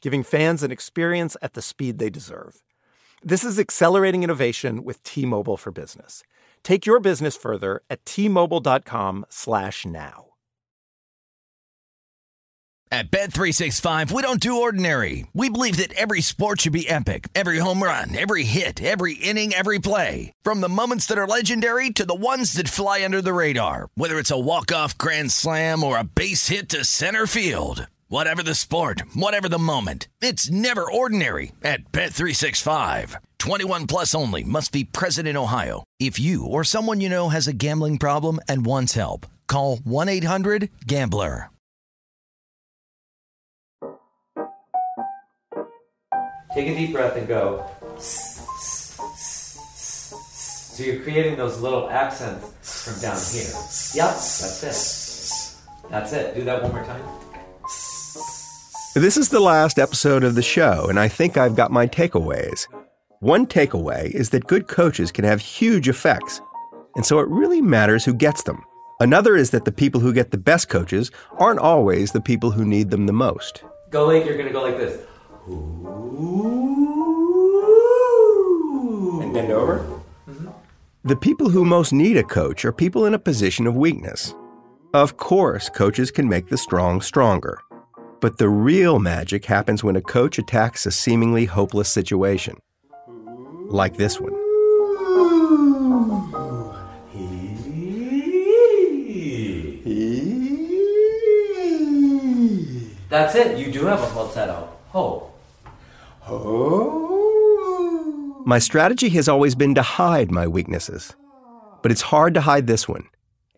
giving 0.00 0.22
fans 0.22 0.62
an 0.62 0.70
experience 0.70 1.36
at 1.42 1.54
the 1.54 1.62
speed 1.62 1.98
they 1.98 2.10
deserve. 2.10 2.62
This 3.22 3.44
is 3.44 3.58
accelerating 3.58 4.22
innovation 4.22 4.84
with 4.84 5.02
T-Mobile 5.02 5.56
for 5.56 5.72
Business. 5.72 6.22
Take 6.62 6.86
your 6.86 7.00
business 7.00 7.36
further 7.36 7.82
at 7.90 8.04
t-mobile.com/now. 8.04 10.24
At 12.90 13.10
Bet365, 13.10 14.12
we 14.12 14.22
don't 14.22 14.40
do 14.40 14.62
ordinary. 14.62 15.26
We 15.34 15.50
believe 15.50 15.76
that 15.76 15.92
every 15.92 16.22
sport 16.22 16.62
should 16.62 16.72
be 16.72 16.88
epic. 16.88 17.28
Every 17.34 17.58
home 17.58 17.82
run, 17.82 18.16
every 18.16 18.44
hit, 18.44 18.82
every 18.82 19.12
inning, 19.12 19.52
every 19.52 19.78
play. 19.78 20.32
From 20.42 20.62
the 20.62 20.70
moments 20.70 21.04
that 21.06 21.18
are 21.18 21.26
legendary 21.26 21.90
to 21.90 22.06
the 22.06 22.14
ones 22.14 22.54
that 22.54 22.70
fly 22.70 23.04
under 23.04 23.20
the 23.20 23.34
radar. 23.34 23.90
Whether 23.94 24.18
it's 24.18 24.30
a 24.30 24.38
walk-off 24.38 24.96
grand 24.96 25.32
slam 25.32 25.84
or 25.84 25.98
a 25.98 26.04
base 26.04 26.48
hit 26.48 26.70
to 26.70 26.82
center 26.82 27.26
field. 27.26 27.88
Whatever 28.10 28.42
the 28.42 28.54
sport, 28.54 29.02
whatever 29.14 29.50
the 29.50 29.58
moment. 29.58 30.08
It's 30.22 30.50
never 30.50 30.90
ordinary 30.90 31.52
at 31.62 31.92
Bet365. 31.92 33.16
21 33.38 33.86
plus 33.86 34.14
only 34.14 34.42
must 34.42 34.72
be 34.72 34.84
present 34.84 35.28
in 35.28 35.36
Ohio. 35.36 35.84
If 36.00 36.18
you 36.18 36.46
or 36.46 36.64
someone 36.64 37.02
you 37.02 37.10
know 37.10 37.28
has 37.28 37.46
a 37.46 37.52
gambling 37.52 37.98
problem 37.98 38.40
and 38.48 38.64
wants 38.64 38.94
help, 38.94 39.26
call 39.46 39.76
1-800-GAMBLER. 39.76 41.50
Take 46.54 46.68
a 46.68 46.74
deep 46.74 46.92
breath 46.92 47.14
and 47.14 47.28
go. 47.28 47.70
So 50.70 50.82
you're 50.82 51.02
creating 51.02 51.36
those 51.36 51.60
little 51.60 51.90
accents 51.90 52.86
from 52.86 52.98
down 53.02 53.18
here. 53.18 53.52
Yep, 54.02 54.14
that's 54.14 54.62
it. 54.62 55.90
That's 55.90 56.12
it. 56.14 56.34
Do 56.34 56.44
that 56.44 56.62
one 56.62 56.72
more 56.72 56.84
time. 56.84 57.27
This 58.94 59.18
is 59.18 59.28
the 59.28 59.38
last 59.38 59.78
episode 59.78 60.24
of 60.24 60.34
the 60.34 60.42
show, 60.42 60.86
and 60.88 60.98
I 60.98 61.08
think 61.08 61.36
I've 61.36 61.54
got 61.54 61.70
my 61.70 61.86
takeaways. 61.86 62.66
One 63.20 63.46
takeaway 63.46 64.10
is 64.10 64.30
that 64.30 64.46
good 64.46 64.66
coaches 64.66 65.12
can 65.12 65.24
have 65.24 65.42
huge 65.42 65.90
effects, 65.90 66.40
and 66.96 67.04
so 67.04 67.18
it 67.18 67.28
really 67.28 67.60
matters 67.60 68.06
who 68.06 68.14
gets 68.14 68.42
them. 68.42 68.64
Another 68.98 69.36
is 69.36 69.50
that 69.50 69.66
the 69.66 69.72
people 69.72 70.00
who 70.00 70.12
get 70.12 70.30
the 70.30 70.38
best 70.38 70.70
coaches 70.70 71.10
aren't 71.38 71.60
always 71.60 72.12
the 72.12 72.20
people 72.20 72.50
who 72.50 72.64
need 72.64 72.88
them 72.90 73.06
the 73.06 73.12
most. 73.12 73.62
Go 73.90 74.06
like 74.06 74.24
you're 74.24 74.38
gonna 74.38 74.52
go 74.52 74.62
like 74.62 74.78
this. 74.78 75.04
And 79.22 79.34
bend 79.34 79.52
over. 79.52 79.80
Mm-hmm. 80.28 80.48
The 81.04 81.16
people 81.16 81.50
who 81.50 81.64
most 81.64 81.92
need 81.92 82.16
a 82.16 82.24
coach 82.24 82.64
are 82.64 82.72
people 82.72 83.04
in 83.04 83.12
a 83.12 83.18
position 83.18 83.66
of 83.66 83.76
weakness. 83.76 84.34
Of 84.94 85.18
course, 85.18 85.68
coaches 85.68 86.10
can 86.10 86.26
make 86.28 86.48
the 86.48 86.56
strong 86.56 87.02
stronger. 87.02 87.60
But 88.20 88.38
the 88.38 88.48
real 88.48 88.98
magic 88.98 89.44
happens 89.44 89.84
when 89.84 89.94
a 89.94 90.00
coach 90.00 90.38
attacks 90.38 90.86
a 90.86 90.90
seemingly 90.90 91.44
hopeless 91.44 91.88
situation. 91.88 92.58
Like 93.66 93.96
this 93.96 94.20
one. 94.20 94.34
That's 103.08 103.34
it. 103.34 103.58
You 103.58 103.72
do 103.72 103.86
have 103.86 104.02
a 104.02 104.06
falsetto. 104.06 104.68
Ho. 104.88 105.32
My 108.44 108.58
strategy 108.58 109.08
has 109.10 109.28
always 109.28 109.54
been 109.54 109.74
to 109.74 109.82
hide 109.82 110.30
my 110.30 110.46
weaknesses. 110.46 111.14
But 111.82 111.92
it's 111.92 112.02
hard 112.02 112.34
to 112.34 112.40
hide 112.40 112.66
this 112.66 112.88
one 112.88 113.08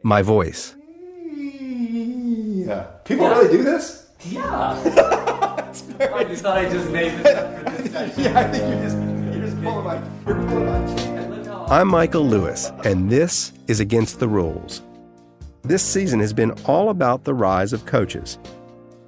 my 0.03 0.23
voice. 0.23 0.75
Yeah. 2.67 2.83
People 3.05 3.29
really 3.29 3.51
do 3.57 3.63
this? 3.63 4.00
Yeah. 4.25 4.73
I 6.13 6.25
just 6.25 6.43
thought 6.43 6.59
I 6.59 6.69
just 6.69 6.91
made 6.91 7.13
this 7.19 7.37
up 7.37 7.59
for 7.59 7.71
this 7.71 7.93
session. 7.93 8.23
Yeah, 8.25 8.39
I 8.41 8.45
think 8.51 8.69
you're 8.69 8.83
just 8.83 8.97
you're 9.35 9.45
just 9.47 9.63
pulling 9.63 9.85
my 9.85 10.03
you're 10.27 10.49
pulling 10.49 10.67
my 10.67 10.95
chain. 10.97 11.19
And 11.19 11.37
look 11.37 11.47
how 11.47 11.67
I'm 11.67 11.89
Michael 11.89 12.27
Lewis, 12.27 12.71
and 12.85 13.09
this 13.11 13.53
is 13.69 13.81
Against 13.81 14.21
the 14.21 14.29
Rules. 14.29 14.83
This 15.63 15.83
season 15.83 16.21
has 16.21 16.33
been 16.33 16.53
all 16.65 16.91
about 16.91 17.25
the 17.25 17.35
rise 17.35 17.73
of 17.73 17.87
coaches. 17.87 18.39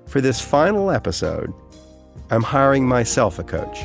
For 0.06 0.21
this 0.21 0.41
final 0.41 0.91
episode, 0.91 1.53
I'm 2.31 2.43
hiring 2.43 2.87
myself 2.87 3.39
a 3.39 3.44
coach. 3.44 3.84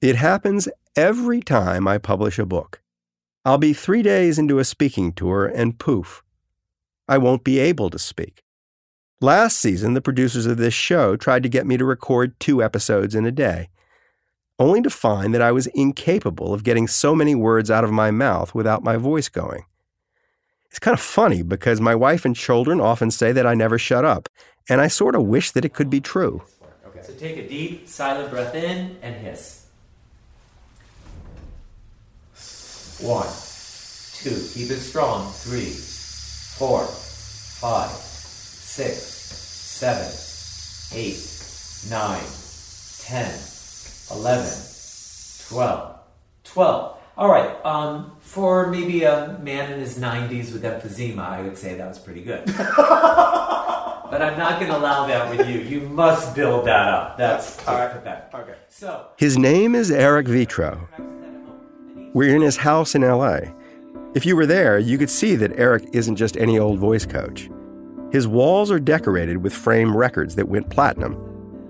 It 0.00 0.14
happens 0.14 0.68
every 0.94 1.40
time 1.40 1.88
I 1.88 1.98
publish 1.98 2.38
a 2.38 2.46
book. 2.46 2.80
I'll 3.44 3.58
be 3.58 3.72
three 3.72 4.02
days 4.02 4.38
into 4.38 4.60
a 4.60 4.64
speaking 4.64 5.12
tour, 5.12 5.46
and 5.46 5.78
poof, 5.78 6.22
I 7.08 7.18
won't 7.18 7.42
be 7.42 7.58
able 7.58 7.90
to 7.90 7.98
speak. 7.98 8.44
Last 9.20 9.58
season, 9.58 9.94
the 9.94 10.00
producers 10.00 10.46
of 10.46 10.56
this 10.56 10.74
show 10.74 11.16
tried 11.16 11.42
to 11.42 11.48
get 11.48 11.66
me 11.66 11.76
to 11.76 11.84
record 11.84 12.38
two 12.38 12.62
episodes 12.62 13.16
in 13.16 13.26
a 13.26 13.32
day, 13.32 13.70
only 14.60 14.82
to 14.82 14.90
find 14.90 15.34
that 15.34 15.42
I 15.42 15.50
was 15.50 15.66
incapable 15.68 16.54
of 16.54 16.62
getting 16.62 16.86
so 16.86 17.16
many 17.16 17.34
words 17.34 17.68
out 17.68 17.82
of 17.82 17.90
my 17.90 18.12
mouth 18.12 18.54
without 18.54 18.84
my 18.84 18.96
voice 18.96 19.28
going. 19.28 19.64
It's 20.70 20.78
kind 20.78 20.94
of 20.94 21.00
funny 21.00 21.42
because 21.42 21.80
my 21.80 21.96
wife 21.96 22.24
and 22.24 22.36
children 22.36 22.80
often 22.80 23.10
say 23.10 23.32
that 23.32 23.46
I 23.46 23.54
never 23.54 23.78
shut 23.78 24.04
up, 24.04 24.28
and 24.68 24.80
I 24.80 24.86
sort 24.86 25.16
of 25.16 25.24
wish 25.24 25.50
that 25.50 25.64
it 25.64 25.74
could 25.74 25.90
be 25.90 26.00
true. 26.00 26.42
So 27.02 27.14
take 27.14 27.36
a 27.38 27.48
deep, 27.48 27.88
silent 27.88 28.30
breath 28.30 28.54
in 28.54 28.96
and 29.02 29.16
hiss. 29.16 29.57
One, 33.00 33.28
two, 34.14 34.34
keep 34.52 34.70
it 34.70 34.80
strong. 34.80 35.30
Three, 35.30 35.70
four, 35.70 36.84
five, 36.84 37.90
six, 37.90 38.98
seven, 38.98 40.10
eight, 40.98 41.18
nine, 41.88 42.24
ten, 43.00 43.32
eleven, 44.10 44.50
twelve. 45.48 46.00
Twelve. 46.42 46.98
All 47.16 47.28
right. 47.28 47.64
Um, 47.64 48.16
for 48.20 48.68
maybe 48.68 49.04
a 49.04 49.38
man 49.42 49.72
in 49.72 49.80
his 49.80 49.98
90s 49.98 50.52
with 50.52 50.62
emphysema, 50.62 51.20
I 51.20 51.42
would 51.42 51.58
say 51.58 51.74
that 51.74 51.88
was 51.88 51.98
pretty 51.98 52.22
good. 52.22 52.46
but 52.56 54.22
I'm 54.22 54.38
not 54.38 54.60
going 54.60 54.70
to 54.70 54.78
allow 54.78 55.06
that 55.08 55.28
with 55.36 55.48
you. 55.48 55.60
You 55.60 55.80
must 55.88 56.36
build 56.36 56.66
that 56.66 56.88
up. 56.88 57.18
That's 57.18 57.66
All 57.66 57.74
right. 57.74 57.90
Quebec. 57.90 58.30
Okay. 58.32 58.54
So. 58.68 59.08
His 59.16 59.36
name 59.36 59.74
is 59.74 59.90
Eric 59.90 60.26
Vetro. 60.26 60.86
We're 62.18 62.34
in 62.34 62.42
his 62.42 62.56
house 62.56 62.96
in 62.96 63.02
LA. 63.02 63.42
If 64.12 64.26
you 64.26 64.34
were 64.34 64.44
there, 64.44 64.76
you 64.76 64.98
could 64.98 65.08
see 65.08 65.36
that 65.36 65.56
Eric 65.56 65.84
isn't 65.92 66.16
just 66.16 66.36
any 66.36 66.58
old 66.58 66.80
voice 66.80 67.06
coach. 67.06 67.48
His 68.10 68.26
walls 68.26 68.72
are 68.72 68.80
decorated 68.80 69.36
with 69.36 69.52
framed 69.54 69.94
records 69.94 70.34
that 70.34 70.48
went 70.48 70.68
platinum 70.68 71.14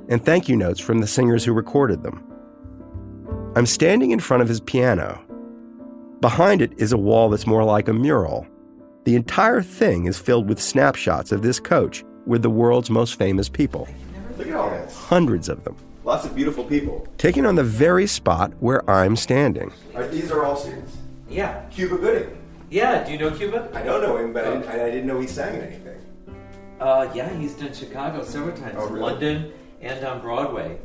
and 0.09 0.25
thank 0.25 0.49
you 0.49 0.57
notes 0.57 0.81
from 0.81 1.01
the 1.01 1.07
singers 1.07 1.45
who 1.45 1.53
recorded 1.53 2.03
them. 2.03 2.25
I'm 3.57 3.67
standing 3.67 4.11
in 4.11 4.21
front 4.21 4.43
of 4.43 4.49
his 4.49 4.63
piano. 4.63 5.23
Behind 6.23 6.63
it 6.63 6.73
is 6.79 6.93
a 6.93 6.97
wall 6.97 7.29
that's 7.29 7.47
more 7.47 7.65
like 7.65 7.89
a 7.89 7.93
mural. 7.93 8.47
The 9.05 9.17
entire 9.17 9.61
thing 9.61 10.07
is 10.07 10.19
filled 10.19 10.49
with 10.49 10.63
snapshots 10.63 11.31
of 11.31 11.43
this 11.43 11.61
coach 11.61 12.07
with 12.25 12.41
the 12.41 12.49
world's 12.49 12.89
most 12.89 13.19
famous 13.19 13.51
people, 13.51 13.87
Look 14.39 14.47
at 14.47 14.55
all 14.55 14.71
this. 14.71 14.97
hundreds 14.97 15.51
of 15.51 15.65
them. 15.65 15.77
Lots 16.09 16.25
of 16.25 16.35
beautiful 16.35 16.65
people. 16.65 17.07
taking 17.19 17.45
on 17.45 17.55
the 17.55 17.63
very 17.63 18.07
spot 18.07 18.55
where 18.61 18.81
I'm 18.91 19.15
standing. 19.15 19.71
All 19.95 20.01
right, 20.01 20.11
these 20.11 20.33
are 20.33 20.43
all 20.43 20.57
students. 20.57 20.97
Yeah. 21.29 21.61
Cuba 21.69 21.99
Gooding. 21.99 22.35
Yeah, 22.71 23.05
do 23.05 23.13
you 23.13 23.19
know 23.19 23.31
Cuba? 23.31 23.69
I 23.75 23.83
don't 23.83 24.01
know 24.01 24.17
him, 24.17 24.33
but 24.33 24.47
I 24.47 24.51
didn't, 24.53 24.69
I 24.71 24.91
didn't 24.91 25.07
know 25.07 25.21
he 25.21 25.27
sang 25.27 25.57
anything. 25.57 26.01
Uh, 26.81 27.13
yeah, 27.15 27.29
he's 27.39 27.53
done 27.53 27.75
Chicago 27.75 28.25
several 28.25 28.57
times, 28.57 28.77
Oh, 28.79 28.87
really? 28.89 29.01
London, 29.01 29.53
and 29.83 30.03
on 30.03 30.23
Broadway. 30.23 30.79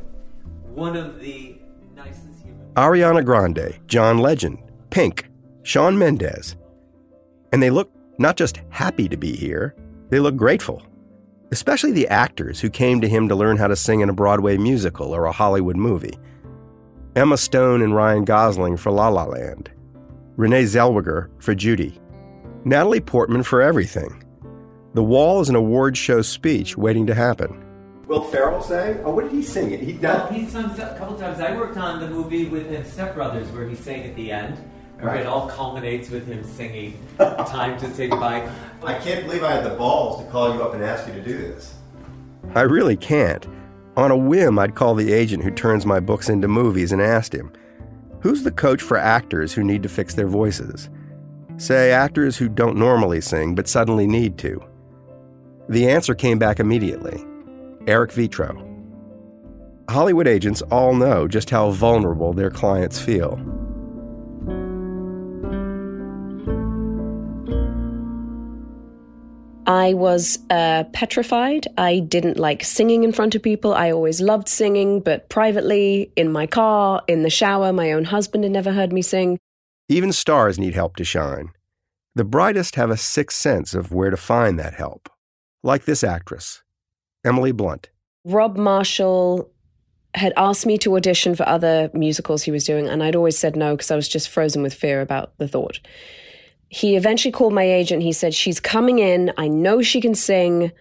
One 0.74 0.94
of 0.94 1.18
the 1.20 1.56
nicest 1.96 2.42
human. 2.42 2.60
Ariana 2.74 3.24
Grande, 3.24 3.78
John 3.86 4.18
Legend, 4.18 4.58
Pink, 4.90 5.30
Shawn 5.62 5.96
Mendes. 5.96 6.54
And 7.50 7.62
they 7.62 7.70
look 7.70 7.90
not 8.18 8.36
just 8.36 8.60
happy 8.68 9.08
to 9.08 9.16
be 9.16 9.34
here, 9.34 9.74
they 10.10 10.20
look 10.20 10.36
grateful. 10.36 10.82
Especially 11.54 11.92
the 11.92 12.08
actors 12.08 12.58
who 12.58 12.68
came 12.68 13.00
to 13.00 13.08
him 13.08 13.28
to 13.28 13.36
learn 13.36 13.56
how 13.56 13.68
to 13.68 13.76
sing 13.76 14.00
in 14.00 14.08
a 14.08 14.12
Broadway 14.12 14.56
musical 14.56 15.14
or 15.14 15.26
a 15.26 15.30
Hollywood 15.30 15.76
movie. 15.76 16.18
Emma 17.14 17.36
Stone 17.36 17.80
and 17.80 17.94
Ryan 17.94 18.24
Gosling 18.24 18.76
for 18.76 18.90
La 18.90 19.06
La 19.06 19.22
Land. 19.22 19.70
Renee 20.36 20.64
Zellweger 20.64 21.28
for 21.40 21.54
Judy. 21.54 21.96
Natalie 22.64 23.00
Portman 23.00 23.44
for 23.44 23.62
everything. 23.62 24.20
The 24.94 25.04
Wall 25.04 25.40
is 25.42 25.48
an 25.48 25.54
award 25.54 25.96
show 25.96 26.22
speech 26.22 26.76
waiting 26.76 27.06
to 27.06 27.14
happen. 27.14 27.64
Will 28.08 28.24
Ferrell 28.24 28.60
sang? 28.60 28.98
Oh, 29.04 29.12
what 29.14 29.22
did 29.22 29.32
he 29.32 29.42
sing? 29.44 29.70
He 29.78 29.92
Well, 29.92 30.18
not. 30.24 30.32
he's 30.32 30.50
sung 30.50 30.72
a 30.72 30.96
couple 30.98 31.16
times. 31.16 31.38
I 31.38 31.56
worked 31.56 31.76
on 31.76 32.00
the 32.00 32.08
movie 32.10 32.46
with 32.48 32.68
him, 32.68 32.84
Step 32.84 33.14
Brothers, 33.14 33.48
where 33.52 33.68
he 33.68 33.76
sang 33.76 34.02
at 34.02 34.16
the 34.16 34.32
end. 34.32 34.58
Remember, 34.96 35.12
Right. 35.12 35.20
it 35.20 35.26
all 35.26 35.48
culminates 35.48 36.08
with 36.10 36.26
him 36.26 36.42
singing 36.44 36.98
"Time 37.18 37.78
to 37.80 37.90
Say 37.94 38.08
Goodbye." 38.08 38.48
I 38.82 38.94
can't 38.94 39.24
believe 39.26 39.42
I 39.42 39.52
had 39.52 39.64
the 39.64 39.74
balls 39.76 40.22
to 40.24 40.30
call 40.30 40.54
you 40.54 40.62
up 40.62 40.74
and 40.74 40.82
ask 40.82 41.06
you 41.06 41.14
to 41.14 41.22
do 41.22 41.36
this. 41.36 41.74
I 42.54 42.62
really 42.62 42.96
can't. 42.96 43.46
On 43.96 44.10
a 44.10 44.16
whim, 44.16 44.58
I'd 44.58 44.74
call 44.74 44.94
the 44.94 45.12
agent 45.12 45.42
who 45.44 45.50
turns 45.50 45.86
my 45.86 46.00
books 46.00 46.28
into 46.28 46.48
movies 46.48 46.92
and 46.92 47.00
asked 47.00 47.34
him, 47.34 47.52
Who's 48.20 48.42
the 48.42 48.50
coach 48.50 48.82
for 48.82 48.96
actors 48.96 49.52
who 49.52 49.62
need 49.64 49.82
to 49.82 49.88
fix 49.88 50.14
their 50.14 50.26
voices? 50.26 50.88
Say, 51.56 51.92
actors 51.92 52.36
who 52.36 52.48
don't 52.48 52.76
normally 52.76 53.20
sing 53.20 53.54
but 53.54 53.68
suddenly 53.68 54.06
need 54.06 54.36
to. 54.38 54.60
The 55.68 55.88
answer 55.88 56.14
came 56.14 56.38
back 56.38 56.58
immediately 56.60 57.24
Eric 57.86 58.10
Vetro. 58.12 58.70
Hollywood 59.88 60.26
agents 60.26 60.62
all 60.62 60.94
know 60.94 61.28
just 61.28 61.50
how 61.50 61.70
vulnerable 61.70 62.32
their 62.32 62.50
clients 62.50 62.98
feel. 62.98 63.38
I 69.66 69.94
was 69.94 70.38
uh, 70.50 70.84
petrified. 70.92 71.66
I 71.78 72.00
didn't 72.00 72.38
like 72.38 72.62
singing 72.64 73.04
in 73.04 73.12
front 73.12 73.34
of 73.34 73.42
people. 73.42 73.74
I 73.74 73.90
always 73.90 74.20
loved 74.20 74.48
singing, 74.48 75.00
but 75.00 75.28
privately, 75.28 76.12
in 76.16 76.30
my 76.30 76.46
car, 76.46 77.02
in 77.08 77.22
the 77.22 77.30
shower, 77.30 77.72
my 77.72 77.92
own 77.92 78.04
husband 78.04 78.44
had 78.44 78.52
never 78.52 78.72
heard 78.72 78.92
me 78.92 79.02
sing. 79.02 79.38
Even 79.88 80.12
stars 80.12 80.58
need 80.58 80.74
help 80.74 80.96
to 80.96 81.04
shine. 81.04 81.50
The 82.14 82.24
brightest 82.24 82.76
have 82.76 82.90
a 82.90 82.96
sixth 82.96 83.38
sense 83.38 83.74
of 83.74 83.92
where 83.92 84.10
to 84.10 84.16
find 84.16 84.58
that 84.58 84.74
help, 84.74 85.08
like 85.62 85.84
this 85.84 86.04
actress, 86.04 86.62
Emily 87.24 87.52
Blunt. 87.52 87.90
Rob 88.24 88.56
Marshall 88.56 89.50
had 90.14 90.32
asked 90.36 90.64
me 90.64 90.78
to 90.78 90.96
audition 90.96 91.34
for 91.34 91.48
other 91.48 91.90
musicals 91.92 92.44
he 92.44 92.50
was 92.50 92.64
doing, 92.64 92.86
and 92.88 93.02
I'd 93.02 93.16
always 93.16 93.38
said 93.38 93.56
no 93.56 93.74
because 93.74 93.90
I 93.90 93.96
was 93.96 94.08
just 94.08 94.28
frozen 94.28 94.62
with 94.62 94.72
fear 94.72 95.00
about 95.00 95.36
the 95.38 95.48
thought. 95.48 95.80
He 96.74 96.96
eventually 96.96 97.30
called 97.30 97.52
my 97.52 97.62
agent. 97.62 98.02
He 98.02 98.12
said, 98.12 98.34
She's 98.34 98.58
coming 98.58 98.98
in. 98.98 99.32
I 99.36 99.46
know 99.46 99.80
she 99.80 100.00
can 100.00 100.16
sing. 100.16 100.72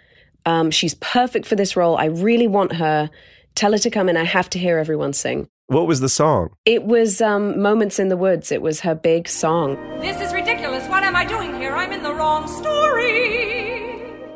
Um, 0.44 0.72
she's 0.72 0.95
perfect 0.95 1.45
for 1.45 1.56
this 1.56 1.75
role. 1.75 1.98
I 1.98 2.06
really 2.06 2.48
want 2.48 2.74
her. 2.74 3.12
Tell 3.54 3.74
her 3.74 3.78
to 3.78 3.92
come 3.92 4.10
in. 4.10 4.18
I 4.18 4.24
have 4.24 4.50
to 4.51 4.60
hear 4.60 4.80
everyone 4.80 5.13
sing. 5.13 5.48
What 5.68 5.86
was 5.86 6.00
the 6.00 6.10
song? 6.10 6.50
It 6.66 6.86
was 6.86 7.22
um, 7.22 7.62
Moments 7.62 8.00
in 8.00 8.07
the 8.10 8.18
Woods. 8.18 8.51
It 8.51 8.63
was 8.63 8.80
her 8.80 8.95
big 8.95 9.28
song. 9.28 9.75
This 10.00 10.19
is 10.19 10.34
ridiculous. 10.34 10.88
What 10.88 11.04
am 11.04 11.16
I 11.16 11.25
doing 11.25 11.54
here? 11.62 11.74
I'm 11.74 11.92
in 11.92 12.01
the 12.01 12.16
wrong 12.16 12.48
story. 12.48 13.62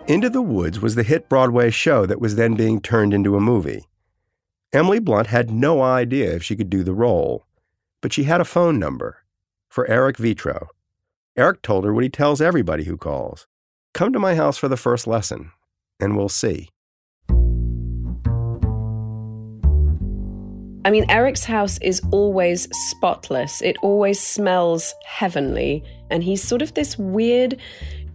Into 0.08 0.30
the 0.30 0.44
Woods 0.44 0.80
was 0.80 0.94
the 0.94 1.02
hit 1.02 1.28
Broadway 1.28 1.72
show 1.72 2.06
that 2.06 2.22
was 2.22 2.36
then 2.36 2.54
being 2.54 2.82
turned 2.82 3.16
into 3.16 3.36
a 3.36 3.42
movie. 3.42 3.86
Emily 4.72 5.00
Blunt 5.00 5.28
had 5.28 5.50
no 5.50 5.82
idea 5.82 6.36
if 6.36 6.44
she 6.44 6.56
could 6.56 6.70
do 6.70 6.84
the 6.84 6.94
role, 6.94 7.48
but 8.00 8.14
she 8.14 8.26
had 8.26 8.42
a 8.42 8.46
phone 8.46 8.78
number 8.78 9.24
for 9.68 9.90
Eric 9.90 10.18
Vetro. 10.18 10.68
Eric 11.38 11.62
told 11.62 11.86
her 11.86 11.94
what 11.94 12.04
he 12.04 12.10
tells 12.10 12.42
everybody 12.42 12.86
who 12.86 12.98
calls 12.98 13.46
Come 13.94 14.12
to 14.12 14.20
my 14.20 14.34
house 14.34 14.58
for 14.58 14.68
the 14.68 14.78
first 14.78 15.06
lesson, 15.06 15.52
and 16.00 16.18
we'll 16.18 16.30
see. 16.30 16.70
I 20.84 20.90
mean, 20.90 21.06
Eric's 21.10 21.44
house 21.44 21.78
is 21.80 22.02
always 22.12 22.68
spotless. 22.90 23.62
It 23.62 23.76
always 23.82 24.20
smells 24.22 24.94
heavenly. 25.06 25.84
And 26.10 26.24
he's 26.24 26.42
sort 26.42 26.62
of 26.62 26.74
this 26.76 26.98
weird 26.98 27.60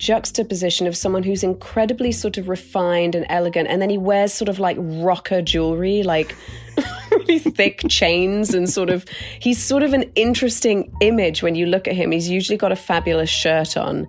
juxtaposition 0.03 0.89
of 0.89 0.97
someone 0.97 1.23
who's 1.23 1.45
incredibly 1.45 2.11
sort 2.11 2.37
of 2.37 2.49
refined 2.49 3.15
and 3.15 3.25
elegant. 3.29 3.69
And 3.69 3.81
then 3.81 3.89
he 3.89 3.99
wears 3.99 4.33
sort 4.33 4.49
of 4.49 4.59
like 4.59 4.77
rocker 4.81 5.41
jewelry, 5.41 6.03
like 6.03 6.35
really 7.13 7.39
thick 7.39 7.83
chains. 7.89 8.53
And 8.53 8.69
sort 8.69 8.91
of, 8.91 9.05
he's 9.39 9.63
sort 9.63 9.85
of 9.85 9.93
an 9.93 10.11
interesting 10.17 10.93
image 11.01 11.45
when 11.45 11.55
you 11.55 11.67
look 11.67 11.87
at 11.87 11.95
him. 11.95 12.11
He's 12.11 12.29
usually 12.29 12.59
got 12.59 12.73
a 12.73 12.77
fabulous 12.77 13.31
shirt 13.31 13.77
on. 13.77 13.99
And 13.99 14.09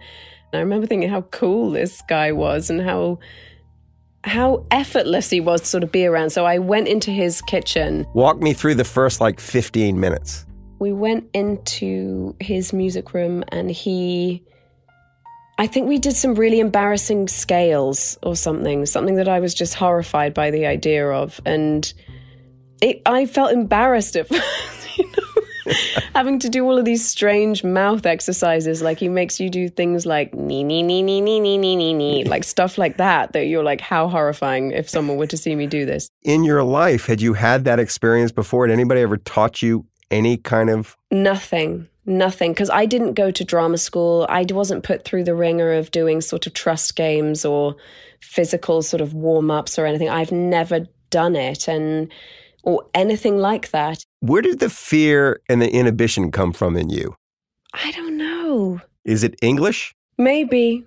I 0.52 0.60
remember 0.62 0.88
thinking 0.88 1.10
how 1.10 1.22
cool 1.22 1.70
this 1.70 2.02
guy 2.10 2.32
was 2.32 2.72
and 2.72 2.82
how 2.82 3.20
how 4.24 4.66
effortless 4.72 5.30
he 5.30 5.42
was 5.42 5.62
to 5.62 5.68
sort 5.68 5.84
of 5.84 5.92
be 5.92 6.08
around. 6.08 6.32
So 6.32 6.46
I 6.46 6.58
went 6.58 6.88
into 6.88 7.12
his 7.12 7.40
kitchen. 7.42 8.08
Walk 8.16 8.42
me 8.42 8.54
through 8.54 8.76
the 8.76 8.86
first 8.86 9.22
like 9.22 9.40
15 9.40 10.00
minutes. 10.00 10.46
We 10.80 10.92
went 10.92 11.30
into 11.34 12.36
his 12.40 12.74
music 12.74 13.14
room 13.14 13.44
and 13.50 13.70
he 13.70 14.44
I 15.58 15.68
think 15.68 15.88
we 15.88 16.00
did 16.00 16.16
some 16.16 16.36
really 16.36 16.60
embarrassing 16.60 17.28
scales 17.28 18.18
or 18.24 18.36
something, 18.36 18.86
something 18.86 19.16
that 19.16 19.28
I 19.28 19.40
was 19.40 19.54
just 19.54 19.76
horrified 19.76 20.34
by 20.34 20.52
the 20.52 20.66
idea 20.66 21.08
of 21.10 21.40
and 21.46 21.94
it, 22.82 23.02
I 23.06 23.26
felt 23.26 23.54
embarrassed 23.54 24.16
at 24.18 24.28
first, 24.30 24.98
you 24.98 25.06
know, 25.06 25.44
having 26.16 26.40
to 26.40 26.50
do 26.50 26.66
all 26.66 26.78
of 26.78 26.86
these 26.86 27.08
strange 27.08 27.64
mouth 27.64 28.06
exercises. 28.06 28.82
Like 28.82 29.00
he 29.00 29.10
makes 29.10 29.40
you 29.40 29.50
do 29.50 29.70
things 29.70 30.06
like 30.06 30.34
nee 30.34 30.64
nee 30.64 30.84
nee 30.84 31.02
nee 31.02 31.22
nee 31.22 31.40
nee 31.40 31.58
nee 31.58 31.76
nee 31.76 31.94
nee, 31.94 32.24
like 32.26 32.44
stuff 32.44 32.78
like 32.78 32.98
that. 32.98 33.34
That 33.34 33.46
you're 33.46 33.64
like, 33.64 33.82
how 33.82 34.08
horrifying 34.08 34.72
if 34.72 34.90
someone 34.90 35.18
were 35.18 35.28
to 35.28 35.38
see 35.38 35.56
me 35.56 35.68
do 35.68 35.86
this. 35.86 36.10
In 36.24 36.44
your 36.44 36.64
life, 36.64 37.06
had 37.06 37.22
you 37.22 37.34
had 37.34 37.64
that 37.66 37.80
experience 37.80 38.32
before? 38.32 38.68
Had 38.68 38.74
anybody 38.74 39.02
ever 39.02 39.18
taught 39.18 39.62
you 39.62 39.86
any 40.12 40.38
kind 40.38 40.70
of 40.70 40.98
Nothing, 41.10 41.88
nothing. 42.06 42.52
Because 42.52 42.70
I 42.70 42.86
didn't 42.86 43.14
go 43.14 43.32
to 43.32 43.44
drama 43.44 43.78
school. 43.78 44.26
I 44.30 44.46
wasn't 44.50 44.84
put 44.84 45.06
through 45.06 45.24
the 45.24 45.36
ringer 45.36 45.74
of 45.74 45.92
doing 45.92 46.22
sort 46.22 46.48
of 46.48 46.54
trust 46.54 46.96
games 46.96 47.46
or 47.46 47.76
physical 48.22 48.82
sort 48.82 49.02
of 49.02 49.14
warm 49.14 49.52
ups 49.52 49.78
or 49.78 49.86
anything. 49.86 50.10
I've 50.10 50.32
never 50.32 50.88
done 51.10 51.36
it, 51.36 51.68
and 51.68 52.12
or 52.64 52.86
anything 52.94 53.38
like 53.38 53.72
that. 53.72 54.04
where 54.22 54.42
did 54.42 54.60
the 54.60 54.70
fear 54.70 55.42
and 55.50 55.62
the 55.62 55.70
inhibition 55.70 56.32
come 56.32 56.54
from 56.54 56.78
in 56.78 56.90
you? 56.90 57.16
I 57.74 57.92
don't 57.92 58.18
know. 58.18 58.80
Is 59.04 59.24
it 59.24 59.36
English? 59.42 59.94
Maybe, 60.18 60.86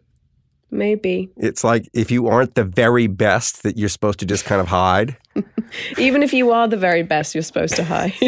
maybe. 0.70 1.30
It's 1.36 1.62
like 1.62 1.88
if 1.92 2.10
you 2.10 2.28
aren't 2.28 2.54
the 2.54 2.64
very 2.64 3.06
best, 3.06 3.62
that 3.62 3.76
you're 3.76 3.88
supposed 3.90 4.20
to 4.20 4.26
just 4.26 4.44
kind 4.44 4.60
of 4.60 4.68
hide. 4.68 5.16
Even 5.98 6.22
if 6.22 6.32
you 6.32 6.50
are 6.52 6.68
the 6.68 6.76
very 6.76 7.02
best, 7.02 7.34
you're 7.34 7.42
supposed 7.42 7.76
to 7.76 7.84
hide. 7.84 8.14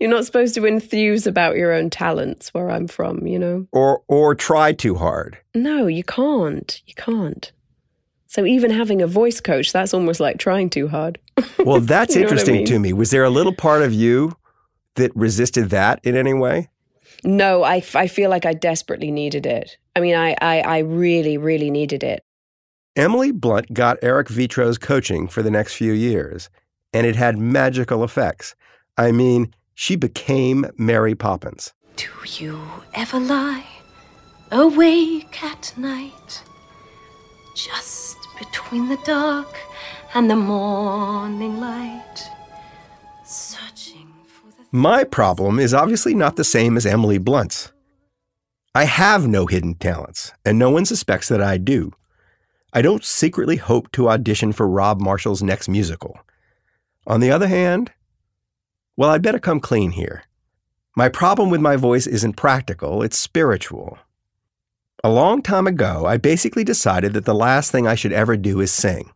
you're 0.00 0.10
not 0.10 0.24
supposed 0.26 0.54
to 0.54 0.66
enthuse 0.66 1.26
about 1.26 1.56
your 1.56 1.72
own 1.72 1.90
talents. 1.90 2.52
Where 2.54 2.70
I'm 2.70 2.86
from, 2.88 3.26
you 3.26 3.38
know. 3.38 3.66
or 3.72 4.02
or 4.08 4.34
try 4.34 4.72
too 4.72 4.94
hard. 4.96 5.38
No, 5.54 5.86
you 5.86 6.04
can't. 6.04 6.80
You 6.86 6.94
can't. 6.94 7.50
So 8.26 8.44
even 8.44 8.70
having 8.70 9.02
a 9.02 9.08
voice 9.08 9.40
coach, 9.40 9.72
that's 9.72 9.92
almost 9.92 10.20
like 10.20 10.38
trying 10.38 10.70
too 10.70 10.88
hard. 10.88 11.18
Well, 11.58 11.80
that's 11.80 12.14
You 12.14 12.20
know 12.22 12.26
what 12.26 12.30
I 12.30 12.34
interesting 12.34 12.54
mean? 12.56 12.66
to 12.66 12.78
me. 12.78 12.92
Was 12.92 13.10
there 13.10 13.24
a 13.24 13.30
little 13.30 13.52
part 13.54 13.82
of 13.82 13.92
you 13.92 14.36
that 14.94 15.14
resisted 15.16 15.70
that 15.70 16.00
in 16.04 16.16
any 16.16 16.32
way? 16.32 16.68
No, 17.24 17.62
I, 17.64 17.82
I 17.94 18.06
feel 18.06 18.30
like 18.30 18.46
I 18.46 18.54
desperately 18.54 19.10
needed 19.10 19.46
it. 19.46 19.76
I 19.96 20.00
mean, 20.00 20.14
I, 20.14 20.36
I, 20.40 20.60
I 20.60 20.78
really, 20.78 21.36
really 21.38 21.70
needed 21.70 22.02
it. 22.04 22.22
Emily 23.00 23.30
Blunt 23.30 23.72
got 23.72 23.96
Eric 24.02 24.28
Vetro's 24.28 24.76
coaching 24.76 25.26
for 25.26 25.42
the 25.42 25.50
next 25.50 25.72
few 25.72 25.94
years, 25.94 26.50
and 26.92 27.06
it 27.06 27.16
had 27.16 27.38
magical 27.38 28.04
effects. 28.04 28.54
I 28.98 29.10
mean, 29.10 29.54
she 29.74 29.96
became 29.96 30.66
Mary 30.76 31.14
Poppins. 31.14 31.72
Do 31.96 32.04
you 32.26 32.60
ever 32.92 33.18
lie 33.18 33.64
awake 34.52 35.42
at 35.42 35.72
night? 35.78 36.42
Just 37.56 38.18
between 38.38 38.90
the 38.90 38.98
dark 39.06 39.56
and 40.12 40.30
the 40.30 40.36
morning 40.36 41.58
light. 41.58 42.28
Searching 43.24 44.12
for 44.26 44.50
the. 44.50 44.68
My 44.72 45.04
problem 45.04 45.58
is 45.58 45.72
obviously 45.72 46.14
not 46.14 46.36
the 46.36 46.44
same 46.44 46.76
as 46.76 46.84
Emily 46.84 47.16
Blunt's. 47.16 47.72
I 48.74 48.84
have 48.84 49.26
no 49.26 49.46
hidden 49.46 49.76
talents, 49.76 50.34
and 50.44 50.58
no 50.58 50.68
one 50.68 50.84
suspects 50.84 51.28
that 51.28 51.40
I 51.40 51.56
do. 51.56 51.94
I 52.72 52.82
don't 52.82 53.04
secretly 53.04 53.56
hope 53.56 53.90
to 53.92 54.08
audition 54.08 54.52
for 54.52 54.68
Rob 54.68 55.00
Marshall's 55.00 55.42
next 55.42 55.68
musical. 55.68 56.18
On 57.06 57.20
the 57.20 57.30
other 57.30 57.48
hand, 57.48 57.92
well, 58.96 59.10
I'd 59.10 59.22
better 59.22 59.38
come 59.38 59.60
clean 59.60 59.92
here. 59.92 60.24
My 60.96 61.08
problem 61.08 61.50
with 61.50 61.60
my 61.60 61.76
voice 61.76 62.06
isn't 62.06 62.34
practical, 62.34 63.02
it's 63.02 63.18
spiritual. 63.18 63.98
A 65.02 65.10
long 65.10 65.40
time 65.40 65.66
ago, 65.66 66.04
I 66.06 66.18
basically 66.18 66.62
decided 66.62 67.14
that 67.14 67.24
the 67.24 67.34
last 67.34 67.72
thing 67.72 67.86
I 67.86 67.94
should 67.94 68.12
ever 68.12 68.36
do 68.36 68.60
is 68.60 68.70
sing. 68.70 69.12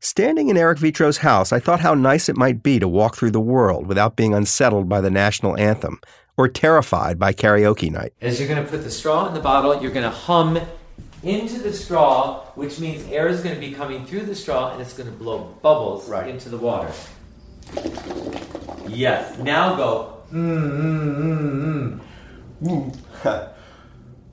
Standing 0.00 0.48
in 0.48 0.56
Eric 0.56 0.78
Vetro's 0.78 1.18
house, 1.18 1.52
I 1.52 1.60
thought 1.60 1.80
how 1.80 1.94
nice 1.94 2.28
it 2.28 2.36
might 2.36 2.62
be 2.62 2.78
to 2.78 2.88
walk 2.88 3.16
through 3.16 3.30
the 3.30 3.40
world 3.40 3.86
without 3.86 4.16
being 4.16 4.34
unsettled 4.34 4.88
by 4.88 5.00
the 5.00 5.10
national 5.10 5.58
anthem 5.58 6.00
or 6.36 6.48
terrified 6.48 7.18
by 7.18 7.32
karaoke 7.32 7.90
night. 7.90 8.14
As 8.20 8.40
you're 8.40 8.48
going 8.48 8.64
to 8.64 8.68
put 8.68 8.82
the 8.82 8.90
straw 8.90 9.28
in 9.28 9.34
the 9.34 9.40
bottle, 9.40 9.80
you're 9.80 9.92
going 9.92 10.10
to 10.10 10.10
hum 10.10 10.58
into 11.22 11.58
the 11.58 11.72
straw, 11.72 12.40
which 12.54 12.78
means 12.80 13.06
air 13.10 13.28
is 13.28 13.42
going 13.42 13.54
to 13.54 13.60
be 13.60 13.72
coming 13.72 14.06
through 14.06 14.22
the 14.22 14.34
straw 14.34 14.72
and 14.72 14.80
it's 14.80 14.94
going 14.94 15.10
to 15.10 15.14
blow 15.16 15.54
bubbles 15.62 16.08
Right. 16.08 16.28
into 16.28 16.48
the 16.48 16.56
water. 16.56 16.90
Yes. 18.88 19.38
Now 19.38 19.76
go. 19.76 20.16
Mm, 20.32 22.00
mm, 22.62 22.96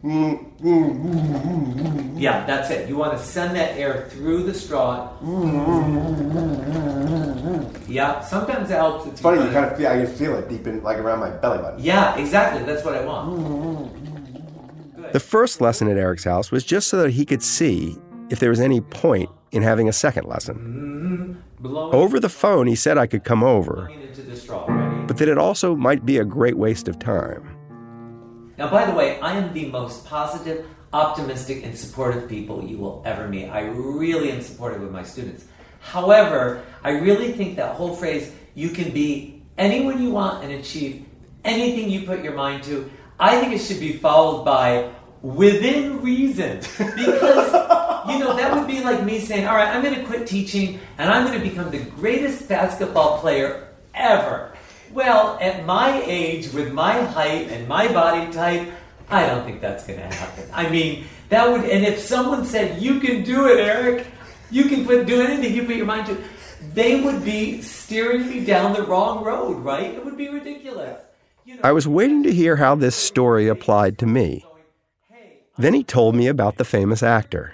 mm, 0.04 2.14
yeah, 2.20 2.46
that's 2.46 2.70
it. 2.70 2.88
You 2.88 2.98
want 2.98 3.18
to 3.18 3.24
send 3.24 3.56
that 3.56 3.78
air 3.78 4.08
through 4.10 4.44
the 4.44 4.54
straw. 4.54 5.10
Yeah, 7.88 8.22
sometimes 8.22 8.70
it 8.70 8.74
helps. 8.76 9.08
It's 9.08 9.22
funny, 9.22 9.44
you 9.44 9.52
kind 9.52 9.66
of 9.66 9.78
feel, 9.78 9.88
I 9.88 9.98
can 9.98 10.08
feel 10.08 10.36
it 10.36 10.50
deep 10.50 10.68
in, 10.68 10.84
like 10.84 10.98
around 10.98 11.20
my 11.20 11.30
belly 11.32 11.58
button. 11.60 11.80
Yeah, 11.84 12.16
exactly. 12.18 12.64
That's 12.64 12.84
what 12.86 12.96
I 12.96 13.06
want. 13.06 14.17
The 15.14 15.20
first 15.20 15.62
lesson 15.62 15.88
at 15.88 15.98
Eric's 15.98 16.24
house 16.24 16.52
was 16.52 16.64
just 16.64 16.88
so 16.88 17.02
that 17.02 17.12
he 17.12 17.26
could 17.26 17.42
see 17.42 17.98
if 18.30 18.40
there 18.40 18.50
was 18.50 18.60
any 18.60 18.82
point 18.82 19.30
in 19.52 19.64
having 19.64 19.88
a 19.88 19.94
second 19.94 20.28
lesson. 20.28 20.56
Mm-hmm. 20.56 21.76
Over 21.76 22.20
the 22.20 22.30
phone, 22.30 22.68
he 22.68 22.76
said 22.76 22.98
I 22.98 23.08
could 23.08 23.24
come 23.24 23.44
over, 23.44 23.90
into 23.90 24.22
the 24.22 24.36
straw. 24.36 24.66
Ready? 24.68 25.08
but 25.08 25.18
that 25.18 25.28
it 25.28 25.38
also 25.38 25.76
might 25.76 26.06
be 26.06 26.18
a 26.18 26.26
great 26.26 26.58
waste 26.58 26.88
of 26.88 27.00
time. 27.00 27.58
Now, 28.58 28.70
by 28.70 28.86
the 28.86 28.94
way, 28.94 29.20
I 29.22 29.38
am 29.38 29.54
the 29.54 29.66
most 29.66 30.06
positive, 30.06 30.66
optimistic, 30.94 31.64
and 31.64 31.78
supportive 31.78 32.28
people 32.28 32.64
you 32.64 32.78
will 32.78 33.02
ever 33.06 33.28
meet. 33.28 33.50
I 33.50 33.62
really 33.62 34.32
am 34.32 34.42
supportive 34.42 34.82
of 34.82 34.92
my 34.92 35.04
students. 35.04 35.46
However, 35.80 36.64
I 36.84 36.92
really 36.92 37.32
think 37.32 37.56
that 37.56 37.76
whole 37.76 37.96
phrase, 37.96 38.32
you 38.56 38.70
can 38.70 38.92
be 38.92 39.44
anyone 39.58 40.02
you 40.02 40.12
want 40.12 40.44
and 40.44 40.54
achieve 40.54 41.06
anything 41.46 41.90
you 41.90 42.06
put 42.06 42.24
your 42.24 42.34
mind 42.34 42.64
to, 42.64 42.90
I 43.20 43.40
think 43.40 43.54
it 43.54 43.60
should 43.60 43.80
be 43.80 43.94
followed 43.94 44.44
by 44.44 44.92
within 45.22 46.02
reason. 46.02 46.60
Because, 46.78 47.54
you 48.10 48.20
know, 48.20 48.36
that 48.36 48.54
would 48.54 48.68
be 48.68 48.82
like 48.84 49.04
me 49.04 49.20
saying, 49.20 49.48
all 49.48 49.56
right, 49.56 49.70
I'm 49.70 49.82
going 49.82 49.96
to 49.96 50.04
quit 50.06 50.28
teaching 50.28 50.80
and 50.98 51.10
I'm 51.10 51.26
going 51.26 51.40
to 51.40 51.50
become 51.50 51.72
the 51.72 51.80
greatest 51.80 52.48
basketball 52.48 53.20
player 53.20 53.68
ever. 53.94 54.54
Well, 54.94 55.38
at 55.42 55.66
my 55.66 56.02
age, 56.06 56.54
with 56.54 56.72
my 56.74 57.02
height 57.02 57.50
and 57.50 57.68
my 57.68 57.88
body 57.92 58.32
type, 58.32 58.72
I 59.10 59.26
don't 59.26 59.46
think 59.46 59.62
that's 59.62 59.86
going 59.86 60.00
to 60.00 60.16
happen. 60.16 60.50
I 60.54 60.70
mean, 60.70 61.06
that 61.30 61.50
would, 61.50 61.66
and 61.66 61.86
if 61.86 62.00
someone 62.00 62.46
said, 62.46 62.82
you 62.82 63.00
can 63.00 63.24
do 63.24 63.48
it, 63.48 63.60
Eric, 63.60 64.08
you 64.50 64.66
can 64.66 64.86
put, 64.86 65.06
do 65.06 65.22
anything 65.22 65.54
you 65.54 65.64
put 65.66 65.76
your 65.76 65.86
mind 65.86 66.08
to, 66.08 66.18
they 66.74 67.02
would 67.02 67.24
be 67.24 67.62
steering 67.62 68.30
me 68.30 68.46
down 68.46 68.74
the 68.74 68.84
wrong 68.84 69.24
road, 69.24 69.58
right? 69.58 69.94
It 69.94 70.04
would 70.04 70.18
be 70.18 70.30
ridiculous. 70.30 71.02
You 71.46 71.56
know, 71.56 71.62
I 71.64 71.72
was 71.72 71.88
waiting 71.88 72.24
to 72.24 72.32
hear 72.32 72.56
how 72.56 72.76
this 72.76 72.96
story 72.96 73.48
applied 73.48 73.98
to 74.00 74.06
me. 74.06 74.46
Then 75.58 75.74
he 75.74 75.84
told 75.84 76.16
me 76.16 76.28
about 76.28 76.58
the 76.58 76.66
famous 76.66 77.02
actor. 77.02 77.54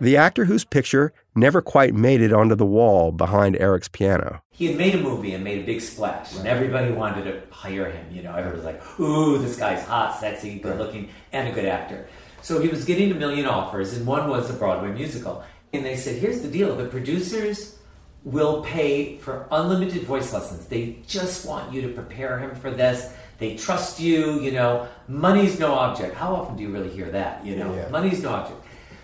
The 0.00 0.16
actor 0.16 0.46
whose 0.46 0.64
picture 0.64 1.12
never 1.34 1.62
quite 1.62 1.94
made 1.94 2.20
it 2.20 2.32
onto 2.32 2.54
the 2.54 2.66
wall 2.66 3.12
behind 3.12 3.56
Eric's 3.56 3.88
piano. 3.88 4.42
he 4.50 4.66
had 4.66 4.76
made 4.76 4.94
a 4.94 4.98
movie 4.98 5.32
and 5.32 5.42
made 5.42 5.62
a 5.62 5.66
big 5.66 5.80
splash, 5.80 6.36
and 6.36 6.46
everybody 6.46 6.92
wanted 6.92 7.24
to 7.24 7.40
hire 7.54 7.90
him. 7.90 8.04
You 8.12 8.22
know, 8.22 8.30
everybody 8.34 8.56
was 8.56 8.64
like, 8.64 9.00
"Ooh, 9.00 9.38
this 9.38 9.56
guy's 9.56 9.82
hot, 9.84 10.18
sexy, 10.20 10.58
good 10.58 10.78
looking, 10.78 11.08
and 11.32 11.48
a 11.48 11.52
good 11.52 11.64
actor." 11.64 12.06
So 12.42 12.60
he 12.60 12.68
was 12.68 12.84
getting 12.84 13.10
a 13.12 13.14
million 13.14 13.46
offers, 13.46 13.96
and 13.96 14.06
one 14.06 14.28
was 14.28 14.50
a 14.50 14.54
Broadway 14.54 14.90
musical. 14.92 15.42
And 15.72 15.84
they 15.86 15.96
said, 15.96 16.16
"Here's 16.16 16.42
the 16.42 16.48
deal: 16.48 16.76
the 16.76 16.86
producers 16.86 17.76
will 18.24 18.62
pay 18.62 19.16
for 19.18 19.46
unlimited 19.50 20.02
voice 20.02 20.32
lessons. 20.32 20.66
They 20.66 20.98
just 21.06 21.46
want 21.46 21.72
you 21.72 21.80
to 21.82 21.88
prepare 21.88 22.38
him 22.38 22.54
for 22.54 22.70
this. 22.70 23.12
They 23.42 23.56
trust 23.56 24.00
you. 24.00 24.40
You 24.40 24.52
know, 24.58 24.86
money's 25.08 25.58
no 25.58 25.70
object. 25.74 26.14
How 26.22 26.30
often 26.38 26.56
do 26.56 26.62
you 26.62 26.70
really 26.76 26.90
hear 26.98 27.10
that? 27.18 27.44
You 27.44 27.56
know, 27.56 27.70
Yeah. 27.74 27.88
money's 27.90 28.22
no 28.22 28.30
object." 28.40 28.60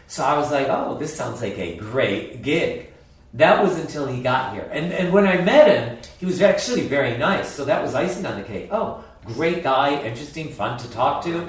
So 0.06 0.24
I 0.24 0.34
was 0.40 0.48
like, 0.56 0.68
"Oh, 0.70 0.96
this 1.00 1.12
sounds 1.20 1.42
like 1.42 1.58
a 1.58 1.76
great 1.76 2.42
gig." 2.42 2.86
That 3.34 3.62
was 3.62 3.78
until 3.78 4.06
he 4.06 4.22
got 4.22 4.54
here. 4.54 4.66
And, 4.72 4.86
and 4.98 5.12
when 5.12 5.26
I 5.26 5.36
met 5.42 5.66
him, 5.68 5.98
he 6.20 6.24
was 6.24 6.40
actually 6.40 6.84
very 6.96 7.14
nice. 7.18 7.48
So 7.56 7.64
that 7.66 7.82
was 7.82 7.94
icing 7.94 8.24
on 8.24 8.38
the 8.40 8.46
cake. 8.52 8.68
Oh, 8.72 9.04
great 9.26 9.62
guy, 9.62 10.00
interesting, 10.02 10.48
fun 10.60 10.78
to 10.78 10.90
talk 10.90 11.22
to. 11.24 11.46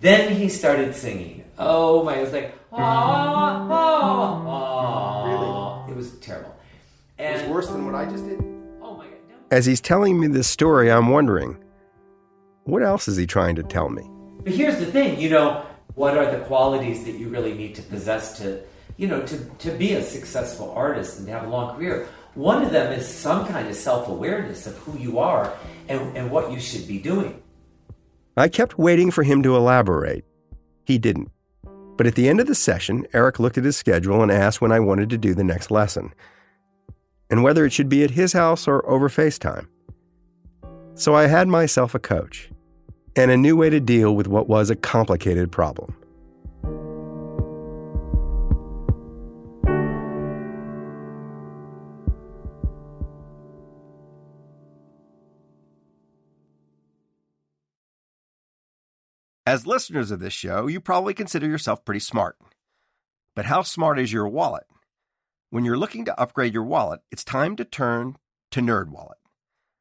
Then 0.00 0.34
he 0.34 0.48
started 0.48 0.96
singing. 0.96 1.44
Oh 1.58 2.02
my, 2.02 2.16
it 2.16 2.22
was 2.22 2.32
like, 2.32 2.48
ah, 2.72 3.68
ah, 3.70 4.42
ah. 4.48 5.86
It 5.90 5.96
was 5.96 6.10
terrible. 6.18 6.54
It 7.18 7.32
was 7.40 7.42
worse 7.54 7.68
than 7.68 7.86
what 7.86 7.94
I 7.94 8.06
just 8.06 8.24
did. 8.26 8.40
oh 8.82 8.96
my 8.96 9.04
God. 9.04 9.14
no. 9.28 9.56
As 9.56 9.66
he's 9.66 9.80
telling 9.80 10.18
me 10.18 10.26
this 10.26 10.48
story, 10.48 10.90
I'm 10.90 11.10
wondering, 11.10 11.56
what 12.64 12.82
else 12.82 13.08
is 13.08 13.16
he 13.16 13.26
trying 13.26 13.56
to 13.56 13.62
tell 13.62 13.88
me? 13.88 14.08
But 14.44 14.52
here's 14.52 14.78
the 14.78 14.86
thing, 14.86 15.20
you 15.20 15.30
know, 15.30 15.66
what 15.94 16.16
are 16.16 16.30
the 16.30 16.44
qualities 16.44 17.04
that 17.04 17.12
you 17.12 17.28
really 17.28 17.54
need 17.54 17.74
to 17.74 17.82
possess 17.82 18.38
to, 18.38 18.62
you 18.96 19.06
know, 19.06 19.22
to, 19.22 19.38
to 19.58 19.70
be 19.72 19.92
a 19.94 20.02
successful 20.02 20.72
artist 20.72 21.18
and 21.18 21.26
to 21.26 21.32
have 21.32 21.46
a 21.46 21.50
long 21.50 21.76
career? 21.76 22.08
One 22.34 22.62
of 22.62 22.70
them 22.70 22.92
is 22.92 23.08
some 23.08 23.46
kind 23.46 23.68
of 23.68 23.74
self 23.74 24.08
awareness 24.08 24.66
of 24.66 24.76
who 24.78 24.98
you 24.98 25.18
are 25.18 25.52
and, 25.88 26.16
and 26.16 26.30
what 26.30 26.52
you 26.52 26.60
should 26.60 26.86
be 26.86 26.98
doing. 26.98 27.42
I 28.36 28.48
kept 28.48 28.78
waiting 28.78 29.10
for 29.10 29.24
him 29.24 29.42
to 29.42 29.56
elaborate. 29.56 30.24
He 30.84 30.96
didn't. 30.96 31.30
But 31.96 32.06
at 32.06 32.14
the 32.14 32.28
end 32.28 32.40
of 32.40 32.46
the 32.46 32.54
session, 32.54 33.06
Eric 33.12 33.38
looked 33.38 33.58
at 33.58 33.64
his 33.64 33.76
schedule 33.76 34.22
and 34.22 34.32
asked 34.32 34.62
when 34.62 34.72
I 34.72 34.80
wanted 34.80 35.10
to 35.10 35.18
do 35.18 35.34
the 35.34 35.44
next 35.44 35.70
lesson, 35.70 36.14
and 37.28 37.42
whether 37.42 37.66
it 37.66 37.72
should 37.72 37.90
be 37.90 38.02
at 38.02 38.12
his 38.12 38.32
house 38.32 38.66
or 38.66 38.88
over 38.88 39.10
FaceTime. 39.10 39.66
So 41.00 41.14
I 41.14 41.28
had 41.28 41.48
myself 41.48 41.94
a 41.94 41.98
coach 41.98 42.50
and 43.16 43.30
a 43.30 43.36
new 43.38 43.56
way 43.56 43.70
to 43.70 43.80
deal 43.80 44.14
with 44.14 44.28
what 44.28 44.50
was 44.50 44.68
a 44.68 44.76
complicated 44.76 45.50
problem. 45.50 45.96
As 59.46 59.66
listeners 59.66 60.10
of 60.10 60.20
this 60.20 60.34
show, 60.34 60.66
you 60.66 60.82
probably 60.82 61.14
consider 61.14 61.46
yourself 61.46 61.82
pretty 61.82 62.00
smart. 62.00 62.36
But 63.34 63.46
how 63.46 63.62
smart 63.62 63.98
is 63.98 64.12
your 64.12 64.28
wallet? 64.28 64.66
When 65.48 65.64
you're 65.64 65.78
looking 65.78 66.04
to 66.04 66.20
upgrade 66.20 66.52
your 66.52 66.64
wallet, 66.64 67.00
it's 67.10 67.24
time 67.24 67.56
to 67.56 67.64
turn 67.64 68.18
to 68.50 68.60
NerdWallet. 68.60 69.19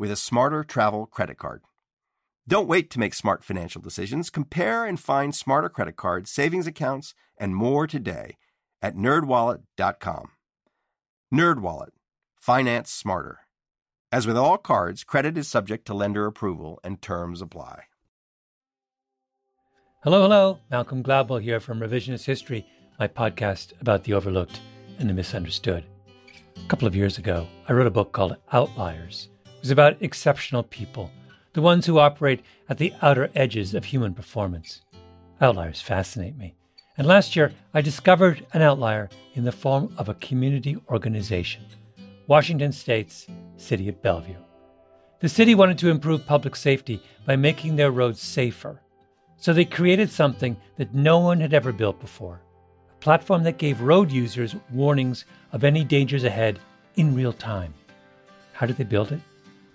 with 0.00 0.10
a 0.10 0.16
smarter 0.16 0.64
travel 0.64 1.04
credit 1.04 1.36
card. 1.36 1.60
Don't 2.48 2.66
wait 2.66 2.88
to 2.90 2.98
make 2.98 3.12
smart 3.12 3.44
financial 3.44 3.82
decisions. 3.82 4.30
Compare 4.30 4.86
and 4.86 4.98
find 4.98 5.34
smarter 5.34 5.68
credit 5.68 5.96
cards, 5.96 6.30
savings 6.30 6.66
accounts, 6.66 7.14
and 7.36 7.54
more 7.54 7.86
today 7.86 8.38
at 8.80 8.96
nerdwallet.com. 8.96 10.30
NerdWallet. 11.32 11.90
Finance 12.40 12.90
smarter. 12.90 13.40
As 14.10 14.26
with 14.26 14.38
all 14.38 14.56
cards, 14.56 15.04
credit 15.04 15.36
is 15.36 15.46
subject 15.46 15.86
to 15.86 15.94
lender 15.94 16.24
approval 16.24 16.80
and 16.82 17.02
terms 17.02 17.42
apply. 17.42 17.82
Hello, 20.02 20.22
hello. 20.22 20.58
Malcolm 20.70 21.04
Gladwell 21.04 21.42
here 21.42 21.60
from 21.60 21.78
Revisionist 21.78 22.24
History, 22.24 22.66
my 22.98 23.06
podcast 23.06 23.78
about 23.82 24.04
the 24.04 24.14
overlooked 24.14 24.60
and 24.98 25.10
the 25.10 25.14
misunderstood. 25.14 25.84
A 26.56 26.68
couple 26.68 26.88
of 26.88 26.96
years 26.96 27.18
ago, 27.18 27.46
I 27.68 27.74
wrote 27.74 27.86
a 27.86 27.90
book 27.90 28.12
called 28.12 28.38
Outliers. 28.50 29.28
Was 29.60 29.70
about 29.70 29.98
exceptional 30.00 30.62
people, 30.62 31.10
the 31.52 31.60
ones 31.60 31.84
who 31.84 31.98
operate 31.98 32.42
at 32.68 32.78
the 32.78 32.94
outer 33.02 33.30
edges 33.34 33.74
of 33.74 33.84
human 33.84 34.14
performance. 34.14 34.80
Outliers 35.40 35.82
fascinate 35.82 36.36
me. 36.36 36.54
And 36.96 37.06
last 37.06 37.36
year, 37.36 37.52
I 37.74 37.82
discovered 37.82 38.46
an 38.52 38.62
outlier 38.62 39.10
in 39.34 39.44
the 39.44 39.52
form 39.52 39.94
of 39.98 40.08
a 40.08 40.14
community 40.14 40.78
organization. 40.88 41.64
Washington 42.26 42.72
State's 42.72 43.26
city 43.56 43.88
of 43.88 44.00
Bellevue. 44.00 44.36
The 45.20 45.28
city 45.28 45.54
wanted 45.54 45.76
to 45.78 45.90
improve 45.90 46.26
public 46.26 46.56
safety 46.56 47.02
by 47.26 47.36
making 47.36 47.76
their 47.76 47.90
roads 47.90 48.20
safer. 48.20 48.80
So 49.36 49.52
they 49.52 49.66
created 49.66 50.10
something 50.10 50.56
that 50.76 50.94
no 50.94 51.18
one 51.18 51.40
had 51.40 51.52
ever 51.52 51.72
built 51.72 52.00
before 52.00 52.40
a 52.90 52.96
platform 53.00 53.42
that 53.42 53.58
gave 53.58 53.80
road 53.80 54.10
users 54.10 54.56
warnings 54.70 55.24
of 55.52 55.64
any 55.64 55.84
dangers 55.84 56.24
ahead 56.24 56.58
in 56.96 57.14
real 57.14 57.32
time. 57.32 57.74
How 58.52 58.66
did 58.66 58.76
they 58.76 58.84
build 58.84 59.12
it? 59.12 59.20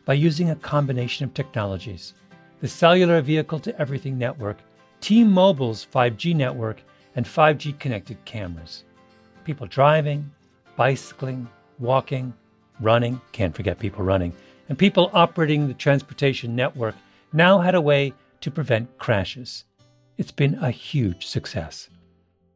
By 0.05 0.13
using 0.13 0.51
a 0.51 0.55
combination 0.55 1.25
of 1.25 1.33
technologies 1.33 2.13
the 2.61 2.67
cellular 2.67 3.21
vehicle 3.21 3.59
to 3.59 3.79
everything 3.79 4.17
network, 4.17 4.57
T 5.01 5.23
Mobile's 5.23 5.85
5G 5.93 6.35
network, 6.35 6.81
and 7.15 7.25
5G 7.25 7.77
connected 7.79 8.23
cameras. 8.25 8.83
People 9.43 9.67
driving, 9.67 10.31
bicycling, 10.75 11.47
walking, 11.79 12.33
running, 12.79 13.19
can't 13.31 13.55
forget 13.55 13.77
people 13.79 14.03
running, 14.03 14.31
and 14.69 14.77
people 14.77 15.11
operating 15.13 15.67
the 15.67 15.73
transportation 15.73 16.55
network 16.55 16.95
now 17.33 17.59
had 17.59 17.75
a 17.75 17.81
way 17.81 18.13
to 18.41 18.51
prevent 18.51 18.97
crashes. 18.97 19.65
It's 20.17 20.31
been 20.31 20.55
a 20.55 20.71
huge 20.71 21.25
success. 21.25 21.89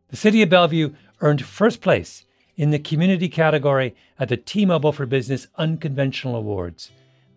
The 0.09 0.17
City 0.17 0.41
of 0.41 0.49
Bellevue 0.49 0.93
earned 1.21 1.43
first 1.43 1.81
place 1.81 2.25
in 2.57 2.71
the 2.71 2.79
community 2.79 3.27
category 3.27 3.95
at 4.19 4.29
the 4.29 4.37
T 4.37 4.65
Mobile 4.65 4.91
for 4.91 5.05
Business 5.05 5.47
Unconventional 5.57 6.35
Awards, 6.35 6.91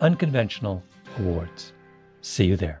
unconventional 0.00 0.82
awards. 1.18 1.72
See 2.20 2.46
you 2.46 2.56
there. 2.56 2.80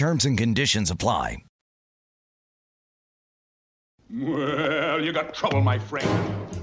Terms 0.00 0.24
and 0.24 0.38
conditions 0.38 0.90
apply. 0.90 1.44
Well, 4.10 5.04
you 5.04 5.12
got 5.12 5.34
trouble, 5.34 5.60
my 5.60 5.78
friend. 5.78 6.08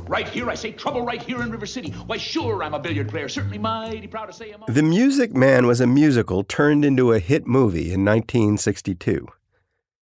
Right 0.10 0.28
here, 0.28 0.50
I 0.50 0.56
say 0.56 0.72
trouble 0.72 1.04
right 1.04 1.22
here 1.22 1.44
in 1.44 1.52
River 1.52 1.68
City. 1.68 1.92
Why, 2.08 2.18
sure, 2.18 2.64
I'm 2.64 2.74
a 2.74 2.80
billiard 2.80 3.10
player. 3.10 3.30
Certainly 3.30 3.60
mighty 3.60 4.08
proud 4.08 4.26
to 4.26 4.34
say 4.34 4.54
I'm 4.54 4.64
a... 4.64 4.74
The 4.74 4.82
Music 4.82 5.36
Man 5.36 5.68
was 5.68 5.80
a 5.80 5.86
musical 5.86 6.44
turned 6.44 6.84
into 6.84 7.14
a 7.14 7.20
hit 7.20 7.46
movie 7.46 7.94
in 7.94 8.04
1962. 8.04 9.28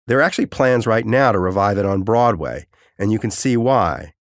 There 0.06 0.20
are 0.20 0.22
actually 0.22 0.46
plans 0.46 0.86
right 0.86 1.04
now 1.08 1.32
to 1.32 1.40
revive 1.40 1.80
it 1.80 1.88
on 1.88 2.04
Broadway, 2.04 2.68
and 3.00 3.12
you 3.12 3.18
can 3.18 3.32
see 3.32 3.58
why. 3.58 4.14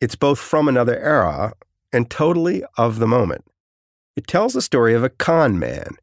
It's 0.00 0.14
both 0.14 0.38
from 0.38 0.68
another 0.68 0.96
era 1.00 1.54
and 1.92 2.08
totally 2.08 2.62
of 2.78 3.00
the 3.00 3.08
moment. 3.08 3.44
It 4.14 4.28
tells 4.28 4.52
the 4.52 4.62
story 4.62 4.94
of 4.94 5.02
a 5.02 5.10
con 5.10 5.58
man 5.58 5.96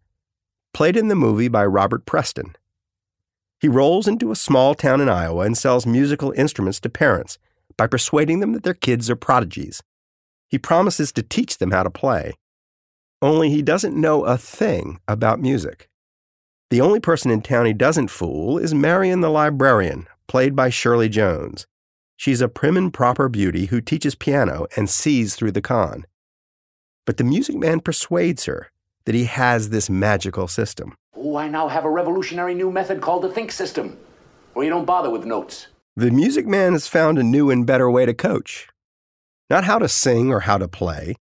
played 0.74 0.96
in 0.96 1.08
the 1.08 1.16
movie 1.16 1.48
by 1.48 1.66
Robert 1.66 2.06
Preston. 2.06 2.56
He 3.60 3.68
rolls 3.68 4.08
into 4.08 4.32
a 4.32 4.36
small 4.36 4.74
town 4.74 5.02
in 5.02 5.10
Iowa 5.10 5.46
and 5.46 5.58
sells 5.58 5.86
musical 5.86 6.32
instruments 6.32 6.80
to 6.82 6.90
parents 6.90 7.38
by 7.78 7.88
persuading 7.88 8.40
them 8.40 8.54
that 8.54 8.64
their 8.64 8.74
kids 8.74 9.10
are 9.10 9.16
prodigies. 9.16 9.82
He 10.48 10.58
promises 10.58 11.12
to 11.14 11.24
teach 11.24 11.58
them 11.58 11.72
how 11.72 11.84
to 11.84 11.90
play. 11.90 12.34
Only 13.22 13.50
he 13.50 13.62
doesn't 13.62 14.00
know 14.00 14.24
a 14.24 14.38
thing 14.38 15.00
about 15.08 15.42
music. 15.42 15.90
The 16.70 16.82
only 16.82 17.00
person 17.00 17.32
in 17.32 17.42
town 17.42 17.66
he 17.66 17.74
doesn't 17.74 18.10
fool 18.10 18.58
is 18.58 18.74
Marion 18.74 19.22
the 19.22 19.30
librarian, 19.30 20.08
played 20.28 20.56
by 20.56 20.70
Shirley 20.70 21.10
Jones. 21.10 21.68
She's 22.16 22.42
a 22.42 22.48
prim 22.48 22.78
and 22.78 22.94
proper 22.94 23.28
beauty 23.28 23.68
who 23.68 23.82
teaches 23.82 24.16
piano 24.16 24.68
and 24.76 24.90
sees 24.90 25.36
through 25.36 25.52
the 25.52 25.62
con. 25.62 26.06
But 27.06 27.18
the 27.18 27.24
music 27.24 27.56
man 27.56 27.80
persuades 27.80 28.46
her 28.46 28.72
that 29.10 29.16
he 29.16 29.26
has 29.26 29.70
this 29.70 29.90
magical 29.90 30.48
system. 30.48 30.94
Oh, 31.16 31.36
I 31.36 31.48
now 31.48 31.68
have 31.68 31.84
a 31.84 31.90
revolutionary 31.90 32.54
new 32.54 32.70
method 32.70 33.02
called 33.02 33.24
the 33.24 33.32
Think 33.32 33.52
System, 33.52 33.98
where 34.54 34.64
you 34.64 34.70
don't 34.70 34.86
bother 34.86 35.10
with 35.10 35.26
notes. 35.26 35.66
The 35.96 36.12
music 36.12 36.46
man 36.46 36.74
has 36.74 36.86
found 36.86 37.18
a 37.18 37.24
new 37.24 37.50
and 37.50 37.66
better 37.66 37.90
way 37.90 38.06
to 38.06 38.14
coach. 38.14 38.68
Not 39.50 39.64
how 39.64 39.80
to 39.80 39.88
sing 39.88 40.32
or 40.32 40.42
how 40.42 40.60
to 40.60 40.68
play, 40.68 41.16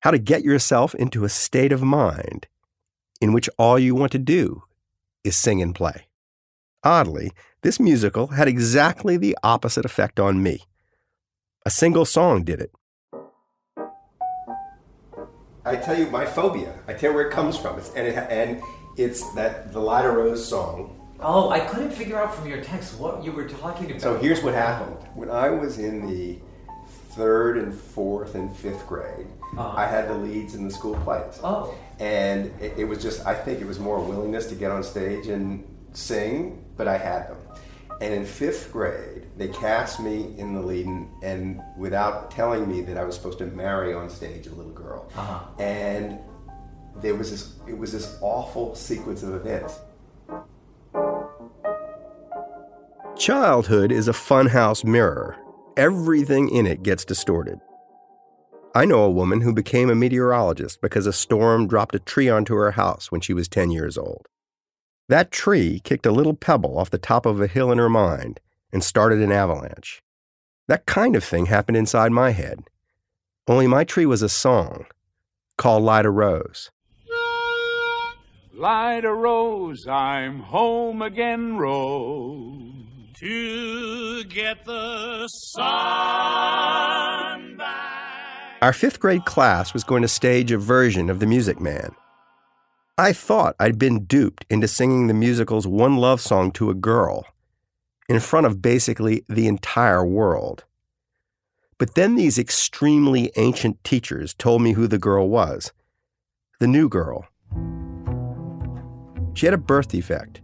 how 0.00 0.10
to 0.10 0.18
get 0.18 0.42
yourself 0.42 0.96
into 0.96 1.22
a 1.22 1.28
state 1.28 1.70
of 1.70 1.80
mind 1.80 2.48
in 3.20 3.32
which 3.32 3.48
all 3.56 3.78
you 3.78 3.94
want 3.94 4.10
to 4.10 4.18
do 4.18 4.64
is 5.22 5.36
sing 5.36 5.62
and 5.62 5.76
play. 5.76 6.08
Oddly, 6.82 7.30
this 7.62 7.78
musical 7.78 8.26
had 8.34 8.48
exactly 8.48 9.16
the 9.16 9.38
opposite 9.44 9.84
effect 9.84 10.18
on 10.18 10.42
me. 10.42 10.64
A 11.64 11.70
single 11.70 12.04
song 12.04 12.42
did 12.42 12.60
it. 12.60 12.72
I 15.64 15.76
tell 15.76 15.98
you 15.98 16.06
my 16.06 16.26
phobia. 16.26 16.74
I 16.88 16.92
tell 16.92 17.10
you 17.10 17.16
where 17.16 17.28
it 17.28 17.32
comes 17.32 17.56
from. 17.56 17.78
It's, 17.78 17.90
and, 17.94 18.06
it, 18.06 18.16
and 18.30 18.62
it's 18.96 19.32
that 19.34 19.72
the 19.72 19.80
Lida 19.80 20.10
Rose 20.10 20.46
song. 20.46 20.98
Oh, 21.20 21.50
I 21.50 21.60
couldn't 21.60 21.92
figure 21.92 22.20
out 22.20 22.34
from 22.34 22.48
your 22.48 22.60
text 22.62 22.98
what 22.98 23.22
you 23.24 23.30
were 23.30 23.48
talking 23.48 23.86
about. 23.90 24.00
So 24.00 24.18
here's 24.18 24.42
what 24.42 24.54
happened. 24.54 24.96
When 25.14 25.30
I 25.30 25.50
was 25.50 25.78
in 25.78 26.06
the 26.08 26.38
third 27.10 27.58
and 27.58 27.72
fourth 27.72 28.34
and 28.34 28.54
fifth 28.56 28.86
grade, 28.88 29.26
Uh-huh. 29.56 29.74
I 29.76 29.86
had 29.86 30.08
the 30.08 30.14
leads 30.14 30.54
in 30.56 30.64
the 30.64 30.70
school 30.70 30.96
plays. 31.04 31.38
Oh. 31.44 31.74
And 32.00 32.46
it, 32.60 32.74
it 32.78 32.84
was 32.84 33.00
just, 33.00 33.24
I 33.24 33.34
think 33.34 33.60
it 33.60 33.66
was 33.66 33.78
more 33.78 34.00
willingness 34.00 34.46
to 34.46 34.56
get 34.56 34.72
on 34.72 34.82
stage 34.82 35.28
and 35.28 35.62
sing, 35.92 36.64
but 36.76 36.88
I 36.88 36.96
had 36.98 37.28
them. 37.28 37.36
And 38.02 38.12
in 38.12 38.26
fifth 38.26 38.72
grade, 38.72 39.28
they 39.38 39.46
cast 39.46 40.00
me 40.00 40.34
in 40.36 40.54
the 40.54 40.60
lead, 40.60 40.86
and, 40.86 41.08
and 41.22 41.62
without 41.78 42.32
telling 42.32 42.68
me 42.68 42.80
that 42.82 42.98
I 42.98 43.04
was 43.04 43.14
supposed 43.14 43.38
to 43.38 43.46
marry 43.46 43.94
on 43.94 44.10
stage 44.10 44.48
a 44.48 44.54
little 44.56 44.72
girl. 44.72 45.08
Uh-huh. 45.16 45.38
And 45.62 46.18
there 46.96 47.14
was 47.14 47.30
this, 47.30 47.54
it 47.68 47.78
was 47.78 47.92
this 47.92 48.18
awful 48.20 48.74
sequence 48.74 49.22
of 49.22 49.34
events. 49.34 49.78
Childhood 53.16 53.92
is 53.92 54.08
a 54.08 54.12
funhouse 54.12 54.84
mirror. 54.84 55.36
Everything 55.76 56.48
in 56.48 56.66
it 56.66 56.82
gets 56.82 57.04
distorted. 57.04 57.60
I 58.74 58.84
know 58.84 59.04
a 59.04 59.10
woman 59.12 59.42
who 59.42 59.54
became 59.54 59.90
a 59.90 59.94
meteorologist 59.94 60.80
because 60.80 61.06
a 61.06 61.12
storm 61.12 61.68
dropped 61.68 61.94
a 61.94 62.00
tree 62.00 62.28
onto 62.28 62.56
her 62.56 62.72
house 62.72 63.12
when 63.12 63.20
she 63.20 63.32
was 63.32 63.46
10 63.46 63.70
years 63.70 63.96
old. 63.96 64.26
That 65.12 65.30
tree 65.30 65.78
kicked 65.84 66.06
a 66.06 66.10
little 66.10 66.32
pebble 66.32 66.78
off 66.78 66.88
the 66.88 66.96
top 66.96 67.26
of 67.26 67.38
a 67.38 67.46
hill 67.46 67.70
in 67.70 67.76
her 67.76 67.90
mind 67.90 68.40
and 68.72 68.82
started 68.82 69.20
an 69.20 69.30
avalanche. 69.30 70.02
That 70.68 70.86
kind 70.86 71.14
of 71.14 71.22
thing 71.22 71.44
happened 71.44 71.76
inside 71.76 72.12
my 72.12 72.30
head. 72.30 72.60
Only 73.46 73.66
my 73.66 73.84
tree 73.84 74.06
was 74.06 74.22
a 74.22 74.30
song 74.30 74.86
called 75.58 75.82
Lida 75.82 76.08
Rose. 76.08 76.70
Lida 78.54 79.12
Rose, 79.12 79.86
I'm 79.86 80.40
home 80.40 81.02
again, 81.02 81.58
Rose. 81.58 82.72
To 83.16 84.24
get 84.24 84.64
the 84.64 85.28
sun 85.28 85.58
back. 87.58 88.62
Our 88.62 88.72
fifth 88.72 88.98
grade 88.98 89.26
class 89.26 89.74
was 89.74 89.84
going 89.84 90.00
to 90.00 90.08
stage 90.08 90.50
a 90.52 90.56
version 90.56 91.10
of 91.10 91.20
The 91.20 91.26
Music 91.26 91.60
Man. 91.60 91.94
I 92.98 93.14
thought 93.14 93.56
I'd 93.58 93.78
been 93.78 94.04
duped 94.04 94.44
into 94.50 94.68
singing 94.68 95.06
the 95.06 95.14
musical's 95.14 95.66
one 95.66 95.96
love 95.96 96.20
song 96.20 96.50
to 96.52 96.68
a 96.68 96.74
girl 96.74 97.24
in 98.06 98.20
front 98.20 98.46
of 98.46 98.60
basically 98.60 99.24
the 99.30 99.46
entire 99.46 100.04
world. 100.04 100.64
But 101.78 101.94
then 101.94 102.16
these 102.16 102.38
extremely 102.38 103.32
ancient 103.36 103.82
teachers 103.82 104.34
told 104.34 104.60
me 104.60 104.72
who 104.72 104.86
the 104.86 104.98
girl 104.98 105.28
was 105.28 105.72
the 106.60 106.66
new 106.68 106.88
girl. 106.88 107.26
She 109.34 109.46
had 109.46 109.54
a 109.54 109.58
birth 109.58 109.88
defect. 109.88 110.42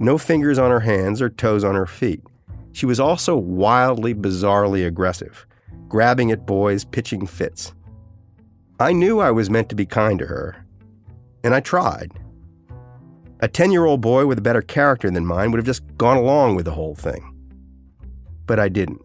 No 0.00 0.16
fingers 0.18 0.58
on 0.58 0.70
her 0.70 0.80
hands 0.80 1.22
or 1.22 1.28
toes 1.28 1.62
on 1.62 1.74
her 1.74 1.86
feet. 1.86 2.22
She 2.72 2.86
was 2.86 2.98
also 2.98 3.36
wildly, 3.36 4.14
bizarrely 4.14 4.84
aggressive, 4.84 5.46
grabbing 5.88 6.32
at 6.32 6.46
boys, 6.46 6.84
pitching 6.84 7.26
fits. 7.26 7.74
I 8.80 8.92
knew 8.92 9.20
I 9.20 9.30
was 9.30 9.50
meant 9.50 9.68
to 9.68 9.76
be 9.76 9.86
kind 9.86 10.18
to 10.18 10.26
her, 10.26 10.63
and 11.44 11.54
I 11.54 11.60
tried. 11.60 12.10
A 13.40 13.46
10 13.46 13.70
year 13.70 13.84
old 13.84 14.00
boy 14.00 14.26
with 14.26 14.38
a 14.38 14.42
better 14.42 14.62
character 14.62 15.10
than 15.10 15.26
mine 15.26 15.50
would 15.50 15.58
have 15.58 15.66
just 15.66 15.82
gone 15.98 16.16
along 16.16 16.56
with 16.56 16.64
the 16.64 16.72
whole 16.72 16.94
thing. 16.94 17.30
But 18.46 18.58
I 18.58 18.68
didn't. 18.68 19.02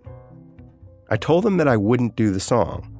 I 1.10 1.18
told 1.18 1.44
them 1.44 1.58
that 1.58 1.68
I 1.68 1.76
wouldn't 1.78 2.16
do 2.16 2.32
the 2.32 2.40
song. 2.40 2.96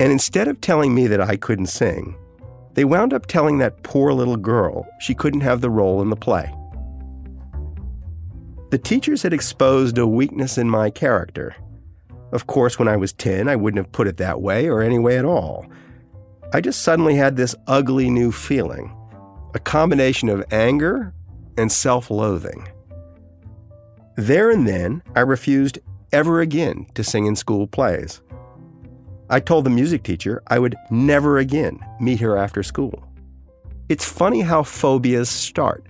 And 0.00 0.12
instead 0.12 0.48
of 0.48 0.60
telling 0.60 0.94
me 0.94 1.06
that 1.06 1.20
I 1.20 1.36
couldn't 1.36 1.66
sing, 1.66 2.16
they 2.74 2.84
wound 2.84 3.14
up 3.14 3.26
telling 3.26 3.58
that 3.58 3.82
poor 3.82 4.12
little 4.12 4.36
girl 4.36 4.86
she 5.00 5.14
couldn't 5.14 5.40
have 5.40 5.60
the 5.60 5.70
role 5.70 6.02
in 6.02 6.10
the 6.10 6.16
play. 6.16 6.52
The 8.70 8.78
teachers 8.78 9.22
had 9.22 9.32
exposed 9.32 9.96
a 9.96 10.06
weakness 10.06 10.58
in 10.58 10.68
my 10.68 10.90
character. 10.90 11.54
Of 12.32 12.48
course, 12.48 12.78
when 12.78 12.88
I 12.88 12.96
was 12.96 13.12
10, 13.12 13.48
I 13.48 13.56
wouldn't 13.56 13.78
have 13.78 13.92
put 13.92 14.08
it 14.08 14.16
that 14.16 14.42
way 14.42 14.68
or 14.68 14.82
any 14.82 14.98
way 14.98 15.16
at 15.16 15.24
all. 15.24 15.66
I 16.52 16.60
just 16.60 16.82
suddenly 16.82 17.16
had 17.16 17.36
this 17.36 17.54
ugly 17.66 18.10
new 18.10 18.32
feeling 18.32 18.92
a 19.54 19.58
combination 19.58 20.28
of 20.28 20.44
anger 20.52 21.14
and 21.56 21.72
self 21.72 22.10
loathing. 22.10 22.68
There 24.16 24.50
and 24.50 24.66
then, 24.66 25.02
I 25.14 25.20
refused 25.20 25.78
ever 26.12 26.40
again 26.40 26.86
to 26.94 27.04
sing 27.04 27.26
in 27.26 27.36
school 27.36 27.66
plays. 27.66 28.20
I 29.28 29.40
told 29.40 29.64
the 29.64 29.70
music 29.70 30.02
teacher 30.02 30.42
I 30.46 30.58
would 30.58 30.76
never 30.90 31.38
again 31.38 31.80
meet 32.00 32.20
her 32.20 32.36
after 32.36 32.62
school. 32.62 33.02
It's 33.88 34.04
funny 34.04 34.40
how 34.40 34.62
phobias 34.62 35.28
start. 35.28 35.86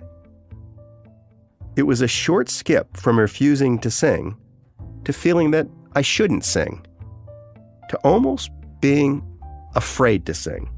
It 1.75 1.83
was 1.83 2.01
a 2.01 2.07
short 2.07 2.49
skip 2.49 2.97
from 2.97 3.19
refusing 3.19 3.79
to 3.79 3.91
sing 3.91 4.35
to 5.07 5.13
feeling 5.13 5.51
that 5.51 5.67
I 5.95 6.01
shouldn't 6.01 6.43
sing, 6.43 6.85
to 7.87 7.97
almost 7.99 8.51
being 8.81 9.23
afraid 9.77 10.25
to 10.25 10.33
sing. 10.33 10.69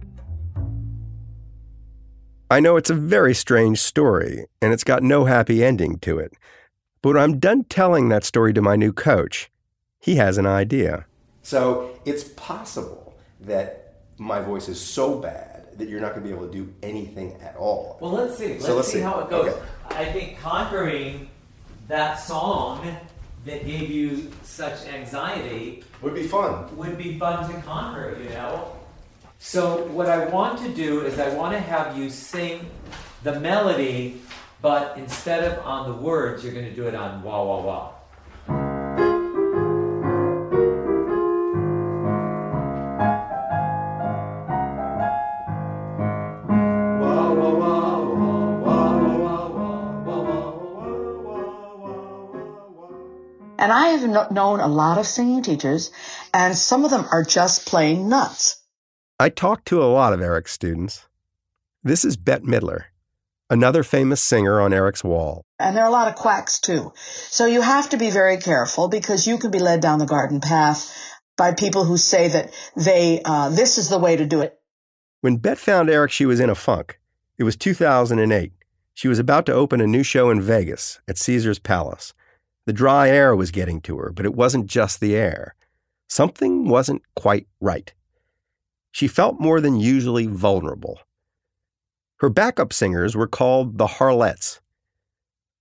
I 2.51 2.59
know 2.59 2.75
it's 2.77 2.89
a 2.89 2.95
very 2.95 3.33
strange 3.33 3.79
story, 3.79 4.45
and 4.61 4.73
it's 4.73 4.83
got 4.83 5.03
no 5.03 5.25
happy 5.25 5.63
ending 5.63 5.97
to 5.99 6.19
it. 6.19 6.33
But 7.01 7.13
when 7.13 7.23
I'm 7.23 7.39
done 7.39 7.63
telling 7.65 8.09
that 8.09 8.23
story 8.23 8.53
to 8.53 8.61
my 8.61 8.75
new 8.75 8.91
coach, 8.91 9.49
he 9.99 10.15
has 10.15 10.37
an 10.37 10.45
idea. 10.45 11.05
So 11.43 11.97
it's 12.05 12.23
possible 12.23 13.17
that 13.39 13.93
my 14.17 14.41
voice 14.41 14.67
is 14.67 14.79
so 14.79 15.19
bad 15.19 15.67
that 15.77 15.87
you're 15.87 16.01
not 16.01 16.13
going 16.13 16.23
to 16.23 16.27
be 16.29 16.35
able 16.35 16.47
to 16.47 16.53
do 16.53 16.73
anything 16.83 17.35
at 17.41 17.55
all. 17.55 17.97
Well, 18.01 18.11
let's 18.11 18.37
see. 18.37 18.49
Let's, 18.49 18.65
So 18.65 18.75
let's 18.75 18.87
see, 18.89 18.95
see. 18.97 18.99
how 19.03 19.19
it 19.21 19.29
goes. 19.29 19.53
Okay. 19.53 19.61
I 19.91 20.05
think 20.11 20.37
conquering 20.39 21.29
that 21.87 22.15
song 22.15 22.85
that 23.45 23.65
gave 23.65 23.89
you 23.89 24.29
such 24.43 24.85
anxiety 24.87 25.83
Would 26.01 26.15
be 26.15 26.23
fun. 26.23 26.75
would 26.75 26.97
be 26.97 27.17
fun 27.17 27.49
to 27.49 27.61
conquer, 27.61 28.17
you 28.21 28.29
know? 28.29 28.75
So, 29.41 29.85
what 29.85 30.07
I 30.07 30.25
want 30.25 30.59
to 30.59 30.67
do 30.67 31.05
is 31.05 31.17
I 31.17 31.33
want 31.33 31.53
to 31.53 31.59
have 31.61 31.97
you 31.97 32.09
sing 32.09 32.69
the 33.23 33.39
melody, 33.39 34.21
but 34.61 34.97
instead 34.97 35.45
of 35.45 35.65
on 35.65 35.89
the 35.89 35.95
words, 35.95 36.43
you're 36.43 36.51
going 36.51 36.65
to 36.65 36.75
do 36.75 36.87
it 36.87 36.93
on 36.93 37.23
wah 37.23 37.41
wah 37.45 37.61
wah. 37.61 37.93
And 53.57 53.71
I 53.71 53.87
have 53.87 54.31
known 54.31 54.59
a 54.59 54.67
lot 54.67 54.97
of 54.97 55.07
singing 55.07 55.43
teachers, 55.43 55.91
and 56.33 56.57
some 56.57 56.83
of 56.83 56.91
them 56.91 57.05
are 57.09 57.23
just 57.23 57.65
plain 57.65 58.09
nuts. 58.09 58.58
I 59.21 59.27
talked 59.27 59.67
to 59.67 59.83
a 59.83 59.91
lot 59.91 60.13
of 60.13 60.21
Eric's 60.21 60.53
students. 60.53 61.09
This 61.83 62.05
is 62.05 62.15
Bette 62.15 62.45
Midler, 62.45 62.83
another 63.49 63.83
famous 63.83 64.21
singer 64.21 64.61
on 64.61 64.71
Eric's 64.71 65.03
wall. 65.03 65.43
And 65.59 65.75
there 65.75 65.83
are 65.83 65.89
a 65.89 65.91
lot 65.91 66.07
of 66.07 66.15
quacks 66.15 66.61
too. 66.61 66.93
So 66.95 67.45
you 67.45 67.59
have 67.59 67.89
to 67.89 67.97
be 67.97 68.11
very 68.11 68.37
careful 68.37 68.87
because 68.87 69.27
you 69.27 69.37
can 69.37 69.51
be 69.51 69.59
led 69.59 69.81
down 69.81 69.99
the 69.99 70.05
garden 70.05 70.39
path 70.39 70.95
by 71.35 71.53
people 71.53 71.83
who 71.83 71.97
say 71.97 72.29
that 72.29 72.53
they, 72.77 73.21
uh, 73.25 73.49
this 73.49 73.77
is 73.77 73.89
the 73.89 73.99
way 73.99 74.15
to 74.15 74.25
do 74.25 74.39
it. 74.39 74.57
When 75.19 75.35
Bette 75.35 75.59
found 75.59 75.89
Eric, 75.89 76.11
she 76.11 76.25
was 76.25 76.39
in 76.39 76.49
a 76.49 76.55
funk. 76.55 76.97
It 77.37 77.43
was 77.43 77.57
2008. 77.57 78.53
She 78.93 79.07
was 79.09 79.19
about 79.19 79.45
to 79.47 79.53
open 79.53 79.81
a 79.81 79.87
new 79.87 80.03
show 80.03 80.29
in 80.29 80.39
Vegas 80.39 81.01
at 81.09 81.17
Caesar's 81.17 81.59
Palace. 81.59 82.13
The 82.65 82.71
dry 82.71 83.09
air 83.09 83.35
was 83.35 83.51
getting 83.51 83.81
to 83.81 83.97
her, 83.97 84.13
but 84.13 84.25
it 84.25 84.33
wasn't 84.33 84.67
just 84.67 85.01
the 85.01 85.17
air. 85.17 85.55
Something 86.07 86.69
wasn't 86.69 87.01
quite 87.15 87.47
right. 87.59 87.93
She 88.91 89.07
felt 89.07 89.39
more 89.39 89.61
than 89.61 89.79
usually 89.79 90.25
vulnerable. 90.25 90.99
Her 92.19 92.29
backup 92.29 92.73
singers 92.73 93.15
were 93.15 93.27
called 93.27 93.77
the 93.77 93.87
Harlettes. 93.87 94.59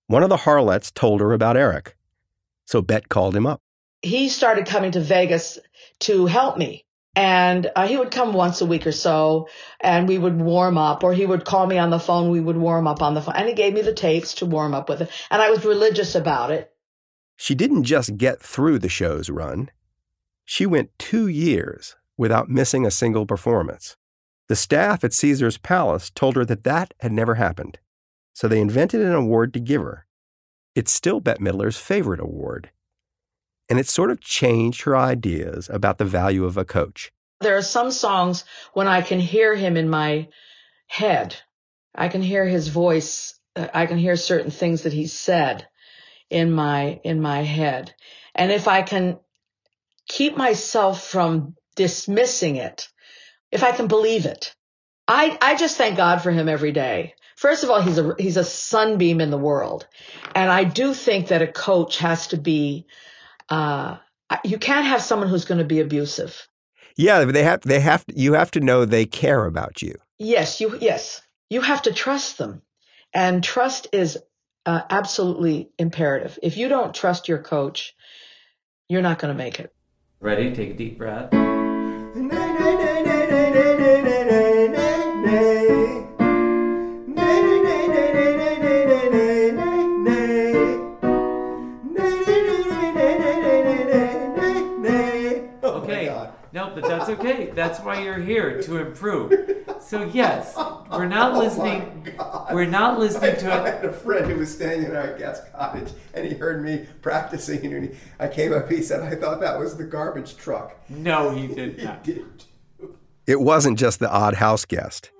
One 0.09 0.23
of 0.23 0.29
the 0.29 0.39
Harlettes 0.39 0.93
told 0.93 1.21
her 1.21 1.33
about 1.33 1.57
Eric, 1.57 1.97
so 2.65 2.83
Bette 2.83 3.07
called 3.09 3.37
him 3.37 3.47
up. 3.47 3.61
He 4.03 4.29
started 4.29 4.67
coming 4.67 4.93
to 4.93 5.01
Vegas 5.01 5.59
to 6.01 6.27
help 6.27 6.57
me. 6.57 6.85
And 7.15 7.71
uh, 7.75 7.89
he 7.89 7.97
would 7.97 8.13
come 8.13 8.33
once 8.33 8.61
a 8.61 8.67
week 8.67 8.87
or 8.87 8.93
so 8.93 9.49
and 9.81 10.07
we 10.07 10.19
would 10.19 10.41
warm 10.41 10.79
up 10.79 11.03
or 11.03 11.13
he 11.13 11.27
would 11.27 11.45
call 11.45 11.67
me 11.67 11.77
on 11.77 11.91
the 11.91 11.99
phone. 11.99 12.31
We 12.31 12.41
would 12.41 12.57
warm 12.57 12.87
up 12.87 13.03
on 13.03 13.15
the 13.15 13.21
phone 13.21 13.35
and 13.35 13.49
he 13.49 13.55
gave 13.55 13.75
me 13.75 13.83
the 13.83 13.93
tapes 13.93 14.35
to 14.35 14.47
warm 14.47 14.73
up 14.73 14.89
with 14.89 15.03
it. 15.03 15.11
And 15.31 15.43
I 15.43 15.51
was 15.51 15.65
religious 15.65 16.15
about 16.15 16.53
it. 16.53 16.73
She 17.37 17.57
didn't 17.57 17.85
just 17.85 18.17
get 18.17 18.41
through 18.41 18.79
the 18.79 18.89
show's 18.89 19.31
run, 19.31 19.71
she 20.45 20.65
went 20.65 20.97
two 20.99 21.27
years 21.27 21.97
without 22.19 22.51
missing 22.51 22.85
a 22.85 22.91
single 22.91 23.25
performance. 23.25 23.97
The 24.49 24.57
staff 24.57 25.05
at 25.05 25.13
Caesar's 25.15 25.57
Palace 25.57 26.11
told 26.11 26.37
her 26.37 26.45
that 26.45 26.65
that 26.65 26.93
had 27.01 27.13
never 27.13 27.37
happened, 27.37 27.79
so 28.35 28.49
they 28.49 28.61
invented 28.61 29.01
an 29.01 29.15
award 29.15 29.55
to 29.55 29.61
give 29.61 29.83
her. 29.83 30.07
It's 30.75 30.93
still 30.93 31.21
Bette 31.21 31.43
Midler's 31.43 31.77
favorite 31.79 32.21
award. 32.21 32.71
And 33.69 33.79
it 33.79 33.89
sort 33.89 34.11
of 34.11 34.21
changed 34.21 34.83
her 34.83 34.97
ideas 34.97 35.69
about 35.71 35.99
the 35.99 36.05
value 36.05 36.45
of 36.45 36.57
a 36.57 36.65
coach. 36.65 37.13
There 37.41 37.57
are 37.57 37.63
some 37.63 37.91
songs 37.91 38.45
when 38.73 38.89
I 38.89 39.03
can 39.03 39.21
hear 39.21 39.55
him 39.55 39.77
in 39.77 39.89
my 39.89 40.29
head. 40.87 41.37
I 41.95 42.09
can 42.09 42.23
hear 42.23 42.47
his 42.47 42.69
voice. 42.69 43.39
I 43.55 43.87
can 43.87 43.99
hear 43.99 44.17
certain 44.17 44.51
things 44.51 44.83
that 44.83 44.93
he 44.93 45.07
said 45.07 45.69
in 46.31 46.51
my, 46.51 47.01
in 47.05 47.21
my 47.21 47.43
head. 47.43 47.95
And 48.35 48.51
if 48.51 48.67
I 48.69 48.83
can 48.83 49.19
keep 50.09 50.37
myself 50.37 51.05
from 51.07 51.55
dismissing 51.79 52.57
it, 52.57 52.89
if 53.53 53.63
I 53.63 53.71
can 53.71 53.87
believe 53.87 54.27
it, 54.27 54.55
I, 55.07 55.39
I 55.41 55.55
just 55.55 55.79
thank 55.79 55.97
God 55.97 56.21
for 56.21 56.33
him 56.33 56.49
every 56.49 56.73
day. 56.73 57.15
First 57.37 57.63
of 57.63 57.71
all, 57.71 57.81
he's 57.81 57.99
a, 57.99 58.17
he's 58.19 58.37
a 58.37 58.45
sunbeam 58.45 59.21
in 59.21 59.31
the 59.31 59.39
world. 59.39 59.87
And 60.35 60.51
I 60.51 60.65
do 60.65 60.93
think 60.93 61.29
that 61.29 61.41
a 61.41 61.47
coach 61.47 61.99
has 61.99 62.27
to 62.29 62.37
be, 62.37 62.87
uh, 63.49 63.99
you 64.45 64.59
can't 64.59 64.87
have 64.87 65.01
someone 65.01 65.29
who's 65.29 65.45
going 65.45 65.59
to 65.59 65.65
be 65.65 65.79
abusive. 65.79 66.49
Yeah, 66.97 67.25
they 67.25 67.45
have 67.45 67.61
they 67.61 67.79
have 67.79 68.05
you 68.13 68.33
have 68.33 68.51
to 68.51 68.61
know 68.61 68.85
they 68.85 69.07
care 69.07 69.45
about 69.45 69.83
you. 69.83 69.95
Yes, 70.19 70.61
you 70.61 70.77
yes, 70.81 71.23
you 71.49 71.61
have 71.61 71.83
to 71.83 71.93
trust 71.93 72.39
them, 72.39 72.61
and 73.15 73.45
trust 73.45 73.87
is 73.93 74.19
uh, 74.67 74.83
absolutely 74.91 75.71
imperative. 75.79 76.41
If 76.43 76.57
you 76.57 76.69
don't 76.69 76.93
trust 76.93 77.29
your 77.29 77.39
coach, 77.39 77.95
you're 78.89 79.01
not 79.01 79.21
going 79.21 79.33
to 79.33 79.39
make 79.39 79.61
it. 79.61 79.73
Ready? 80.21 80.53
Take 80.53 80.71
a 80.71 80.75
deep 80.75 80.99
breath. 80.99 81.31
Okay. 95.63 96.09
Oh 96.09 96.33
no, 96.53 96.73
but 96.75 96.85
that's 96.85 97.11
okay. 97.11 97.51
That's 97.55 97.81
why 97.81 98.03
you're 98.03 98.19
here 98.19 98.63
to 98.63 98.77
improve. 98.79 99.33
So 99.89 100.05
yes, 100.05 100.55
we're 100.91 101.07
not 101.07 101.33
oh 101.37 101.39
listening. 101.39 102.07
We're 102.53 102.67
not 102.67 102.99
listening 102.99 103.37
to 103.39 103.51
I 103.55 103.71
had 103.71 103.85
a 103.87 103.93
friend 103.93 104.31
who 104.31 104.37
was 104.39 104.55
staying 104.55 104.85
in 104.85 104.95
our 104.95 105.17
guest 105.17 105.51
cottage, 105.51 105.91
and 106.13 106.27
he 106.27 106.35
heard 106.35 106.63
me 106.63 106.87
practicing, 107.01 107.65
and 107.73 107.85
he, 107.89 107.97
I 108.21 108.29
came 108.29 108.53
up. 108.53 108.71
He 108.71 108.83
said, 108.83 109.01
"I 109.01 109.15
thought 109.15 109.41
that 109.41 109.59
was 109.59 109.79
the 109.79 109.85
garbage 109.85 110.37
truck." 110.37 110.77
No, 110.91 111.31
he 111.31 111.47
did 111.47 111.75
He 111.79 111.85
not. 111.87 112.05
did. 112.05 112.45
It 113.27 113.41
wasn't 113.41 113.79
just 113.79 113.99
the 113.99 114.11
odd 114.11 114.35
house 114.35 114.67
guest. 114.67 115.11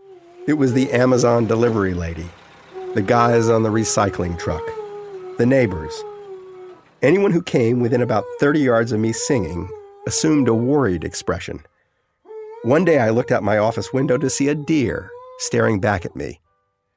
It 0.47 0.55
was 0.55 0.75
the 0.75 0.93
Amazon 0.93 1.47
delivery 1.47 1.95
lady, 1.95 2.29
the 2.95 3.03
guys 3.03 3.49
on 3.49 3.63
the 3.63 3.71
recycling 3.71 4.39
truck, 4.39 4.67
the 5.39 5.47
neighbors. 5.47 5.95
Anyone 7.01 7.33
who 7.33 7.43
came 7.43 7.81
within 7.81 8.03
about 8.03 8.25
30 8.39 8.61
yards 8.61 8.93
of 8.93 9.01
me 9.01 9.13
singing 9.13 9.71
assumed 10.07 10.47
a 10.49 10.55
worried 10.55 11.05
expression. 11.05 11.63
One 12.63 12.85
day 12.85 12.99
I 12.99 13.11
looked 13.11 13.31
out 13.31 13.45
my 13.45 13.57
office 13.57 13.93
window 13.93 14.19
to 14.19 14.29
see 14.29 14.49
a 14.49 14.55
deer 14.55 15.11
staring 15.39 15.79
back 15.79 16.05
at 16.05 16.17
me 16.17 16.41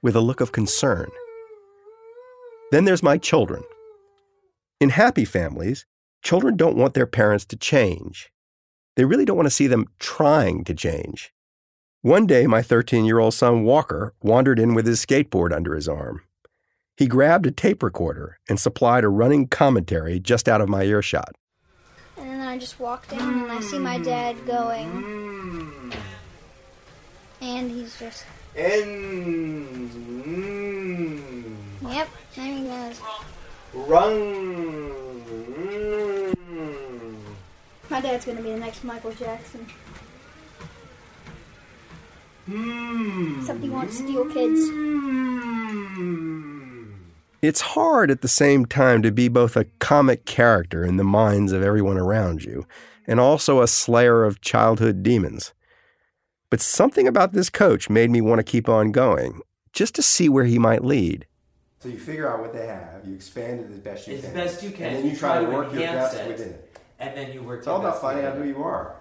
with 0.02 0.16
a 0.16 0.22
look 0.22 0.42
of 0.42 0.52
concern. 0.52 1.08
Then 2.72 2.86
there's 2.86 3.04
my 3.04 3.20
children. 3.20 3.64
In 4.80 4.90
happy 4.90 5.24
families, 5.24 5.86
children 6.24 6.58
don't 6.58 6.78
want 6.78 6.96
their 6.96 7.06
parents 7.06 7.46
to 7.46 7.56
change. 7.56 8.32
They 8.96 9.06
really 9.06 9.24
don't 9.24 9.38
want 9.38 9.46
to 9.46 9.52
see 9.52 9.68
them 9.68 9.86
trying 10.00 10.64
to 10.64 10.74
change. 10.74 11.32
One 12.02 12.26
day, 12.26 12.48
my 12.48 12.64
13 12.64 13.06
year 13.06 13.20
old 13.20 13.36
son 13.36 13.64
Walker 13.64 14.16
wandered 14.24 14.58
in 14.58 14.74
with 14.74 14.88
his 14.88 15.06
skateboard 15.06 15.54
under 15.54 15.76
his 15.76 15.88
arm. 15.88 16.22
He 16.98 17.06
grabbed 17.06 17.46
a 17.46 17.52
tape 17.52 17.84
recorder 17.84 18.40
and 18.50 18.60
supplied 18.60 19.04
a 19.04 19.10
running 19.10 19.48
commentary 19.48 20.20
just 20.20 20.50
out 20.50 20.62
of 20.62 20.70
my 20.70 20.84
earshot. 20.84 21.36
And 22.52 22.60
then 22.60 22.66
I 22.66 22.68
just 22.68 22.80
walked 22.82 23.14
in 23.14 23.20
and 23.22 23.50
I 23.50 23.62
see 23.62 23.80
my 23.80 23.98
dad 23.98 24.36
going. 24.46 25.94
And 27.40 27.72
he's 27.72 27.98
just. 27.98 28.26
And 28.58 29.90
Yep, 31.90 32.10
there 32.36 32.54
he 32.54 32.64
goes. 32.64 33.02
run. 33.74 34.42
My 37.90 38.02
dad's 38.02 38.26
gonna 38.26 38.42
be 38.42 38.52
the 38.52 38.58
next 38.60 38.84
Michael 38.84 39.14
Jackson. 39.14 39.66
Hmm. 42.48 43.40
Except 43.40 43.62
he 43.62 43.70
won't 43.70 43.94
steal 43.94 44.26
kids. 44.26 44.60
Hmm. 44.68 46.31
It's 47.42 47.62
hard 47.62 48.12
at 48.12 48.22
the 48.22 48.28
same 48.28 48.66
time 48.68 49.02
to 49.02 49.12
be 49.12 49.28
both 49.28 49.56
a 49.58 49.66
comic 49.80 50.26
character 50.26 50.86
in 50.86 50.98
the 50.98 51.04
minds 51.04 51.52
of 51.52 51.64
everyone 51.64 51.98
around 51.98 52.44
you 52.44 52.68
and 53.08 53.20
also 53.20 53.62
a 53.62 53.68
slayer 53.68 54.24
of 54.24 54.42
childhood 54.42 55.02
demons. 55.02 55.54
But 56.52 56.62
something 56.62 57.08
about 57.08 57.34
this 57.34 57.50
coach 57.50 57.90
made 57.90 58.12
me 58.12 58.22
want 58.22 58.40
to 58.40 58.44
keep 58.44 58.70
on 58.70 58.92
going, 58.92 59.42
just 59.74 59.96
to 59.96 60.04
see 60.04 60.30
where 60.30 60.44
he 60.46 60.60
might 60.60 60.84
lead. 60.84 61.26
So 61.80 61.90
you 61.90 61.98
figure 61.98 62.30
out 62.32 62.42
what 62.42 62.54
they 62.54 62.68
have, 62.68 63.02
you 63.08 63.16
expand 63.16 63.62
it 63.62 63.72
as 63.72 63.80
best 63.80 64.08
you 64.08 64.18
As 64.18 64.22
can. 64.26 64.34
best 64.36 64.62
you 64.64 64.70
can. 64.70 64.86
And 64.88 64.96
then 64.98 65.06
you 65.06 65.12
You 65.12 65.18
try 65.18 65.40
to 65.40 65.46
try 65.46 65.52
to 65.52 65.58
work 65.58 65.74
your 65.74 65.82
best 65.82 66.18
it. 66.18 66.28
within 66.28 66.50
it. 66.50 66.78
And 67.00 67.18
then 67.18 67.34
you 67.34 67.42
work. 67.42 67.60
It's 67.60 67.68
all 67.68 67.80
about 67.80 68.00
finding 68.02 68.24
out 68.26 68.38
who 68.38 68.44
you 68.44 68.62
are. 68.62 68.98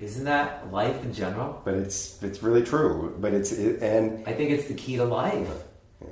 Isn't 0.00 0.24
that 0.24 0.72
life 0.72 1.00
in 1.04 1.12
general? 1.14 1.60
But 1.64 1.74
it's 1.74 2.20
it's 2.22 2.42
really 2.42 2.64
true. 2.64 3.16
But 3.20 3.34
it's 3.34 3.52
it, 3.52 3.80
and 3.82 4.26
I 4.26 4.32
think 4.32 4.50
it's 4.50 4.66
the 4.66 4.74
key 4.74 4.96
to 4.96 5.04
life. 5.04 5.48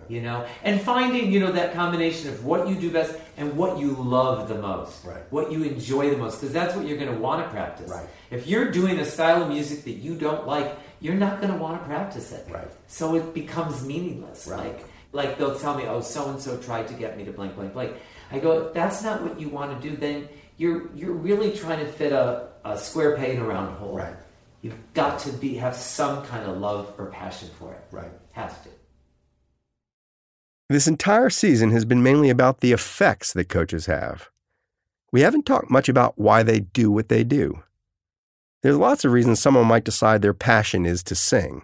You 0.08 0.20
know, 0.20 0.46
and 0.64 0.80
finding 0.80 1.32
you 1.32 1.38
know 1.40 1.52
that 1.52 1.72
combination 1.72 2.28
of 2.28 2.44
what 2.44 2.68
you 2.68 2.74
do 2.74 2.90
best 2.90 3.14
and 3.36 3.56
what 3.56 3.78
you 3.78 3.92
love 3.92 4.48
the 4.48 4.56
most, 4.56 5.04
Right. 5.04 5.22
what 5.30 5.52
you 5.52 5.62
enjoy 5.62 6.10
the 6.10 6.16
most, 6.16 6.40
because 6.40 6.52
that's 6.52 6.74
what 6.74 6.86
you're 6.86 6.98
going 6.98 7.12
to 7.14 7.18
want 7.20 7.44
to 7.44 7.50
practice. 7.50 7.90
Right. 7.90 8.06
If 8.30 8.46
you're 8.48 8.70
doing 8.70 8.98
a 8.98 9.04
style 9.04 9.42
of 9.42 9.48
music 9.48 9.84
that 9.84 9.92
you 9.92 10.16
don't 10.16 10.44
like, 10.46 10.76
you're 11.00 11.14
not 11.14 11.40
going 11.40 11.52
to 11.52 11.58
want 11.58 11.80
to 11.80 11.86
practice 11.86 12.32
it. 12.32 12.46
Right. 12.50 12.68
So 12.88 13.14
it 13.14 13.32
becomes 13.32 13.84
meaningless. 13.84 14.48
Right. 14.48 14.58
Like 14.58 14.84
like 15.12 15.38
they'll 15.38 15.58
tell 15.58 15.76
me, 15.76 15.84
oh, 15.86 16.00
so 16.00 16.28
and 16.30 16.40
so 16.40 16.56
tried 16.58 16.88
to 16.88 16.94
get 16.94 17.16
me 17.16 17.24
to 17.24 17.32
blank 17.32 17.54
blank 17.54 17.72
blank. 17.72 17.92
I 18.32 18.38
go, 18.40 18.66
if 18.66 18.74
that's 18.74 19.02
not 19.04 19.22
what 19.22 19.40
you 19.40 19.48
want 19.48 19.80
to 19.80 19.88
do, 19.88 19.96
then 19.96 20.28
you're 20.56 20.90
you're 20.96 21.12
really 21.12 21.52
trying 21.52 21.78
to 21.78 21.90
fit 21.90 22.12
a, 22.12 22.48
a 22.64 22.76
square 22.76 23.16
peg 23.16 23.36
in 23.36 23.40
a 23.40 23.44
round 23.44 23.76
hole. 23.78 23.96
Right. 23.96 24.14
You've 24.62 24.78
got 24.94 25.20
to 25.20 25.30
be 25.32 25.54
have 25.56 25.76
some 25.76 26.24
kind 26.26 26.44
of 26.50 26.58
love 26.58 26.92
or 26.98 27.06
passion 27.06 27.50
for 27.58 27.72
it. 27.72 27.82
right. 27.92 28.10
Has 28.32 28.52
to. 28.64 28.68
This 30.68 30.88
entire 30.88 31.30
season 31.30 31.70
has 31.70 31.84
been 31.84 32.02
mainly 32.02 32.28
about 32.28 32.58
the 32.58 32.72
effects 32.72 33.32
that 33.32 33.48
coaches 33.48 33.86
have. 33.86 34.30
We 35.12 35.20
haven't 35.20 35.46
talked 35.46 35.70
much 35.70 35.88
about 35.88 36.18
why 36.18 36.42
they 36.42 36.58
do 36.58 36.90
what 36.90 37.08
they 37.08 37.22
do. 37.22 37.62
There's 38.62 38.76
lots 38.76 39.04
of 39.04 39.12
reasons 39.12 39.38
someone 39.38 39.66
might 39.66 39.84
decide 39.84 40.22
their 40.22 40.34
passion 40.34 40.84
is 40.84 41.04
to 41.04 41.14
sing, 41.14 41.62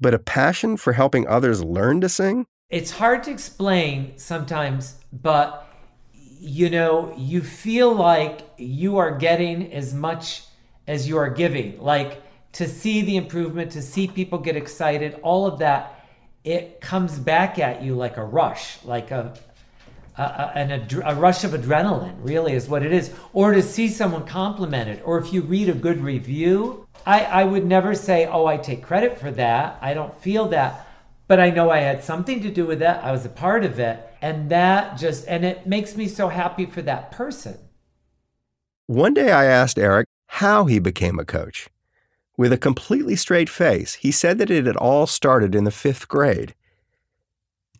but 0.00 0.14
a 0.14 0.18
passion 0.18 0.76
for 0.76 0.94
helping 0.94 1.28
others 1.28 1.62
learn 1.62 2.00
to 2.00 2.08
sing? 2.08 2.46
It's 2.70 2.90
hard 2.90 3.22
to 3.24 3.30
explain 3.30 4.18
sometimes, 4.18 4.96
but 5.12 5.68
you 6.12 6.70
know, 6.70 7.14
you 7.16 7.40
feel 7.40 7.94
like 7.94 8.50
you 8.56 8.98
are 8.98 9.16
getting 9.16 9.72
as 9.72 9.94
much 9.94 10.42
as 10.88 11.08
you 11.08 11.16
are 11.18 11.30
giving. 11.30 11.80
Like 11.80 12.20
to 12.52 12.68
see 12.68 13.00
the 13.02 13.16
improvement, 13.16 13.70
to 13.72 13.82
see 13.82 14.08
people 14.08 14.38
get 14.38 14.56
excited, 14.56 15.20
all 15.22 15.46
of 15.46 15.60
that, 15.60 15.97
it 16.44 16.80
comes 16.80 17.18
back 17.18 17.58
at 17.58 17.82
you 17.82 17.94
like 17.94 18.16
a 18.16 18.24
rush, 18.24 18.82
like 18.84 19.10
a 19.10 19.38
a, 20.18 20.58
an 20.58 20.88
a 21.04 21.14
rush 21.14 21.44
of 21.44 21.52
adrenaline, 21.52 22.16
really, 22.20 22.52
is 22.52 22.68
what 22.68 22.82
it 22.82 22.92
is. 22.92 23.12
Or 23.32 23.52
to 23.52 23.62
see 23.62 23.88
someone 23.88 24.26
complimented, 24.26 25.00
or 25.04 25.18
if 25.18 25.32
you 25.32 25.42
read 25.42 25.68
a 25.68 25.74
good 25.74 26.02
review, 26.02 26.86
I, 27.06 27.24
I 27.24 27.44
would 27.44 27.64
never 27.64 27.94
say, 27.94 28.26
oh, 28.26 28.46
I 28.46 28.56
take 28.56 28.82
credit 28.82 29.18
for 29.18 29.30
that. 29.32 29.78
I 29.80 29.94
don't 29.94 30.18
feel 30.20 30.48
that. 30.48 30.86
But 31.28 31.40
I 31.40 31.50
know 31.50 31.70
I 31.70 31.80
had 31.80 32.02
something 32.02 32.42
to 32.42 32.50
do 32.50 32.66
with 32.66 32.80
that. 32.80 33.04
I 33.04 33.12
was 33.12 33.24
a 33.24 33.30
part 33.30 33.64
of 33.64 33.78
it. 33.78 34.04
And 34.20 34.50
that 34.50 34.98
just, 34.98 35.26
and 35.28 35.44
it 35.44 35.66
makes 35.66 35.96
me 35.96 36.08
so 36.08 36.28
happy 36.28 36.66
for 36.66 36.82
that 36.82 37.12
person. 37.12 37.58
One 38.86 39.14
day 39.14 39.30
I 39.30 39.44
asked 39.44 39.78
Eric 39.78 40.06
how 40.26 40.64
he 40.64 40.78
became 40.78 41.18
a 41.18 41.24
coach. 41.24 41.68
With 42.38 42.52
a 42.52 42.56
completely 42.56 43.16
straight 43.16 43.48
face, 43.48 43.94
he 43.94 44.12
said 44.12 44.38
that 44.38 44.48
it 44.48 44.64
had 44.64 44.76
all 44.76 45.08
started 45.08 45.56
in 45.56 45.64
the 45.64 45.72
fifth 45.72 46.06
grade. 46.06 46.54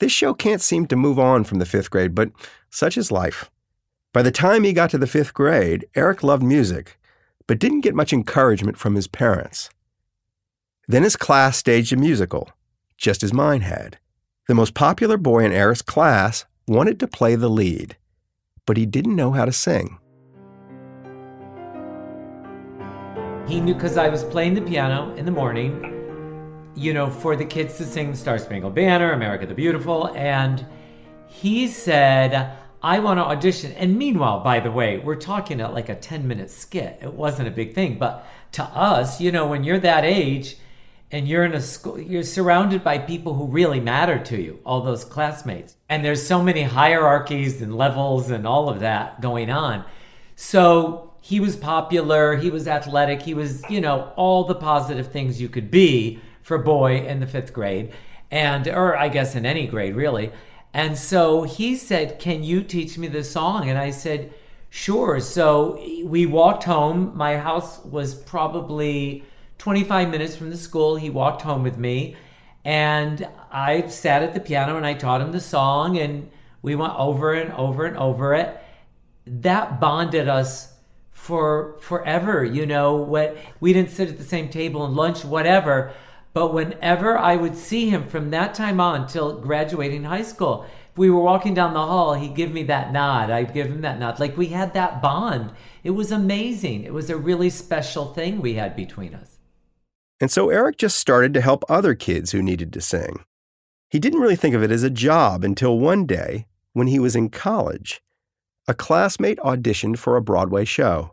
This 0.01 0.11
show 0.11 0.35
can't 0.35 0.61
seem 0.61 0.87
to 0.88 0.97
move 0.97 1.16
on 1.16 1.44
from 1.44 1.61
the 1.61 1.64
fifth 1.64 1.90
grade, 1.90 2.12
but 2.12 2.33
such 2.68 2.99
is 2.99 3.12
life. 3.12 3.53
By 4.12 4.23
the 4.23 4.33
time 4.33 4.64
he 4.64 4.73
got 4.73 4.90
to 4.90 4.99
the 4.99 5.07
fifth 5.07 5.33
grade, 5.33 5.87
Eric 5.94 6.25
loved 6.25 6.42
music, 6.42 6.99
but 7.47 7.61
didn't 7.61 7.83
get 7.83 7.94
much 7.94 8.12
encouragement 8.12 8.77
from 8.79 8.97
his 8.97 9.07
parents. 9.07 9.71
Then 10.88 11.05
his 11.05 11.14
class 11.14 11.57
staged 11.57 11.92
a 11.92 11.97
musical, 11.97 12.51
just 12.97 13.23
as 13.23 13.33
mine 13.33 13.61
had. 13.61 13.99
The 14.49 14.57
most 14.57 14.75
popular 14.75 15.16
boy 15.16 15.44
in 15.44 15.53
Eric's 15.53 15.83
class 15.83 16.47
wanted 16.66 16.99
to 16.99 17.07
play 17.07 17.37
the 17.37 17.49
lead, 17.49 17.97
but 18.66 18.77
he 18.77 18.87
didn't 18.87 19.14
know 19.14 19.31
how 19.31 19.44
to 19.44 19.53
sing. 19.53 19.99
He 23.48 23.62
knew 23.62 23.72
because 23.72 23.96
I 23.96 24.11
was 24.11 24.24
playing 24.24 24.52
the 24.52 24.61
piano 24.61 25.14
in 25.14 25.24
the 25.24 25.30
morning, 25.30 26.70
you 26.76 26.92
know, 26.92 27.08
for 27.08 27.34
the 27.34 27.46
kids 27.46 27.78
to 27.78 27.87
sing 27.87 28.14
Star 28.14 28.38
Spangled 28.38 28.74
Banner, 28.74 29.12
America 29.12 29.46
the 29.46 29.54
Beautiful. 29.54 30.08
And 30.08 30.66
he 31.28 31.66
said, 31.66 32.58
I 32.82 32.98
want 32.98 33.16
to 33.16 33.24
audition. 33.24 33.72
And 33.72 33.96
meanwhile, 33.96 34.40
by 34.40 34.61
the 34.61 34.70
way, 34.70 34.98
we're 34.98 35.16
talking 35.16 35.62
at 35.62 35.72
like 35.72 35.88
a 35.88 35.94
10 35.94 36.28
minute 36.28 36.50
skit. 36.50 36.98
It 37.00 37.14
wasn't 37.14 37.48
a 37.48 37.50
big 37.50 37.74
thing. 37.74 37.98
But 37.98 38.26
to 38.52 38.64
us, 38.64 39.18
you 39.18 39.32
know, 39.32 39.46
when 39.46 39.64
you're 39.64 39.78
that 39.78 40.04
age 40.04 40.58
and 41.11 41.26
you're 41.26 41.46
in 41.46 41.54
a 41.54 41.62
school, 41.62 41.98
you're 41.98 42.24
surrounded 42.24 42.84
by 42.84 42.98
people 42.98 43.32
who 43.32 43.46
really 43.46 43.80
matter 43.80 44.18
to 44.24 44.38
you, 44.38 44.61
all 44.66 44.82
those 44.82 45.06
classmates. 45.06 45.74
And 45.88 46.04
there's 46.04 46.26
so 46.26 46.42
many 46.42 46.64
hierarchies 46.64 47.62
and 47.62 47.74
levels 47.74 48.30
and 48.30 48.46
all 48.46 48.68
of 48.68 48.80
that 48.80 49.22
going 49.22 49.48
on. 49.48 49.87
So 50.37 51.08
he 51.29 51.41
was 51.41 51.57
popular, 51.57 52.37
he 52.37 52.49
was 52.49 52.67
athletic, 52.67 53.21
he 53.21 53.35
was, 53.35 53.62
you 53.69 53.83
know, 53.83 54.14
all 54.17 54.45
the 54.45 54.55
positive 54.55 55.12
things 55.12 55.43
you 55.43 55.51
could 55.51 55.71
be 55.71 56.19
for 56.41 56.55
a 56.55 56.62
boy 56.62 57.05
in 57.07 57.21
the 57.21 57.27
fifth 57.27 57.53
grade, 57.53 57.93
and, 58.31 58.67
or 58.67 58.97
I 58.97 59.09
guess 59.09 59.35
in 59.35 59.45
any 59.45 59.67
grade 59.67 59.95
really. 59.95 60.33
And 60.73 60.97
so 60.97 61.43
he 61.43 61.77
said, 61.77 62.19
Can 62.19 62.43
you 62.43 62.62
teach 62.62 62.97
me 62.97 63.09
this 63.09 63.31
song? 63.31 63.69
And 63.69 63.79
I 63.79 63.91
said, 63.91 64.33
Sure. 64.71 65.21
So 65.21 65.79
we 66.03 66.25
walked 66.25 66.64
home. 66.64 67.14
My 67.14 67.37
house 67.37 67.79
was 67.85 68.14
probably 68.14 69.23
25 69.59 70.09
minutes 70.09 70.35
from 70.35 70.49
the 70.49 70.57
school. 70.57 70.97
He 70.97 71.11
walked 71.11 71.43
home 71.43 71.62
with 71.62 71.77
me, 71.77 72.17
and 72.64 73.29
I 73.53 73.88
sat 73.88 74.23
at 74.23 74.33
the 74.33 74.41
piano 74.41 74.79
and 74.79 74.87
I 74.87 74.95
taught 74.95 75.21
him 75.21 75.33
the 75.33 75.41
song, 75.41 75.99
and 75.99 76.31
we 76.62 76.75
went 76.75 76.95
over 76.95 77.35
and 77.35 77.53
over 77.53 77.85
and 77.85 77.99
over 77.99 78.33
it 78.33 78.59
that 79.27 79.79
bonded 79.79 80.27
us 80.27 80.73
for 81.29 81.77
forever 81.81 82.43
you 82.43 82.64
know 82.64 82.97
what 82.97 83.37
we 83.61 83.75
didn't 83.75 83.91
sit 83.91 84.09
at 84.09 84.17
the 84.17 84.25
same 84.25 84.49
table 84.49 84.87
and 84.87 84.97
lunch 84.97 85.27
whatever. 85.27 85.93
But 86.33 86.55
whenever 86.55 87.19
i 87.19 87.37
would 87.37 87.55
see 87.55 87.91
him 87.91 88.09
from 88.09 88.31
that 88.31 88.55
time 88.55 88.81
on 88.81 89.07
till 89.07 89.38
graduating 89.38 90.05
high 90.05 90.23
school 90.23 90.64
if 90.91 90.97
we 90.97 91.11
were 91.11 91.21
walking 91.21 91.53
down 91.53 91.75
the 91.75 91.85
hall 91.85 92.14
he'd 92.14 92.35
give 92.35 92.51
me 92.51 92.62
that 92.64 92.93
nod. 92.93 93.29
I'd 93.29 93.53
give 93.53 93.67
him 93.67 93.83
that 93.83 93.99
nod. 93.99 94.19
Like 94.19 94.38
we 94.38 94.47
had 94.47 94.73
that 94.73 95.03
bond. 95.03 95.53
It 95.85 95.91
was 95.91 96.11
amazing. 96.11 96.85
It 96.85 96.95
was 96.95 97.11
a 97.11 97.19
really 97.19 97.51
special 97.51 98.07
thing 98.14 98.41
we 98.41 98.55
had 98.55 98.75
between 98.75 99.14
us. 99.14 99.37
And 100.21 100.31
so 100.31 100.49
Eric 100.49 100.79
just 100.79 100.99
started 100.99 101.35
to 101.35 101.43
help 101.43 101.62
other 101.69 101.95
kids 101.95 102.33
who 102.33 102.43
needed 102.43 102.73
to 102.73 102.81
sing. 102.81 103.23
He 103.91 103.99
didn't 103.99 104.21
really 104.21 104.37
think 104.37 104.55
of 104.55 104.62
it 104.62 104.71
as 104.71 104.83
a 104.83 104.91
job 104.91 105.45
until 105.45 105.79
one 105.79 106.07
day, 106.07 106.47
when 106.73 106.87
he 106.87 106.99
was 106.99 107.14
in 107.14 107.29
college, 107.29 108.03
a 108.67 108.75
classmate 108.75 109.38
auditioned 109.38 109.99
for 109.99 110.17
a 110.17 110.23
Broadway 110.23 110.64
show. 110.64 111.12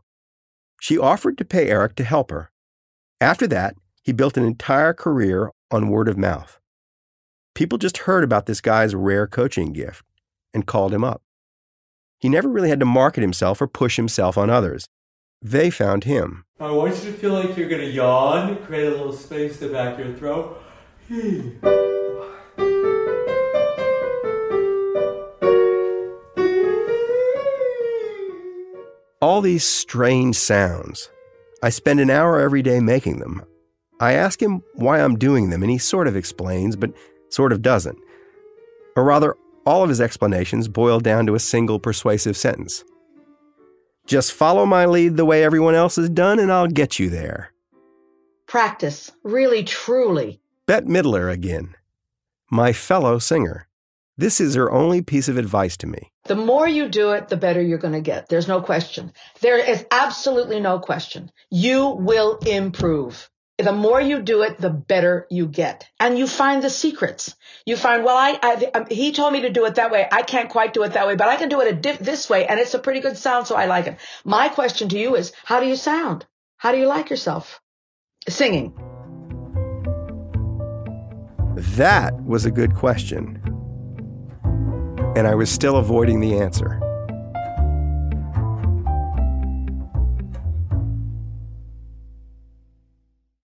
She 0.82 0.98
offered 0.98 1.38
to 1.38 1.46
pay 1.46 1.70
Eric 1.70 1.96
to 1.96 2.04
help 2.04 2.32
her. 2.32 2.52
After 3.22 3.48
that, 3.48 3.76
he 4.04 4.12
built 4.12 4.38
an 4.38 4.46
entire 4.46 4.94
career 4.94 5.52
on 5.72 5.90
word 5.90 6.08
of 6.08 6.18
mouth. 6.18 6.60
People 7.56 7.78
just 7.78 8.00
heard 8.00 8.24
about 8.24 8.46
this 8.46 8.62
guy's 8.62 8.94
rare 8.94 9.28
coaching 9.28 9.74
gift 9.74 10.06
and 10.54 10.68
called 10.68 10.94
him 10.94 11.04
up. 11.04 11.22
He 12.20 12.30
never 12.30 12.50
really 12.50 12.70
had 12.70 12.80
to 12.82 12.86
market 12.86 13.22
himself 13.22 13.62
or 13.62 13.68
push 13.68 13.96
himself 13.96 14.38
on 14.38 14.50
others. 14.50 14.86
They 15.42 15.70
found 15.70 16.06
him. 16.06 16.46
i 16.60 16.72
want 16.72 16.96
you 17.04 17.12
to 17.12 17.18
feel 17.18 17.34
like 17.34 17.58
you're 17.58 17.70
going 17.70 17.82
to 17.82 17.90
yawn 17.92 18.58
create 18.66 18.88
a 18.88 18.92
little 18.92 19.14
space 19.14 19.54
at 19.56 19.60
the 19.60 19.70
back 19.70 20.00
of 20.00 20.06
your 20.06 20.16
throat 20.16 20.62
All 29.26 29.42
these 29.42 29.64
strange 29.64 30.36
sounds. 30.36 31.10
I 31.64 31.70
spend 31.70 32.00
an 32.00 32.12
hour 32.12 32.40
every 32.40 32.62
day 32.62 32.80
making 32.80 33.18
them. 33.18 33.44
I 34.00 34.14
ask 34.14 34.40
him 34.40 34.62
why 34.76 35.02
I'm 35.02 35.18
doing 35.18 35.50
them, 35.50 35.64
and 35.64 35.72
he 35.72 35.80
sort 35.80 36.06
of 36.08 36.16
explains, 36.16 36.76
but 36.76 36.94
sort 37.30 37.52
of 37.52 37.64
doesn't. 37.64 37.98
Or 38.96 39.04
rather, 39.04 39.36
all 39.66 39.82
of 39.82 39.90
his 39.90 40.00
explanations 40.00 40.68
boil 40.68 41.00
down 41.00 41.26
to 41.26 41.34
a 41.34 41.40
single 41.40 41.80
persuasive 41.80 42.38
sentence 42.38 42.84
Just 44.06 44.32
follow 44.32 44.64
my 44.64 44.86
lead 44.86 45.18
the 45.18 45.26
way 45.26 45.44
everyone 45.44 45.74
else 45.74 45.96
has 45.96 46.12
done, 46.12 46.38
and 46.38 46.52
I'll 46.52 46.68
get 46.68 47.00
you 47.00 47.10
there. 47.10 47.52
Practice, 48.46 49.12
really, 49.24 49.64
truly. 49.64 50.40
Bette 50.68 50.86
Midler 50.86 51.34
again, 51.34 51.74
my 52.52 52.72
fellow 52.72 53.18
singer. 53.18 53.68
This 54.16 54.40
is 54.40 54.54
her 54.54 54.72
only 54.72 55.02
piece 55.02 55.28
of 55.28 55.40
advice 55.40 55.76
to 55.78 55.88
me. 55.88 56.12
The 56.26 56.36
more 56.36 56.68
you 56.68 56.90
do 56.90 57.12
it, 57.12 57.28
the 57.28 57.38
better 57.38 57.62
you're 57.62 57.78
going 57.78 57.94
to 57.94 58.02
get. 58.02 58.28
There's 58.30 58.48
no 58.48 58.62
question. 58.62 59.14
There 59.42 59.60
is 59.60 59.86
absolutely 59.92 60.60
no 60.60 60.80
question. 60.80 61.32
You 61.52 61.90
will 61.90 62.38
improve. 62.38 63.30
The 63.58 63.72
more 63.72 64.02
you 64.02 64.22
do 64.22 64.42
it, 64.42 64.58
the 64.58 64.72
better 64.72 65.28
you 65.30 65.48
get. 65.48 65.88
And 66.00 66.18
you 66.18 66.28
find 66.28 66.64
the 66.64 66.70
secrets. 66.70 67.36
You 67.66 67.78
find, 67.78 68.04
well, 68.04 68.18
I, 68.18 68.38
I 68.42 68.72
um, 68.74 68.86
he 68.90 69.12
told 69.12 69.34
me 69.34 69.42
to 69.42 69.52
do 69.52 69.66
it 69.66 69.76
that 69.76 69.92
way. 69.92 70.06
I 70.12 70.24
can't 70.24 70.50
quite 70.50 70.74
do 70.74 70.84
it 70.84 70.94
that 70.94 71.08
way, 71.08 71.16
but 71.16 71.28
I 71.28 71.38
can 71.38 71.48
do 71.48 71.62
it 71.62 71.82
this 72.04 72.30
way. 72.30 72.48
And 72.48 72.60
it's 72.60 72.74
a 72.74 72.80
pretty 72.80 73.00
good 73.02 73.18
sound, 73.18 73.46
so 73.48 73.56
I 73.56 73.68
like 73.68 73.88
it. 73.88 73.98
My 74.26 74.50
question 74.50 74.90
to 74.90 74.98
you 74.98 75.16
is, 75.16 75.32
how 75.46 75.60
do 75.60 75.68
you 75.68 75.76
sound? 75.76 76.26
How 76.58 76.72
do 76.72 76.80
you 76.80 76.88
like 76.88 77.12
yourself? 77.12 77.62
Singing. 78.28 78.74
That 81.78 82.14
was 82.26 82.46
a 82.46 82.52
good 82.52 82.76
question. 82.76 83.45
And 85.16 85.28
I 85.28 85.36
was 85.36 85.50
still 85.50 85.78
avoiding 85.78 86.20
the 86.20 86.38
answer. 86.38 86.82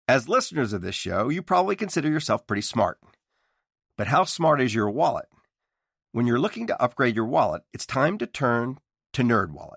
As 0.08 0.28
listeners 0.28 0.72
of 0.72 0.82
this 0.82 0.96
show, 0.96 1.28
you 1.28 1.40
probably 1.40 1.76
consider 1.76 2.08
yourself 2.08 2.44
pretty 2.44 2.62
smart. 2.62 2.98
But 3.96 4.08
how 4.08 4.24
smart 4.24 4.60
is 4.60 4.74
your 4.74 4.90
wallet? 4.90 5.26
When 6.10 6.26
you're 6.26 6.40
looking 6.40 6.66
to 6.66 6.82
upgrade 6.82 7.14
your 7.14 7.26
wallet, 7.26 7.62
it's 7.72 7.86
time 7.86 8.18
to 8.18 8.26
turn 8.26 8.78
to 9.12 9.22
NerdWallet. 9.22 9.76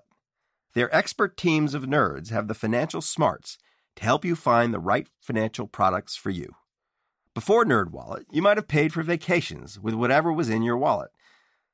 Their 0.74 0.92
expert 0.92 1.36
teams 1.36 1.74
of 1.74 1.84
nerds 1.84 2.30
have 2.30 2.48
the 2.48 2.54
financial 2.54 3.00
smarts 3.00 3.56
to 3.94 4.02
help 4.02 4.24
you 4.24 4.34
find 4.34 4.74
the 4.74 4.80
right 4.80 5.06
financial 5.20 5.68
products 5.68 6.16
for 6.16 6.30
you. 6.30 6.56
Before 7.34 7.64
NerdWallet, 7.64 8.24
you 8.32 8.42
might 8.42 8.56
have 8.56 8.66
paid 8.66 8.92
for 8.92 9.04
vacations 9.04 9.78
with 9.78 9.94
whatever 9.94 10.32
was 10.32 10.48
in 10.48 10.62
your 10.62 10.76
wallet, 10.76 11.12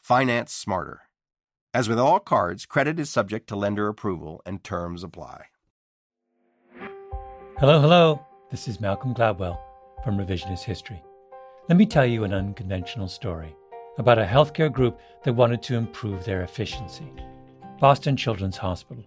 Finance 0.00 0.52
smarter. 0.52 1.02
As 1.74 1.88
with 1.88 1.98
all 1.98 2.18
cards, 2.18 2.64
credit 2.64 2.98
is 2.98 3.10
subject 3.10 3.48
to 3.48 3.54
lender 3.56 3.86
approval 3.86 4.40
and 4.46 4.64
terms 4.64 5.04
apply. 5.04 5.44
Hello, 7.58 7.80
hello. 7.80 8.26
This 8.50 8.66
is 8.66 8.80
Malcolm 8.80 9.14
Gladwell 9.14 9.60
from 10.02 10.16
Revisionist 10.16 10.64
History. 10.64 11.02
Let 11.68 11.76
me 11.76 11.84
tell 11.84 12.06
you 12.06 12.24
an 12.24 12.32
unconventional 12.32 13.08
story 13.08 13.54
about 13.98 14.18
a 14.18 14.24
healthcare 14.24 14.72
group 14.72 14.98
that 15.22 15.34
wanted 15.34 15.62
to 15.64 15.76
improve 15.76 16.24
their 16.24 16.42
efficiency. 16.42 17.12
Boston 17.78 18.16
Children's 18.16 18.56
Hospital. 18.56 19.04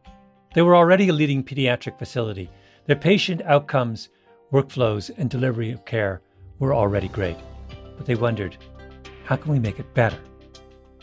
They 0.54 0.62
were 0.62 0.76
already 0.76 1.10
a 1.10 1.14
leading 1.14 1.44
pediatric 1.44 1.98
facility. 1.98 2.52
Their 2.86 2.96
patient 2.96 3.42
outcomes, 3.42 4.10
workflows, 4.54 5.10
and 5.18 5.30
delivery 5.30 5.72
of 5.72 5.86
care 5.86 6.22
were 6.60 6.76
already 6.76 7.08
great. 7.08 7.38
But 7.98 8.06
they 8.06 8.16
wondered, 8.16 8.58
how 9.26 9.36
can 9.36 9.52
we 9.52 9.60
make 9.60 9.80
it 9.80 9.94
better? 9.96 10.20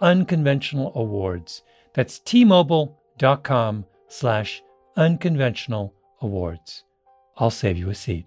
unconventional 0.00 0.92
awards. 0.94 1.62
That's 1.94 2.18
tmobile.com 2.18 3.84
slash 4.08 4.62
unconventional 4.96 5.94
awards. 6.20 6.84
I'll 7.36 7.50
save 7.50 7.78
you 7.78 7.90
a 7.90 7.94
seat. 7.94 8.26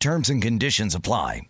Terms 0.00 0.30
and 0.30 0.40
conditions 0.40 0.94
apply. 0.94 1.42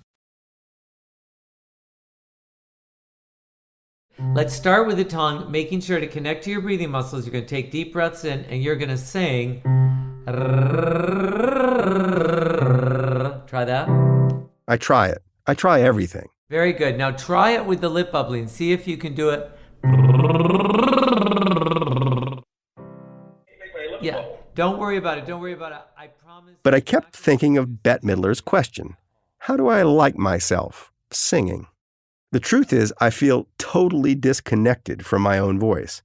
Let's 4.34 4.54
start 4.54 4.86
with 4.86 4.96
the 4.96 5.04
tongue, 5.04 5.50
making 5.50 5.82
sure 5.82 6.00
to 6.00 6.06
connect 6.06 6.44
to 6.44 6.50
your 6.50 6.62
breathing 6.62 6.90
muscles. 6.90 7.26
You're 7.26 7.32
going 7.32 7.44
to 7.44 7.48
take 7.48 7.70
deep 7.70 7.92
breaths 7.92 8.24
in 8.24 8.46
and 8.46 8.62
you're 8.62 8.76
going 8.76 8.88
to 8.88 8.96
sing. 8.96 9.60
Try 13.46 13.64
that. 13.64 13.88
I 14.66 14.76
try 14.76 15.08
it. 15.08 15.18
I 15.46 15.54
try 15.54 15.82
everything. 15.82 16.28
Very 16.48 16.72
good. 16.72 16.96
Now 16.96 17.10
try 17.10 17.50
it 17.50 17.66
with 17.66 17.82
the 17.82 17.90
lip 17.90 18.10
bubbling. 18.10 18.48
See 18.48 18.72
if 18.72 18.88
you 18.88 18.96
can 18.96 19.14
do 19.14 19.28
it. 19.28 19.52
Don't 24.58 24.80
worry 24.80 24.96
about 24.96 25.18
it. 25.18 25.24
Don't 25.24 25.40
worry 25.40 25.52
about 25.52 25.70
it. 25.70 25.78
I 25.96 26.08
promise. 26.08 26.56
But 26.64 26.74
I 26.74 26.80
kept 26.80 27.14
thinking 27.14 27.56
of 27.56 27.84
Bette 27.84 28.04
Midler's 28.04 28.40
question 28.40 28.96
How 29.38 29.56
do 29.56 29.68
I 29.68 29.82
like 29.82 30.18
myself 30.18 30.90
singing? 31.12 31.68
The 32.32 32.40
truth 32.40 32.72
is, 32.72 32.92
I 33.00 33.10
feel 33.10 33.46
totally 33.58 34.16
disconnected 34.16 35.06
from 35.06 35.22
my 35.22 35.38
own 35.38 35.60
voice. 35.60 36.02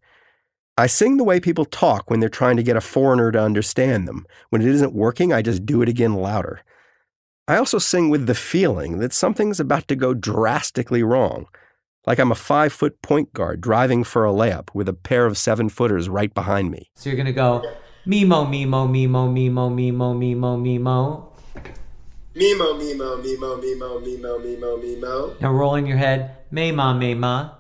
I 0.78 0.86
sing 0.86 1.18
the 1.18 1.24
way 1.24 1.40
people 1.40 1.66
talk 1.66 2.12
when 2.12 2.20
they're 2.20 2.30
trying 2.30 2.56
to 2.58 2.64
get 2.64 2.78
a 2.78 2.82
foreigner 2.82 3.32
to 3.32 3.42
understand 3.42 4.08
them. 4.08 4.28
When 4.52 4.62
it 4.62 4.68
isn't 4.68 4.94
working, 4.94 5.34
I 5.34 5.42
just 5.42 5.66
do 5.66 5.82
it 5.82 5.90
again 5.90 6.14
louder. 6.14 6.62
I 7.48 7.58
also 7.58 7.80
sing 7.80 8.12
with 8.12 8.28
the 8.28 8.36
feeling 8.36 9.00
that 9.00 9.14
something's 9.14 9.60
about 9.60 9.88
to 9.88 9.96
go 9.96 10.14
drastically 10.14 11.02
wrong, 11.02 11.48
like 12.06 12.20
I'm 12.20 12.32
a 12.32 12.36
five 12.36 12.72
foot 12.72 13.02
point 13.02 13.34
guard 13.34 13.62
driving 13.62 14.04
for 14.04 14.28
a 14.28 14.32
layup 14.32 14.70
with 14.76 14.88
a 14.88 14.94
pair 14.94 15.26
of 15.26 15.40
seven 15.40 15.70
footers 15.70 16.08
right 16.08 16.32
behind 16.32 16.70
me. 16.70 16.92
So 16.94 17.10
you're 17.10 17.18
gonna 17.18 17.34
go 17.34 17.64
Mimo, 18.06 18.46
Mimo, 18.46 18.86
Mimo, 18.86 19.32
Mimo, 19.32 19.70
Mimo, 19.70 20.14
Mimo, 20.14 20.58
Mimo. 20.58 21.30
Mimo, 22.36 22.74
Mimo, 22.78 23.24
Mimo, 23.24 23.62
Mimo, 23.62 24.02
Mimo, 24.04 24.40
Mimo, 24.44 24.78
Mimo. 24.84 25.40
Now 25.40 25.54
roll 25.54 25.76
in 25.76 25.86
your 25.86 25.96
head, 25.96 26.36
Mayma, 26.52 26.94
Mayma. 26.98 27.56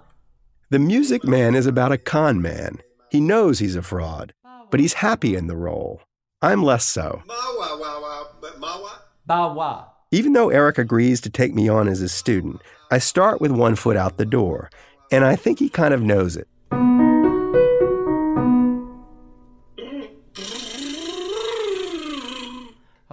The 0.69 0.79
Music 0.79 1.23
Man 1.23 1.55
is 1.55 1.65
about 1.65 1.93
a 1.93 1.97
con 1.97 2.41
man. 2.41 2.79
He 3.09 3.21
knows 3.21 3.59
he's 3.59 3.77
a 3.77 3.81
fraud, 3.81 4.33
but 4.69 4.81
he's 4.81 4.95
happy 4.95 5.35
in 5.35 5.47
the 5.47 5.55
role. 5.55 6.01
I'm 6.41 6.61
less 6.61 6.83
so. 6.83 7.21
Mawa, 7.25 7.79
wow, 7.79 7.99
wow, 8.01 8.27
but 8.41 8.59
Mawa? 8.59 8.91
Bawa. 9.29 9.85
Even 10.11 10.33
though 10.33 10.49
Eric 10.49 10.77
agrees 10.77 11.21
to 11.21 11.29
take 11.29 11.53
me 11.53 11.69
on 11.69 11.87
as 11.87 12.01
a 12.01 12.09
student, 12.09 12.61
I 12.91 12.97
start 12.97 13.39
with 13.39 13.51
one 13.51 13.75
foot 13.75 13.95
out 13.95 14.17
the 14.17 14.25
door, 14.25 14.69
and 15.09 15.23
I 15.23 15.37
think 15.37 15.59
he 15.59 15.69
kind 15.69 15.93
of 15.93 16.01
knows 16.01 16.35
it. 16.35 16.49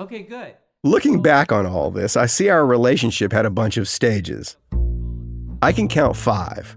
Okay, 0.01 0.23
good. 0.23 0.55
Looking 0.83 1.21
back 1.21 1.53
on 1.53 1.67
all 1.67 1.91
this, 1.91 2.17
I 2.17 2.25
see 2.25 2.49
our 2.49 2.65
relationship 2.65 3.33
had 3.33 3.45
a 3.45 3.51
bunch 3.51 3.77
of 3.77 3.87
stages. 3.87 4.57
I 5.61 5.73
can 5.73 5.89
count 5.89 6.17
five. 6.17 6.75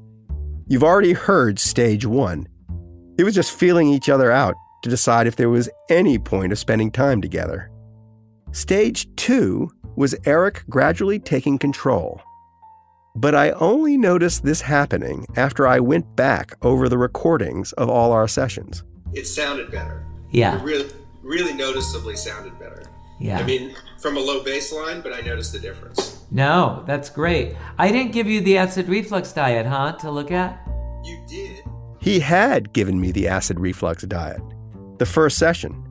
You've 0.68 0.84
already 0.84 1.14
heard 1.14 1.58
stage 1.58 2.06
one. 2.06 2.50
It 3.18 3.24
was 3.24 3.34
just 3.34 3.58
feeling 3.58 3.88
each 3.88 4.10
other 4.10 4.30
out 4.30 4.56
to 4.84 4.90
decide 4.90 5.26
if 5.26 5.38
there 5.38 5.50
was 5.50 5.70
any 5.90 6.20
point 6.20 6.52
of 6.52 6.60
spending 6.60 6.92
time 6.92 7.22
together. 7.22 7.72
Stage 8.52 9.08
two 9.16 9.72
was 9.96 10.14
Eric 10.26 10.66
gradually 10.70 11.18
taking 11.18 11.58
control. 11.58 12.22
But 13.16 13.36
I 13.36 13.52
only 13.52 13.96
noticed 13.96 14.44
this 14.44 14.60
happening 14.60 15.26
after 15.38 15.66
I 15.66 15.80
went 15.80 16.14
back 16.18 16.58
over 16.62 16.90
the 16.90 16.98
recordings 16.98 17.72
of 17.74 17.88
all 17.88 18.12
our 18.12 18.28
sessions. 18.28 18.84
It 19.14 19.28
sounded 19.28 19.72
better. 19.72 20.06
Yeah. 20.32 20.60
It 20.60 20.64
really, 20.64 20.90
really 21.22 21.54
noticeably 21.54 22.18
sounded 22.18 22.60
better. 22.60 22.84
Yeah. 23.24 23.40
I 23.40 23.44
mean, 23.44 23.74
from 24.00 24.18
a 24.18 24.20
low 24.20 24.44
baseline, 24.44 25.02
but 25.02 25.14
I 25.14 25.22
noticed 25.22 25.54
the 25.54 25.60
difference. 25.60 26.26
No, 26.30 26.84
that's 26.86 27.10
great. 27.10 27.56
I 27.78 27.90
didn't 27.90 28.12
give 28.12 28.28
you 28.28 28.42
the 28.42 28.58
acid 28.58 28.90
reflux 28.90 29.32
diet, 29.32 29.66
huh, 29.66 29.94
to 29.94 30.12
look 30.12 30.30
at? 30.30 30.60
You 31.06 31.24
did. 31.28 31.64
He 32.02 32.20
had 32.20 32.74
given 32.74 33.00
me 33.00 33.14
the 33.14 33.30
acid 33.30 33.62
reflux 33.62 34.04
diet, 34.04 34.42
the 34.98 35.06
first 35.06 35.38
session. 35.38 35.88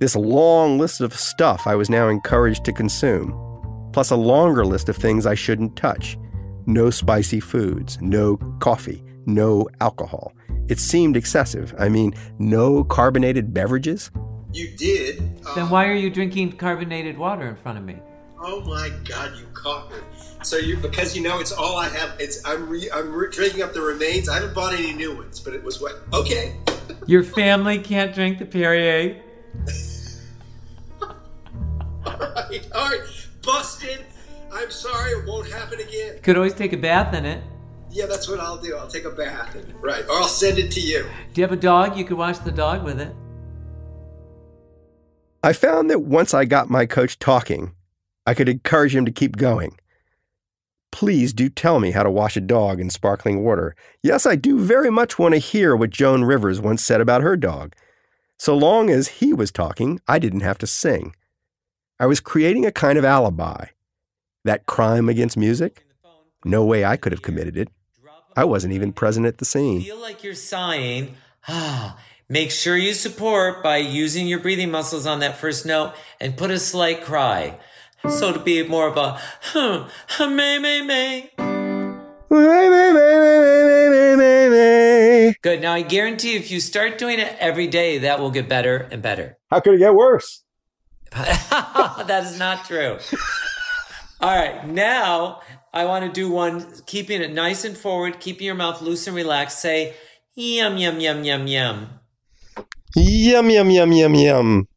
This 0.00 0.16
long 0.16 0.76
list 0.76 1.00
of 1.00 1.14
stuff 1.14 1.68
I 1.68 1.76
was 1.76 1.88
now 1.88 2.08
encouraged 2.08 2.64
to 2.64 2.72
consume, 2.72 3.30
plus 3.92 4.10
a 4.10 4.16
longer 4.16 4.66
list 4.66 4.88
of 4.88 4.96
things 4.96 5.24
I 5.24 5.34
shouldn't 5.34 5.76
touch 5.76 6.18
no 6.66 6.90
spicy 6.90 7.38
foods, 7.38 7.96
no 8.00 8.36
coffee, 8.58 9.04
no 9.24 9.68
alcohol. 9.80 10.32
It 10.68 10.80
seemed 10.80 11.16
excessive. 11.16 11.72
I 11.78 11.88
mean, 11.88 12.12
no 12.40 12.82
carbonated 12.82 13.54
beverages. 13.54 14.10
You 14.56 14.68
did. 14.68 15.18
Then 15.54 15.64
um, 15.64 15.70
why 15.70 15.86
are 15.86 15.94
you 15.94 16.08
drinking 16.08 16.52
carbonated 16.52 17.18
water 17.18 17.46
in 17.46 17.56
front 17.56 17.76
of 17.76 17.84
me? 17.84 17.98
Oh 18.40 18.62
my 18.62 18.90
God, 19.04 19.36
you 19.36 19.44
caught 19.52 19.90
me. 19.90 19.98
So 20.42 20.56
you 20.56 20.78
because 20.78 21.14
you 21.14 21.22
know 21.22 21.40
it's 21.40 21.52
all 21.52 21.76
I 21.76 21.90
have. 21.90 22.18
It's 22.18 22.42
I'm 22.46 22.66
re, 22.66 22.88
I'm 22.90 23.12
re, 23.12 23.30
drinking 23.30 23.60
up 23.60 23.74
the 23.74 23.82
remains. 23.82 24.30
I 24.30 24.36
haven't 24.36 24.54
bought 24.54 24.72
any 24.72 24.94
new 24.94 25.14
ones, 25.14 25.40
but 25.40 25.52
it 25.52 25.62
was 25.62 25.78
what. 25.82 26.00
Okay. 26.14 26.56
Your 27.06 27.22
family 27.22 27.78
can't 27.78 28.14
drink 28.14 28.38
the 28.38 28.46
Perrier. 28.46 29.20
all 31.00 31.14
right, 32.06 32.68
all 32.74 32.90
right, 32.90 33.26
busted. 33.42 34.06
I'm 34.54 34.70
sorry, 34.70 35.12
it 35.12 35.26
won't 35.26 35.50
happen 35.50 35.80
again. 35.80 36.18
Could 36.22 36.36
always 36.36 36.54
take 36.54 36.72
a 36.72 36.78
bath 36.78 37.12
in 37.12 37.26
it. 37.26 37.44
Yeah, 37.90 38.06
that's 38.06 38.26
what 38.26 38.40
I'll 38.40 38.56
do. 38.56 38.74
I'll 38.74 38.88
take 38.88 39.04
a 39.04 39.10
bath 39.10 39.54
in 39.54 39.68
it. 39.68 39.76
Right, 39.82 40.04
or 40.04 40.12
I'll 40.12 40.28
send 40.28 40.58
it 40.58 40.70
to 40.72 40.80
you. 40.80 41.04
Do 41.34 41.42
you 41.42 41.46
have 41.46 41.52
a 41.52 41.60
dog? 41.60 41.98
You 41.98 42.06
could 42.06 42.16
wash 42.16 42.38
the 42.38 42.52
dog 42.52 42.82
with 42.82 43.02
it. 43.02 43.14
I 45.46 45.52
found 45.52 45.88
that 45.90 46.02
once 46.02 46.34
I 46.34 46.44
got 46.44 46.70
my 46.70 46.86
coach 46.86 47.20
talking, 47.20 47.70
I 48.26 48.34
could 48.34 48.48
encourage 48.48 48.96
him 48.96 49.04
to 49.04 49.12
keep 49.12 49.36
going. 49.36 49.78
Please 50.90 51.32
do 51.32 51.48
tell 51.48 51.78
me 51.78 51.92
how 51.92 52.02
to 52.02 52.10
wash 52.10 52.36
a 52.36 52.40
dog 52.40 52.80
in 52.80 52.90
sparkling 52.90 53.44
water. 53.44 53.76
Yes, 54.02 54.26
I 54.26 54.34
do 54.34 54.58
very 54.58 54.90
much 54.90 55.20
want 55.20 55.34
to 55.34 55.38
hear 55.38 55.76
what 55.76 55.90
Joan 55.90 56.24
Rivers 56.24 56.60
once 56.60 56.82
said 56.82 57.00
about 57.00 57.22
her 57.22 57.36
dog. 57.36 57.76
So 58.36 58.56
long 58.56 58.90
as 58.90 59.06
he 59.22 59.32
was 59.32 59.52
talking, 59.52 60.00
I 60.08 60.18
didn't 60.18 60.40
have 60.40 60.58
to 60.58 60.66
sing. 60.66 61.14
I 62.00 62.06
was 62.06 62.18
creating 62.18 62.66
a 62.66 62.72
kind 62.72 62.98
of 62.98 63.04
alibi. 63.04 63.66
That 64.44 64.66
crime 64.66 65.08
against 65.08 65.36
music? 65.36 65.86
No 66.44 66.64
way 66.64 66.84
I 66.84 66.96
could 66.96 67.12
have 67.12 67.22
committed 67.22 67.56
it. 67.56 67.68
I 68.36 68.42
wasn't 68.42 68.74
even 68.74 68.92
present 68.92 69.26
at 69.26 69.38
the 69.38 69.44
scene. 69.44 69.80
Feel 69.80 70.02
like 70.02 70.24
you're 70.24 70.34
sighing. 70.34 71.14
Ah, 71.48 71.96
make 72.28 72.50
sure 72.50 72.76
you 72.76 72.94
support 72.94 73.62
by 73.62 73.78
using 73.78 74.26
your 74.26 74.40
breathing 74.40 74.70
muscles 74.70 75.06
on 75.06 75.20
that 75.20 75.36
first 75.36 75.66
note 75.66 75.94
and 76.20 76.36
put 76.36 76.50
a 76.50 76.58
slight 76.58 77.02
cry. 77.02 77.58
So 78.08 78.32
to 78.32 78.38
be 78.38 78.62
more 78.66 78.88
of 78.88 78.96
a 78.96 79.20
huh, 79.40 79.88
may 80.28 80.58
may 80.58 80.82
may. 80.82 81.30
Good. 85.42 85.60
Now 85.60 85.72
I 85.72 85.82
guarantee 85.82 86.36
if 86.36 86.50
you 86.50 86.60
start 86.60 86.98
doing 86.98 87.18
it 87.18 87.36
every 87.38 87.66
day, 87.66 87.98
that 87.98 88.18
will 88.18 88.30
get 88.30 88.48
better 88.48 88.88
and 88.90 89.00
better. 89.02 89.38
How 89.50 89.60
could 89.60 89.74
it 89.74 89.78
get 89.78 89.94
worse? 89.94 90.42
that 91.12 92.22
is 92.24 92.38
not 92.38 92.64
true. 92.64 92.98
All 94.20 94.34
right, 94.34 94.66
now 94.66 95.40
I 95.72 95.84
want 95.84 96.04
to 96.04 96.12
do 96.12 96.30
one 96.30 96.66
keeping 96.86 97.22
it 97.22 97.32
nice 97.32 97.64
and 97.64 97.76
forward, 97.76 98.18
keeping 98.18 98.46
your 98.46 98.54
mouth 98.54 98.80
loose 98.82 99.06
and 99.06 99.14
relaxed. 99.14 99.60
Say 99.60 99.94
yum 100.34 100.76
yum 100.76 101.00
yum 101.00 101.22
yum 101.24 101.46
yum. 101.46 101.95
Yum, 102.94 103.50
yum, 103.50 103.70
yum, 103.70 103.92
yum, 103.92 104.14
yum. 104.14 104.68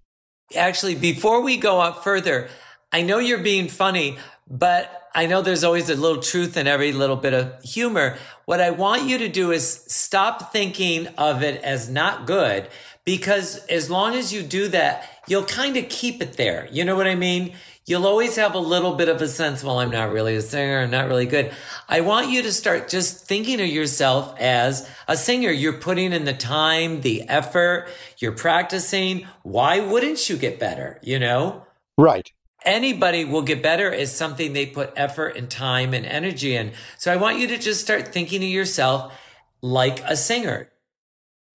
Actually, 0.55 0.95
before 0.95 1.41
we 1.41 1.57
go 1.57 1.79
up 1.79 2.03
further, 2.03 2.49
I 2.91 3.01
know 3.03 3.19
you're 3.19 3.43
being 3.43 3.67
funny, 3.67 4.17
but 4.49 5.09
I 5.13 5.25
know 5.25 5.41
there's 5.41 5.63
always 5.63 5.89
a 5.89 5.95
little 5.95 6.21
truth 6.21 6.57
in 6.57 6.67
every 6.67 6.91
little 6.91 7.15
bit 7.15 7.33
of 7.33 7.61
humor. 7.63 8.17
What 8.45 8.61
I 8.61 8.71
want 8.71 9.03
you 9.03 9.17
to 9.19 9.29
do 9.29 9.51
is 9.51 9.85
stop 9.87 10.51
thinking 10.51 11.07
of 11.17 11.43
it 11.43 11.61
as 11.63 11.89
not 11.89 12.25
good 12.25 12.67
because 13.05 13.57
as 13.67 13.89
long 13.89 14.15
as 14.15 14.33
you 14.33 14.41
do 14.41 14.67
that, 14.69 15.07
you'll 15.27 15.45
kind 15.45 15.77
of 15.77 15.89
keep 15.89 16.21
it 16.21 16.33
there. 16.33 16.67
You 16.71 16.85
know 16.85 16.95
what 16.95 17.07
I 17.07 17.15
mean? 17.15 17.53
You'll 17.89 18.05
always 18.05 18.35
have 18.35 18.53
a 18.53 18.59
little 18.59 18.93
bit 18.93 19.09
of 19.09 19.19
a 19.19 19.27
sense, 19.27 19.63
well, 19.63 19.79
I'm 19.79 19.89
not 19.89 20.11
really 20.11 20.35
a 20.35 20.43
singer. 20.43 20.81
I'm 20.81 20.91
not 20.91 21.07
really 21.07 21.25
good. 21.25 21.51
I 21.87 22.01
want 22.01 22.29
you 22.29 22.43
to 22.43 22.51
start 22.51 22.87
just 22.87 23.25
thinking 23.25 23.59
of 23.59 23.65
yourself 23.65 24.39
as 24.39 24.87
a 25.07 25.17
singer. 25.17 25.49
You're 25.49 25.73
putting 25.73 26.13
in 26.13 26.23
the 26.23 26.35
time, 26.35 27.01
the 27.01 27.27
effort, 27.27 27.87
you're 28.19 28.33
practicing. 28.33 29.25
Why 29.41 29.79
wouldn't 29.79 30.29
you 30.29 30.37
get 30.37 30.59
better? 30.59 30.99
You 31.01 31.17
know? 31.17 31.65
Right. 31.97 32.31
Anybody 32.63 33.25
will 33.25 33.41
get 33.41 33.63
better 33.63 33.91
is 33.91 34.11
something 34.11 34.53
they 34.53 34.67
put 34.67 34.93
effort 34.95 35.35
and 35.35 35.49
time 35.49 35.95
and 35.95 36.05
energy 36.05 36.55
in. 36.55 36.73
So 36.99 37.11
I 37.11 37.15
want 37.15 37.39
you 37.39 37.47
to 37.47 37.57
just 37.57 37.81
start 37.81 38.09
thinking 38.09 38.43
of 38.43 38.49
yourself 38.49 39.19
like 39.63 39.99
a 40.01 40.15
singer. 40.15 40.69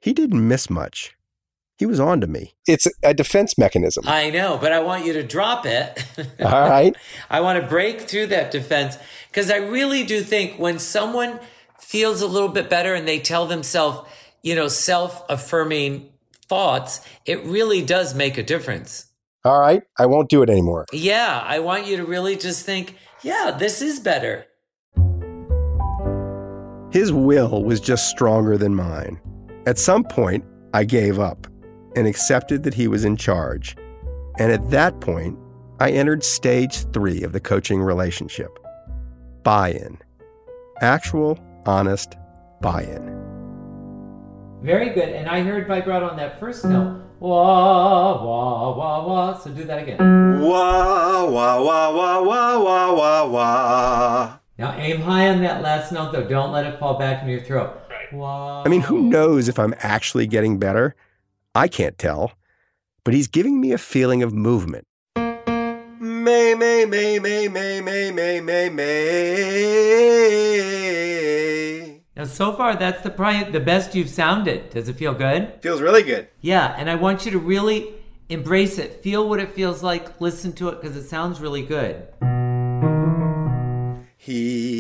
He 0.01 0.13
didn't 0.13 0.49
miss 0.49 0.69
much. 0.69 1.15
He 1.77 1.87
was 1.87 1.99
on 1.99 2.21
to 2.21 2.27
me. 2.29 2.55
It's 2.69 2.87
a 3.03 3.13
defense 3.13 3.59
mechanism. 3.59 4.05
I 4.07 4.31
know, 4.31 4.59
but 4.61 4.71
I 4.71 4.81
want 4.81 5.05
you 5.05 5.13
to 5.15 5.25
drop 5.25 5.67
it. 5.67 6.05
All 6.41 6.69
right. 6.69 6.95
I 7.29 7.41
want 7.41 7.61
to 7.61 7.69
break 7.69 8.03
through 8.03 8.29
that 8.29 8.53
defense 8.53 8.97
because 9.29 9.51
I 9.51 9.57
really 9.57 10.05
do 10.05 10.23
think 10.23 10.59
when 10.59 10.79
someone 10.79 11.41
feels 11.81 12.23
a 12.23 12.29
little 12.29 12.49
bit 12.49 12.71
better 12.71 12.95
and 12.95 13.09
they 13.09 13.19
tell 13.19 13.47
themselves, 13.47 14.09
you 14.43 14.55
know, 14.55 14.69
self 14.69 15.25
affirming 15.29 16.11
thoughts, 16.47 17.01
it 17.27 17.45
really 17.45 17.85
does 17.85 18.15
make 18.15 18.39
a 18.39 18.43
difference. 18.45 19.07
All 19.45 19.59
right. 19.59 19.83
I 19.99 20.07
won't 20.07 20.31
do 20.31 20.43
it 20.43 20.51
anymore. 20.51 20.87
Yeah. 20.93 21.43
I 21.45 21.59
want 21.59 21.87
you 21.87 21.97
to 21.97 22.05
really 22.05 22.37
just 22.37 22.65
think, 22.65 22.97
yeah, 23.23 23.57
this 23.59 23.83
is 23.83 23.99
better. 23.99 24.47
His 26.93 27.13
will 27.13 27.65
was 27.65 27.81
just 27.81 28.09
stronger 28.09 28.57
than 28.57 28.77
mine. 28.77 29.21
At 29.67 29.79
some 29.79 30.05
point, 30.05 30.45
I 30.73 30.85
gave 30.85 31.19
up 31.19 31.49
and 31.97 32.07
accepted 32.07 32.63
that 32.65 32.75
he 32.75 32.89
was 32.89 33.05
in 33.05 33.17
charge. 33.17 33.77
And 34.39 34.51
at 34.51 34.71
that 34.71 35.01
point, 35.01 35.39
I 35.81 35.91
entered 35.91 36.25
stage 36.25 36.91
three 36.93 37.23
of 37.23 37.33
the 37.33 37.41
coaching 37.41 37.81
relationship 37.81 38.59
buy 39.43 39.71
in. 39.73 39.99
Actual, 40.81 41.39
honest 41.67 42.17
buy 42.61 42.83
in. 42.83 43.25
Very 44.63 44.91
good. 44.91 45.11
And 45.11 45.29
I 45.29 45.43
heard 45.43 45.67
vibrato 45.67 46.09
on 46.09 46.17
that 46.17 46.41
first 46.41 46.65
note. 46.65 47.03
wah, 47.19 48.25
wah, 48.25 48.77
wah, 48.77 49.07
wah. 49.07 49.39
So 49.39 49.51
do 49.51 49.65
that 49.65 49.83
again. 49.83 50.41
Wah, 50.41 51.27
wah, 51.27 51.63
wah, 51.63 51.93
wah, 51.93 52.23
wah, 52.23 52.59
wah, 52.59 52.95
wah, 52.95 53.27
wah. 53.27 54.39
Now 54.57 54.75
aim 54.79 55.01
high 55.03 55.29
on 55.29 55.43
that 55.43 55.63
last 55.63 55.93
note 55.93 56.13
though. 56.13 56.27
Don't 56.27 56.53
let 56.53 56.65
it 56.65 56.79
fall 56.79 56.99
back 56.99 57.21
into 57.21 57.33
your 57.33 57.43
throat. 57.43 57.79
Wah. 58.13 58.63
I 58.65 58.69
mean, 58.69 58.81
who 58.81 59.03
knows 59.03 59.49
if 59.49 59.59
I'm 59.59 59.75
actually 59.79 60.27
getting 60.27 60.59
better? 60.59 60.95
I 61.55 61.69
can't 61.69 61.97
tell. 61.99 62.33
But 63.05 63.15
he's 63.15 63.29
giving 63.29 63.61
me 63.61 63.73
a 63.73 63.79
feeling 63.79 64.23
of 64.23 64.33
movement. 64.33 64.87
May, 66.01 66.55
may, 66.55 66.85
may, 66.87 67.19
may, 67.19 67.49
may, 67.49 67.81
may, 67.81 68.11
may, 68.11 68.41
may, 68.41 68.69
may. 68.69 69.45
Now 72.17 72.25
so 72.25 72.53
far 72.55 72.77
that's 72.77 73.03
the 73.03 73.11
probably 73.11 73.51
the 73.51 73.61
best 73.61 73.95
you've 73.95 74.09
sounded. 74.09 74.71
Does 74.71 74.89
it 74.89 74.97
feel 74.97 75.13
good? 75.15 75.59
Feels 75.61 75.83
really 75.83 76.03
good. 76.03 76.29
Yeah, 76.41 76.75
and 76.79 76.89
I 76.89 76.95
want 76.95 77.27
you 77.27 77.33
to 77.33 77.39
really 77.39 77.95
embrace 78.29 78.79
it. 78.79 79.03
Feel 79.03 79.29
what 79.29 79.41
it 79.41 79.51
feels 79.51 79.83
like. 79.83 80.21
Listen 80.21 80.53
to 80.55 80.69
it 80.69 80.81
because 80.81 80.97
it 80.97 81.09
sounds 81.09 81.41
really 81.41 81.63
good. 81.63 82.07
He. 84.17 84.75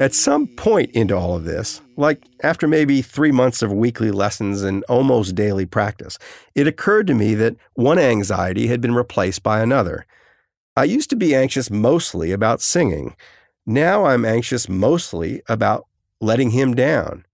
At 0.00 0.14
some 0.14 0.48
point 0.48 0.90
into 0.92 1.16
all 1.16 1.36
of 1.36 1.44
this, 1.44 1.80
like 1.96 2.24
after 2.42 2.68
maybe 2.68 3.02
three 3.02 3.32
months 3.32 3.62
of 3.62 3.72
weekly 3.72 4.10
lessons 4.10 4.62
and 4.62 4.84
almost 4.84 5.34
daily 5.34 5.66
practice, 5.66 6.18
it 6.54 6.66
occurred 6.66 7.06
to 7.08 7.14
me 7.14 7.34
that 7.34 7.56
one 7.74 7.98
anxiety 7.98 8.66
had 8.66 8.80
been 8.80 8.94
replaced 8.94 9.42
by 9.42 9.60
another. 9.60 10.06
I 10.76 10.84
used 10.84 11.10
to 11.10 11.16
be 11.16 11.34
anxious 11.34 11.70
mostly 11.70 12.32
about 12.32 12.60
singing. 12.60 13.16
Now 13.64 14.04
I'm 14.04 14.24
anxious 14.24 14.68
mostly 14.68 15.42
about 15.48 15.86
letting 16.20 16.50
him 16.50 16.74
down. 16.74 17.24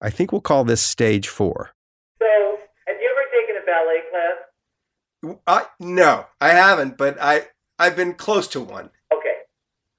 I 0.00 0.10
think 0.10 0.32
we'll 0.32 0.40
call 0.40 0.64
this 0.64 0.82
stage 0.82 1.28
four. 1.28 1.72
So, 2.18 2.58
have 2.86 2.96
you 3.00 3.10
ever 3.10 3.26
taken 3.32 3.62
a 3.62 3.66
ballet 3.66 4.02
class? 4.10 5.36
I, 5.46 5.66
no, 5.80 6.26
I 6.40 6.48
haven't, 6.50 6.96
but 6.96 7.18
I, 7.20 7.48
I've 7.78 7.96
been 7.96 8.14
close 8.14 8.48
to 8.48 8.60
one. 8.60 8.90
Okay. 9.12 9.36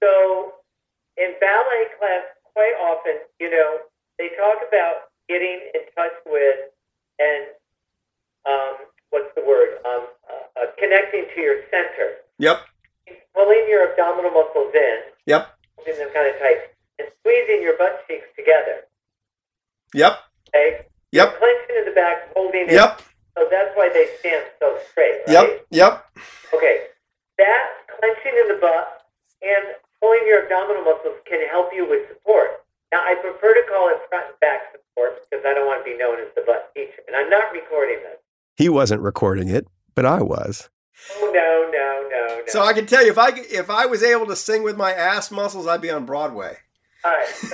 So, 0.01 0.53
in 1.17 1.33
ballet 1.39 1.85
class, 1.99 2.23
quite 2.53 2.73
often, 2.81 3.19
you 3.39 3.49
know, 3.49 3.77
they 4.19 4.29
talk 4.37 4.57
about 4.67 5.11
getting 5.29 5.59
in 5.73 5.81
touch 5.95 6.13
with 6.25 6.71
and 7.19 7.45
um, 8.47 8.75
what's 9.09 9.33
the 9.35 9.43
word? 9.45 9.79
Um, 9.85 10.07
uh, 10.29 10.61
uh, 10.61 10.65
connecting 10.79 11.25
to 11.35 11.41
your 11.41 11.61
center, 11.71 12.21
Yep, 12.39 12.61
pulling 13.35 13.65
your 13.69 13.91
abdominal 13.91 14.31
muscles 14.31 14.71
in, 14.73 14.97
yep, 15.25 15.57
holding 15.75 15.97
them 15.97 16.09
kind 16.13 16.29
of 16.33 16.39
tight, 16.39 16.71
and 16.99 17.07
squeezing 17.19 17.61
your 17.61 17.77
butt 17.77 18.03
cheeks 18.07 18.25
together. 18.37 18.85
yep, 19.93 20.19
Okay. 20.55 20.85
Yep. 21.11 21.39
Clenching 21.39 21.75
in 21.79 21.85
the 21.85 21.91
back, 21.95 22.33
holding 22.35 22.67
it. 22.67 22.71
Yep. 22.71 23.01
So 23.37 23.47
that's 23.49 23.71
why 23.75 23.89
they 23.89 24.09
stand 24.19 24.43
so 24.59 24.77
straight, 24.91 25.21
right? 25.27 25.33
yep, 25.33 25.65
yep. 25.71 26.05
Okay. 26.53 26.87
That 27.37 27.63
clenching 27.99 28.33
in 28.41 28.47
the 28.55 28.59
butt 28.59 29.05
and 29.41 29.75
pulling 30.01 30.25
your 30.27 30.43
abdominal 30.43 30.83
muscles 30.83 31.15
can 31.29 31.47
help 31.49 31.69
you 31.73 31.87
with 31.87 32.07
support. 32.09 32.65
Now, 32.91 32.99
I 33.01 33.15
prefer 33.15 33.53
to 33.53 33.63
call 33.69 33.89
it 33.89 33.97
front 34.09 34.27
and 34.29 34.39
back 34.39 34.71
support 34.71 35.19
because 35.29 35.45
I 35.45 35.53
don't 35.53 35.67
want 35.67 35.85
to 35.85 35.91
be 35.91 35.97
known 35.97 36.19
as 36.19 36.27
the 36.35 36.43
butt 36.45 36.71
teacher. 36.73 37.01
And 37.07 37.15
I'm 37.15 37.29
not 37.29 37.51
recording 37.51 37.97
this. 38.03 38.19
He 38.55 38.69
wasn't 38.69 39.01
recording 39.01 39.49
it, 39.49 39.67
but 39.93 40.05
I 40.05 40.21
was. 40.21 40.69
Oh, 41.15 41.31
no, 41.33 41.69
no, 41.71 42.09
no, 42.09 42.37
no. 42.39 42.43
So 42.47 42.63
I 42.63 42.73
can 42.73 42.85
tell 42.85 43.03
you, 43.03 43.11
if 43.11 43.17
I 43.17 43.29
if 43.35 43.69
I 43.69 43.85
was 43.85 44.01
able 44.01 44.25
to 44.27 44.35
sing 44.35 44.63
with 44.63 44.77
my 44.77 44.93
ass 44.93 45.29
muscles, 45.29 45.67
I'd 45.67 45.81
be 45.81 45.91
on 45.91 46.05
Broadway. 46.05 46.57
All 47.03 47.11
right. 47.11 47.27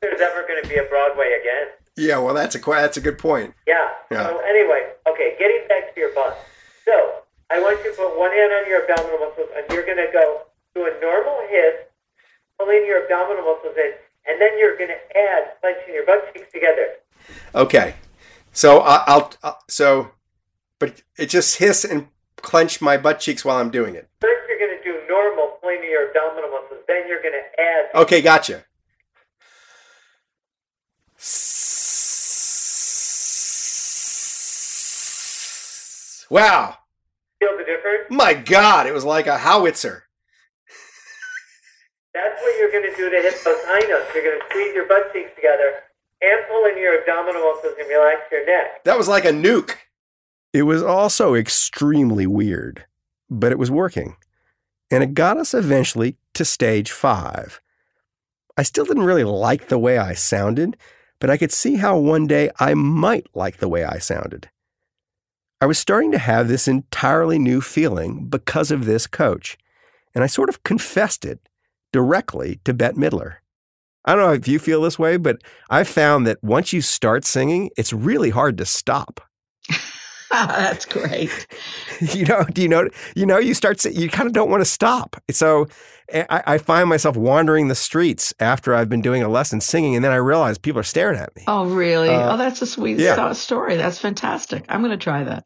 There's 0.00 0.20
ever 0.20 0.46
going 0.46 0.62
to 0.62 0.68
be 0.68 0.76
a 0.76 0.84
Broadway 0.84 1.36
again. 1.40 1.68
Yeah, 1.96 2.18
well, 2.18 2.34
that's 2.34 2.54
a 2.54 2.58
that's 2.60 2.96
a 2.96 3.00
good 3.00 3.18
point. 3.18 3.54
Yeah. 3.66 3.88
Yeah. 4.10 4.28
So 4.28 4.38
anyway, 4.40 4.92
okay, 5.08 5.34
getting 5.38 5.66
back 5.68 5.94
to 5.94 6.00
your 6.00 6.14
butt. 6.14 6.38
So 6.84 7.22
I 7.50 7.60
want 7.60 7.82
you 7.84 7.90
to 7.90 7.96
put 7.96 8.18
one 8.18 8.30
hand 8.30 8.52
on 8.52 8.68
your 8.68 8.82
abdominal 8.82 9.18
muscles, 9.18 9.48
and 9.56 9.66
you're 9.72 9.84
going 9.84 9.98
to 9.98 10.08
go 10.12 10.42
to 10.76 10.80
a 10.84 11.00
normal 11.00 11.40
hiss, 11.50 11.74
pulling 12.60 12.84
your 12.86 13.02
abdominal 13.04 13.42
muscles 13.44 13.74
in, 13.76 13.92
and 14.26 14.40
then 14.40 14.58
you're 14.58 14.76
going 14.76 14.90
to 14.90 15.18
add 15.18 15.52
clenching 15.60 15.94
your 15.94 16.04
butt 16.04 16.32
cheeks 16.34 16.48
together. 16.52 16.88
Okay, 17.54 17.94
so 18.52 18.80
I'll, 18.80 19.32
I'll 19.42 19.58
so, 19.68 20.10
but 20.78 21.02
it 21.16 21.26
just 21.26 21.56
hiss 21.56 21.84
and 21.84 22.08
clench 22.36 22.80
my 22.80 22.96
butt 22.96 23.20
cheeks 23.20 23.44
while 23.44 23.56
I'm 23.58 23.70
doing 23.70 23.94
it. 23.94 24.08
First, 24.20 24.42
you're 24.48 24.58
going 24.58 24.76
to 24.78 24.84
do 24.84 25.00
normal, 25.08 25.58
pulling 25.60 25.82
your 25.84 26.08
abdominal 26.08 26.50
muscles. 26.50 26.80
Then 26.86 27.08
you're 27.08 27.22
going 27.22 27.34
to 27.34 27.60
add. 27.62 28.02
Okay, 28.02 28.20
gotcha. 28.20 28.64
Wow, 36.30 36.76
Feel 37.40 37.56
the 37.58 37.64
difference? 37.64 38.06
my 38.08 38.34
God, 38.34 38.86
it 38.86 38.92
was 38.92 39.04
like 39.04 39.26
a 39.26 39.38
howitzer. 39.38 40.04
You're 42.60 42.70
going 42.70 42.90
to 42.90 42.94
do 42.94 43.08
to 43.08 43.16
hit 43.16 43.40
those 43.42 43.56
high 43.64 43.88
notes. 43.88 44.10
You're 44.14 44.22
going 44.22 44.38
to 44.38 44.44
squeeze 44.50 44.74
your 44.74 44.86
butt 44.86 45.10
cheeks 45.14 45.30
together 45.34 45.80
and 46.20 46.46
pull 46.46 46.66
in 46.66 46.76
your 46.76 47.00
abdominal 47.00 47.40
muscles 47.40 47.72
and 47.80 47.88
relax 47.88 48.20
your 48.30 48.44
neck. 48.44 48.84
That 48.84 48.98
was 48.98 49.08
like 49.08 49.24
a 49.24 49.30
nuke. 49.30 49.76
It 50.52 50.64
was 50.64 50.82
also 50.82 51.34
extremely 51.34 52.26
weird, 52.26 52.84
but 53.30 53.50
it 53.50 53.58
was 53.58 53.70
working. 53.70 54.16
And 54.90 55.02
it 55.02 55.14
got 55.14 55.38
us 55.38 55.54
eventually 55.54 56.18
to 56.34 56.44
stage 56.44 56.90
five. 56.90 57.62
I 58.58 58.62
still 58.62 58.84
didn't 58.84 59.04
really 59.04 59.24
like 59.24 59.68
the 59.68 59.78
way 59.78 59.96
I 59.96 60.12
sounded, 60.12 60.76
but 61.18 61.30
I 61.30 61.38
could 61.38 61.52
see 61.52 61.76
how 61.76 61.96
one 61.96 62.26
day 62.26 62.50
I 62.58 62.74
might 62.74 63.26
like 63.34 63.56
the 63.56 63.68
way 63.68 63.84
I 63.84 63.96
sounded. 63.96 64.50
I 65.62 65.66
was 65.66 65.78
starting 65.78 66.12
to 66.12 66.18
have 66.18 66.48
this 66.48 66.68
entirely 66.68 67.38
new 67.38 67.62
feeling 67.62 68.26
because 68.26 68.70
of 68.70 68.84
this 68.84 69.06
coach, 69.06 69.56
and 70.14 70.22
I 70.22 70.26
sort 70.26 70.50
of 70.50 70.62
confessed 70.62 71.24
it 71.24 71.40
directly 71.92 72.60
to 72.64 72.74
Bette 72.74 72.96
Midler. 72.96 73.36
I 74.04 74.14
don't 74.14 74.24
know 74.24 74.32
if 74.32 74.48
you 74.48 74.58
feel 74.58 74.82
this 74.82 74.98
way, 74.98 75.16
but 75.16 75.42
I've 75.68 75.88
found 75.88 76.26
that 76.26 76.42
once 76.42 76.72
you 76.72 76.80
start 76.80 77.24
singing, 77.24 77.70
it's 77.76 77.92
really 77.92 78.30
hard 78.30 78.56
to 78.58 78.64
stop. 78.64 79.20
That's 80.30 80.86
great. 80.86 81.46
you 82.00 82.24
know, 82.24 82.44
do 82.44 82.62
you 82.62 82.68
know, 82.68 82.88
you 83.14 83.26
know, 83.26 83.38
you 83.38 83.52
start, 83.52 83.84
you 83.84 84.08
kind 84.08 84.26
of 84.26 84.32
don't 84.32 84.50
want 84.50 84.62
to 84.62 84.64
stop. 84.64 85.16
So 85.30 85.66
I, 86.12 86.42
I 86.46 86.58
find 86.58 86.88
myself 86.88 87.16
wandering 87.16 87.68
the 87.68 87.74
streets 87.74 88.32
after 88.40 88.74
I've 88.74 88.88
been 88.88 89.02
doing 89.02 89.22
a 89.22 89.28
lesson 89.28 89.60
singing, 89.60 89.96
and 89.96 90.04
then 90.04 90.12
I 90.12 90.16
realize 90.16 90.56
people 90.56 90.80
are 90.80 90.84
staring 90.84 91.18
at 91.18 91.34
me. 91.36 91.42
Oh, 91.46 91.66
really? 91.66 92.08
Uh, 92.08 92.34
oh, 92.34 92.36
that's 92.36 92.62
a 92.62 92.66
sweet 92.66 92.98
yeah. 92.98 93.32
story. 93.32 93.76
That's 93.76 93.98
fantastic. 93.98 94.64
I'm 94.68 94.80
going 94.80 94.96
to 94.96 95.02
try 95.02 95.24
that. 95.24 95.44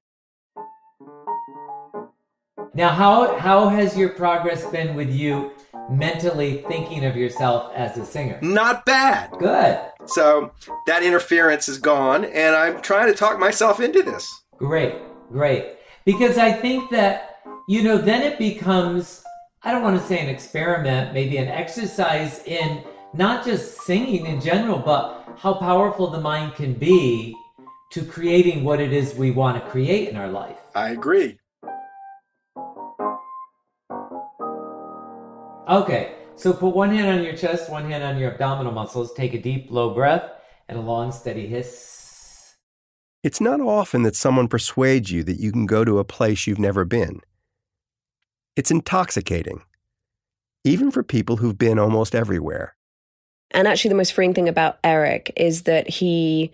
Now, 2.74 2.88
how 2.88 3.38
how 3.38 3.68
has 3.68 3.97
your 3.97 4.09
progress 4.11 4.66
been 4.66 4.97
with 4.97 5.09
you 5.09 5.53
mentally 5.91 6.64
thinking 6.68 7.05
of 7.05 7.16
yourself 7.16 7.72
as 7.74 7.97
a 7.97 8.05
singer? 8.05 8.39
Not 8.43 8.87
bad. 8.87 9.30
Good. 9.32 9.80
So 10.07 10.53
that 10.87 11.03
interference 11.03 11.68
is 11.68 11.78
gone, 11.78 12.24
and 12.24 12.55
I'm 12.55 12.80
trying 12.80 13.09
to 13.09 13.14
talk 13.14 13.39
myself 13.39 13.80
into 13.80 14.03
this. 14.03 14.28
Great, 14.57 14.95
great. 15.30 15.76
Because 16.05 16.39
I 16.39 16.53
think 16.53 16.91
that, 16.91 17.41
you 17.68 17.82
know, 17.82 17.99
then 17.99 18.22
it 18.22 18.39
becomes, 18.39 19.22
I 19.62 19.72
don't 19.72 19.82
want 19.82 20.01
to 20.01 20.07
say 20.07 20.18
an 20.18 20.28
experiment, 20.28 21.14
maybe 21.14 21.39
an 21.39 21.49
exercise 21.49 22.43
in 22.45 22.85
not 23.14 23.45
just 23.45 23.78
singing 23.82 24.26
in 24.26 24.41
general, 24.41 24.78
but 24.78 25.26
how 25.39 25.55
powerful 25.55 26.11
the 26.11 26.20
mind 26.20 26.55
can 26.55 26.74
be 26.74 27.35
to 27.91 28.05
creating 28.05 28.64
what 28.64 28.80
it 28.80 28.93
is 28.93 29.14
we 29.14 29.30
want 29.30 29.62
to 29.62 29.70
create 29.70 30.09
in 30.09 30.16
our 30.16 30.28
life. 30.28 30.59
I 30.74 30.91
agree. 30.91 31.39
Okay, 35.68 36.16
so 36.36 36.52
put 36.52 36.74
one 36.74 36.94
hand 36.94 37.18
on 37.18 37.24
your 37.24 37.34
chest, 37.34 37.70
one 37.70 37.90
hand 37.90 38.04
on 38.04 38.18
your 38.18 38.32
abdominal 38.32 38.72
muscles, 38.72 39.14
take 39.14 39.32
a 39.32 39.40
deep, 39.40 39.70
low 39.70 39.94
breath, 39.94 40.30
and 40.68 40.76
a 40.76 40.80
long, 40.80 41.10
steady 41.10 41.46
hiss. 41.46 42.56
It's 43.22 43.40
not 43.40 43.62
often 43.62 44.02
that 44.02 44.14
someone 44.14 44.48
persuades 44.48 45.10
you 45.10 45.24
that 45.24 45.40
you 45.40 45.50
can 45.52 45.64
go 45.64 45.82
to 45.82 45.98
a 45.98 46.04
place 46.04 46.46
you've 46.46 46.58
never 46.58 46.84
been. 46.84 47.20
It's 48.56 48.70
intoxicating, 48.70 49.62
even 50.64 50.90
for 50.90 51.02
people 51.02 51.38
who've 51.38 51.56
been 51.56 51.78
almost 51.78 52.14
everywhere. 52.14 52.76
And 53.50 53.66
actually, 53.66 53.88
the 53.88 53.94
most 53.94 54.12
freeing 54.12 54.34
thing 54.34 54.50
about 54.50 54.78
Eric 54.84 55.32
is 55.34 55.62
that 55.62 55.88
he 55.88 56.50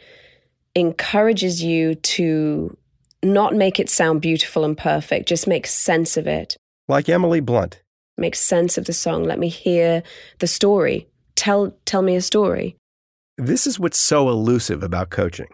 encourages 0.77 1.65
you 1.65 1.97
to 1.97 2.77
not 3.25 3.57
make 3.57 3.81
it 3.81 3.91
sound 3.91 4.21
beautiful 4.21 4.65
and 4.65 4.79
perfect, 4.79 5.29
just 5.29 5.49
make 5.49 5.67
sense 5.67 6.17
of 6.17 6.29
it. 6.29 6.57
Like 6.87 7.09
Emily 7.09 7.41
Blunt. 7.41 7.83
Make 8.21 8.37
sense 8.37 8.79
of 8.79 8.85
the 8.85 8.93
song. 8.93 9.25
Let 9.25 9.39
me 9.39 9.49
hear 9.49 10.05
the 10.39 10.47
story. 10.47 11.09
Tell 11.35 11.75
tell 11.87 12.03
me 12.03 12.15
a 12.15 12.23
story. 12.23 12.77
This 13.37 13.67
is 13.67 13.81
what's 13.81 13.99
so 13.99 14.29
elusive 14.29 14.83
about 14.83 15.11
coaching 15.11 15.49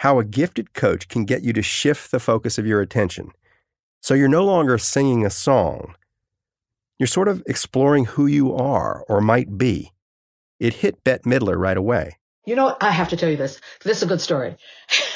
how 0.00 0.18
a 0.18 0.24
gifted 0.24 0.72
coach 0.72 1.08
can 1.08 1.26
get 1.26 1.42
you 1.42 1.52
to 1.52 1.60
shift 1.60 2.10
the 2.10 2.18
focus 2.18 2.56
of 2.56 2.66
your 2.66 2.80
attention. 2.80 3.30
So 4.00 4.14
you're 4.14 4.28
no 4.28 4.46
longer 4.46 4.78
singing 4.78 5.26
a 5.26 5.30
song, 5.30 5.94
you're 6.98 7.06
sort 7.06 7.28
of 7.28 7.42
exploring 7.46 8.06
who 8.06 8.26
you 8.26 8.54
are 8.54 9.04
or 9.10 9.20
might 9.20 9.58
be. 9.58 9.92
It 10.58 10.72
hit 10.72 11.04
Bette 11.04 11.28
Midler 11.28 11.58
right 11.58 11.76
away. 11.76 12.16
You 12.46 12.56
know, 12.56 12.74
I 12.80 12.90
have 12.90 13.10
to 13.10 13.16
tell 13.18 13.28
you 13.28 13.36
this. 13.36 13.60
This 13.84 13.98
is 13.98 14.02
a 14.02 14.06
good 14.06 14.22
story. 14.22 14.56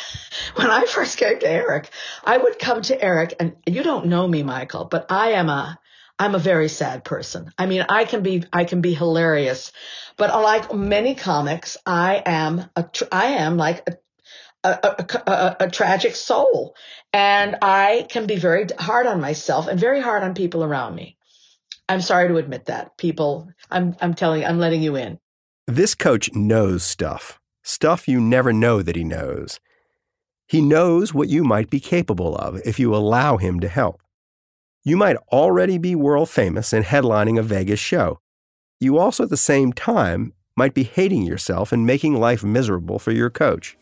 when 0.57 0.71
I 0.71 0.85
first 0.85 1.17
came 1.17 1.39
to 1.39 1.51
Eric, 1.51 1.89
I 2.23 2.37
would 2.37 2.59
come 2.59 2.83
to 2.83 3.03
Eric 3.03 3.35
and 3.41 3.57
you 3.67 3.83
don't 3.83 4.07
know 4.07 4.29
me, 4.29 4.43
Michael, 4.43 4.85
but 4.85 5.07
I 5.11 5.31
am 5.33 5.49
a, 5.49 5.79
I'm 6.19 6.35
a 6.35 6.39
very 6.39 6.69
sad 6.69 7.05
person. 7.05 7.51
I 7.59 7.67
mean, 7.67 7.85
I 7.89 8.05
can 8.05 8.23
be, 8.23 8.45
I 8.53 8.65
can 8.65 8.81
be 8.81 8.95
hilarious, 8.95 9.73
but 10.17 10.31
unlike 10.33 10.73
many 10.73 11.15
comics, 11.15 11.77
I 11.85 12.23
am 12.25 12.71
a, 12.77 12.89
I 13.11 13.27
am 13.27 13.57
like 13.57 13.89
a, 13.89 14.69
a, 14.69 15.07
a, 15.27 15.57
a, 15.61 15.71
tragic 15.71 16.15
soul. 16.15 16.77
And 17.13 17.57
I 17.63 18.07
can 18.09 18.27
be 18.27 18.37
very 18.37 18.67
hard 18.79 19.07
on 19.07 19.21
myself 19.21 19.67
and 19.67 19.79
very 19.79 20.01
hard 20.01 20.23
on 20.23 20.35
people 20.35 20.65
around 20.65 20.95
me. 20.95 21.17
I'm 21.89 22.01
sorry 22.01 22.29
to 22.29 22.37
admit 22.37 22.67
that. 22.67 22.97
People, 22.97 23.49
I'm, 23.71 23.97
I'm 24.01 24.15
telling 24.15 24.45
I'm 24.45 24.59
letting 24.59 24.83
you 24.83 24.97
in. 24.97 25.19
This 25.67 25.95
coach 25.95 26.33
knows 26.33 26.83
stuff, 26.85 27.39
stuff 27.63 28.09
you 28.09 28.21
never 28.21 28.53
know 28.53 28.83
that 28.83 28.97
he 28.97 29.05
knows. 29.05 29.61
He 30.47 30.61
knows 30.61 31.13
what 31.13 31.29
you 31.29 31.43
might 31.43 31.71
be 31.71 31.81
capable 31.81 32.37
of 32.37 32.61
if 32.65 32.79
you 32.79 32.95
allow 32.95 33.37
him 33.37 33.61
to 33.61 33.69
help. 33.69 34.03
You 34.87 34.99
might 34.99 35.17
already 35.33 35.79
be 35.79 35.95
world 35.95 36.29
famous 36.29 36.75
and 36.75 36.85
headlining 36.85 37.39
a 37.39 37.43
Vegas 37.43 37.81
show. 37.81 38.19
You 38.81 38.99
also, 38.99 39.23
at 39.23 39.31
the 39.31 39.37
same 39.39 39.73
time, 39.73 40.35
might 40.59 40.75
be 40.75 40.83
hating 40.83 41.23
yourself 41.23 41.73
and 41.73 41.87
making 41.87 42.21
life 42.21 42.45
miserable 42.45 42.99
for 42.99 43.11
your 43.11 43.31
coach. 43.31 43.79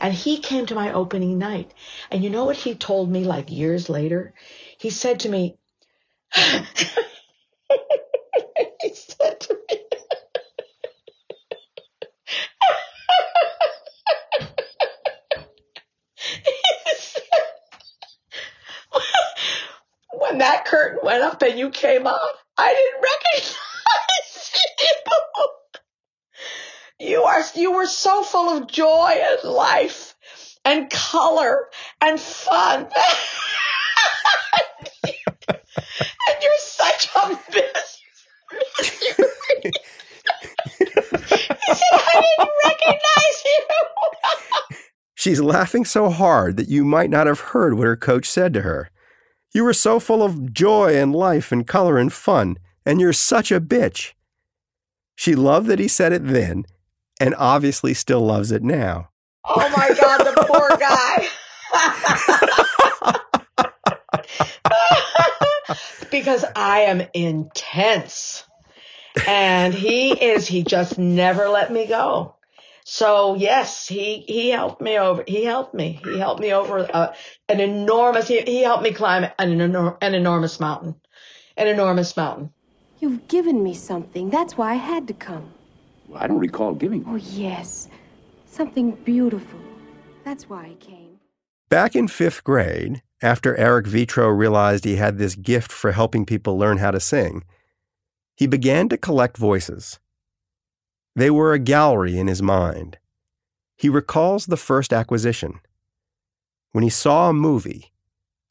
And 0.00 0.14
he 0.14 0.38
came 0.38 0.66
to 0.66 0.74
my 0.76 0.92
opening 0.92 1.36
night. 1.36 1.74
And 2.12 2.22
you 2.22 2.30
know 2.30 2.44
what 2.44 2.56
he 2.56 2.76
told 2.76 3.10
me 3.10 3.24
like 3.24 3.50
years 3.50 3.88
later? 3.88 4.34
He 4.78 4.90
said 4.90 5.18
to 5.20 5.28
me, 5.28 5.56
he 6.34 6.64
said 8.94 9.40
to 9.40 9.56
me, 9.70 9.78
when 20.12 20.38
that 20.38 20.64
curtain 20.64 20.98
went 21.02 21.22
up 21.22 21.42
and 21.42 21.58
you 21.58 21.68
came 21.70 22.06
on, 22.06 22.28
I 22.58 22.72
didn't 22.72 23.02
recognize 23.02 23.40
you. 23.40 23.44
You 27.00 27.22
are, 27.24 27.42
you 27.54 27.72
were 27.72 27.86
so 27.86 28.22
full 28.22 28.56
of 28.56 28.66
joy 28.68 29.12
and 29.14 29.44
life 29.50 30.14
and 30.64 30.88
color 30.90 31.68
and 32.00 32.18
fun. 32.18 32.80
and 36.28 36.36
you're 36.42 36.52
such 36.58 37.08
a 37.14 37.28
miss. 37.28 37.98
he 38.78 38.84
said, 41.74 41.92
I 41.92 42.24
didn't 42.38 42.52
recognize 42.64 43.44
you. 43.44 43.60
She's 45.24 45.40
laughing 45.40 45.86
so 45.86 46.10
hard 46.10 46.58
that 46.58 46.68
you 46.68 46.84
might 46.84 47.08
not 47.08 47.26
have 47.26 47.40
heard 47.40 47.78
what 47.78 47.86
her 47.86 47.96
coach 47.96 48.28
said 48.28 48.52
to 48.52 48.60
her. 48.60 48.90
You 49.54 49.64
were 49.64 49.72
so 49.72 49.98
full 49.98 50.22
of 50.22 50.52
joy 50.52 50.98
and 51.00 51.14
life 51.14 51.50
and 51.50 51.66
color 51.66 51.96
and 51.96 52.12
fun, 52.12 52.58
and 52.84 53.00
you're 53.00 53.14
such 53.14 53.50
a 53.50 53.58
bitch. 53.58 54.12
She 55.16 55.34
loved 55.34 55.66
that 55.68 55.78
he 55.78 55.88
said 55.88 56.12
it 56.12 56.26
then, 56.26 56.66
and 57.18 57.34
obviously 57.36 57.94
still 57.94 58.20
loves 58.20 58.52
it 58.52 58.62
now. 58.62 59.08
Oh 59.46 59.66
my 59.74 59.94
God, 59.98 60.18
the 60.26 60.44
poor 60.46 60.68
guy. 60.78 61.26
because 66.10 66.44
I 66.54 66.80
am 66.80 67.00
intense. 67.14 68.44
And 69.26 69.72
he 69.72 70.12
is, 70.22 70.46
he 70.46 70.64
just 70.64 70.98
never 70.98 71.48
let 71.48 71.72
me 71.72 71.86
go. 71.86 72.34
So 72.84 73.34
yes, 73.34 73.88
he, 73.88 74.18
he 74.28 74.50
helped 74.50 74.82
me 74.82 74.98
over, 74.98 75.24
he 75.26 75.44
helped 75.44 75.72
me, 75.72 76.00
he 76.04 76.18
helped 76.18 76.40
me 76.40 76.52
over 76.52 76.86
uh, 76.92 77.14
an 77.48 77.58
enormous, 77.58 78.28
he, 78.28 78.42
he 78.42 78.62
helped 78.62 78.82
me 78.82 78.92
climb 78.92 79.24
an, 79.38 79.58
enor- 79.58 79.96
an 80.02 80.14
enormous 80.14 80.60
mountain, 80.60 80.94
an 81.56 81.66
enormous 81.66 82.14
mountain. 82.14 82.50
You've 83.00 83.26
given 83.26 83.62
me 83.62 83.72
something. 83.72 84.28
That's 84.28 84.58
why 84.58 84.72
I 84.72 84.76
had 84.76 85.08
to 85.08 85.14
come. 85.14 85.52
Well, 86.08 86.22
I 86.22 86.26
don't 86.26 86.38
recall 86.38 86.74
giving. 86.74 87.04
Oh, 87.08 87.16
yes. 87.16 87.88
Something 88.46 88.92
beautiful. 88.92 89.60
That's 90.22 90.48
why 90.48 90.66
I 90.66 90.74
came. 90.74 91.18
Back 91.70 91.96
in 91.96 92.06
fifth 92.06 92.44
grade, 92.44 93.02
after 93.22 93.56
Eric 93.56 93.86
Vetro 93.86 94.36
realized 94.36 94.84
he 94.84 94.96
had 94.96 95.16
this 95.16 95.34
gift 95.34 95.72
for 95.72 95.92
helping 95.92 96.26
people 96.26 96.58
learn 96.58 96.78
how 96.78 96.90
to 96.90 97.00
sing, 97.00 97.44
he 98.36 98.46
began 98.46 98.90
to 98.90 98.98
collect 98.98 99.38
voices. 99.38 99.98
They 101.16 101.30
were 101.30 101.52
a 101.52 101.60
gallery 101.60 102.18
in 102.18 102.26
his 102.26 102.42
mind. 102.42 102.98
He 103.76 103.88
recalls 103.88 104.46
the 104.46 104.56
first 104.56 104.92
acquisition 104.92 105.60
when 106.72 106.82
he 106.82 106.90
saw 106.90 107.30
a 107.30 107.32
movie 107.32 107.92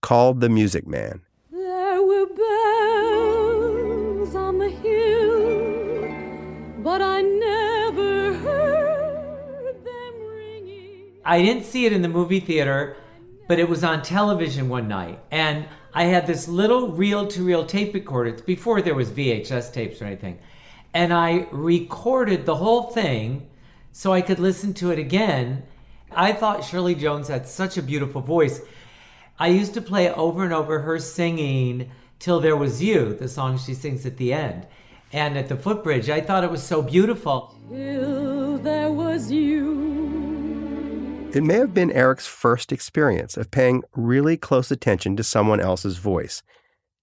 called 0.01 0.39
The 0.39 0.47
Music 0.47 0.87
Man. 0.87 1.23
There 1.51 2.01
were 2.01 2.27
bells 2.27 4.33
on 4.33 4.59
the 4.59 4.69
hill, 4.69 6.07
but 6.81 7.01
I 7.01 7.21
never 7.21 8.33
heard 8.35 9.83
them 9.83 10.21
ringing. 10.21 11.19
I 11.25 11.41
didn't 11.41 11.65
see 11.65 11.85
it 11.85 11.91
in 11.91 12.01
the 12.01 12.07
movie 12.07 12.39
theater, 12.39 12.95
but 13.49 13.59
it 13.59 13.67
was 13.67 13.83
on 13.83 14.03
television 14.03 14.69
one 14.69 14.87
night. 14.87 15.19
And 15.31 15.65
I 15.93 16.05
had 16.05 16.27
this 16.27 16.47
little 16.47 16.93
reel 16.93 17.27
to 17.27 17.43
reel 17.43 17.65
tape 17.65 17.93
recorder. 17.93 18.29
It's 18.29 18.41
before 18.41 18.81
there 18.81 18.95
was 18.95 19.09
VHS 19.09 19.73
tapes 19.73 20.01
or 20.01 20.05
anything. 20.05 20.39
And 20.93 21.11
I 21.11 21.47
recorded 21.51 22.45
the 22.45 22.55
whole 22.55 22.91
thing 22.91 23.49
so 23.91 24.13
I 24.13 24.21
could 24.21 24.39
listen 24.39 24.73
to 24.75 24.91
it 24.91 24.99
again. 24.99 25.63
I 26.11 26.33
thought 26.33 26.63
Shirley 26.63 26.95
Jones 26.95 27.27
had 27.27 27.47
such 27.47 27.77
a 27.77 27.81
beautiful 27.81 28.21
voice. 28.21 28.61
I 29.39 29.47
used 29.47 29.73
to 29.73 29.81
play 29.81 30.11
over 30.13 30.43
and 30.43 30.53
over 30.53 30.79
her 30.79 30.99
singing 30.99 31.89
Till 32.19 32.39
There 32.39 32.55
Was 32.55 32.83
You, 32.83 33.15
the 33.15 33.27
song 33.27 33.57
she 33.57 33.73
sings 33.73 34.05
at 34.05 34.17
the 34.17 34.31
end. 34.31 34.67
And 35.11 35.37
at 35.37 35.49
the 35.49 35.57
footbridge, 35.57 36.09
I 36.09 36.21
thought 36.21 36.43
it 36.43 36.51
was 36.51 36.63
so 36.63 36.81
beautiful. 36.81 37.55
Till 37.69 38.57
there 38.59 38.91
was 38.91 39.31
you. 39.31 39.91
It 41.33 41.41
may 41.41 41.55
have 41.55 41.73
been 41.73 41.91
Eric's 41.91 42.27
first 42.27 42.71
experience 42.71 43.37
of 43.37 43.49
paying 43.49 43.81
really 43.95 44.37
close 44.37 44.69
attention 44.69 45.15
to 45.17 45.23
someone 45.23 45.59
else's 45.59 45.97
voice, 45.97 46.43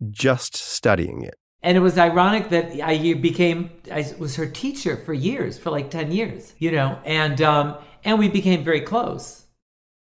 just 0.08 0.54
studying 0.54 1.22
it. 1.22 1.39
And 1.62 1.76
it 1.76 1.80
was 1.80 1.98
ironic 1.98 2.48
that 2.50 2.80
I 2.82 3.14
became, 3.14 3.70
I 3.92 4.12
was 4.18 4.36
her 4.36 4.46
teacher 4.46 4.96
for 4.96 5.12
years, 5.12 5.58
for 5.58 5.70
like 5.70 5.90
10 5.90 6.10
years, 6.10 6.54
you 6.58 6.72
know, 6.72 6.98
and, 7.04 7.40
um, 7.42 7.76
and 8.02 8.18
we 8.18 8.28
became 8.28 8.64
very 8.64 8.80
close. 8.80 9.44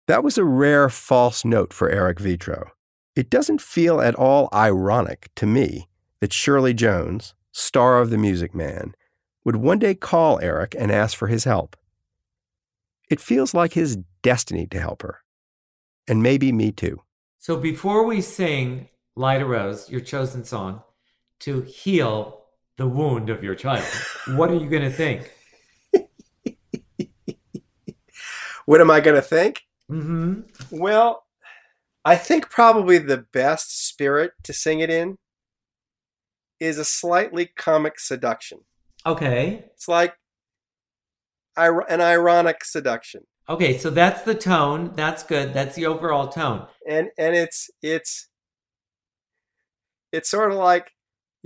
That 0.07 0.23
was 0.23 0.37
a 0.37 0.43
rare 0.43 0.89
false 0.89 1.45
note 1.45 1.73
for 1.73 1.89
Eric 1.89 2.19
Vetro. 2.19 2.69
It 3.15 3.29
doesn't 3.29 3.61
feel 3.61 4.01
at 4.01 4.15
all 4.15 4.49
ironic 4.53 5.29
to 5.35 5.45
me 5.45 5.87
that 6.19 6.33
Shirley 6.33 6.73
Jones, 6.73 7.33
star 7.51 7.99
of 7.99 8.09
The 8.09 8.17
Music 8.17 8.53
Man, 8.53 8.93
would 9.45 9.55
one 9.55 9.79
day 9.79 9.95
call 9.95 10.39
Eric 10.41 10.75
and 10.77 10.91
ask 10.91 11.17
for 11.17 11.27
his 11.27 11.45
help. 11.45 11.77
It 13.09 13.21
feels 13.21 13.53
like 13.53 13.73
his 13.73 13.97
destiny 14.21 14.67
to 14.67 14.79
help 14.79 15.01
her. 15.01 15.21
And 16.07 16.21
maybe 16.21 16.51
me 16.51 16.71
too. 16.71 17.01
So 17.39 17.55
before 17.55 18.05
we 18.05 18.21
sing 18.21 18.89
Lida 19.15 19.45
Rose, 19.45 19.89
your 19.89 20.01
chosen 20.01 20.43
song, 20.43 20.83
to 21.39 21.61
heal 21.61 22.45
the 22.77 22.87
wound 22.87 23.29
of 23.29 23.43
your 23.43 23.55
child, 23.55 23.85
what 24.35 24.49
are 24.51 24.55
you 24.55 24.69
going 24.69 24.83
to 24.83 24.91
think? 24.91 25.31
What 28.65 28.81
am 28.81 28.91
I 28.91 28.99
going 28.99 29.15
to 29.15 29.21
think? 29.21 29.61
Mm-hmm. 29.89 30.41
Well, 30.71 31.23
I 32.03 32.17
think 32.17 32.49
probably 32.49 32.97
the 32.97 33.25
best 33.31 33.87
spirit 33.87 34.33
to 34.43 34.51
sing 34.51 34.81
it 34.81 34.89
in 34.89 35.17
is 36.59 36.77
a 36.77 36.83
slightly 36.85 37.45
comic 37.45 37.97
seduction. 37.99 38.59
Okay. 39.05 39.63
It's 39.73 39.87
like 39.87 40.15
an 41.55 42.01
ironic 42.01 42.65
seduction. 42.65 43.21
Okay, 43.49 43.77
so 43.77 43.89
that's 43.89 44.23
the 44.23 44.35
tone. 44.35 44.91
That's 44.95 45.23
good. 45.23 45.53
That's 45.53 45.75
the 45.75 45.85
overall 45.85 46.27
tone. 46.27 46.67
And 46.85 47.07
and 47.17 47.33
it's 47.35 47.69
it's 47.81 48.27
it's 50.11 50.29
sort 50.29 50.51
of 50.51 50.57
like 50.57 50.91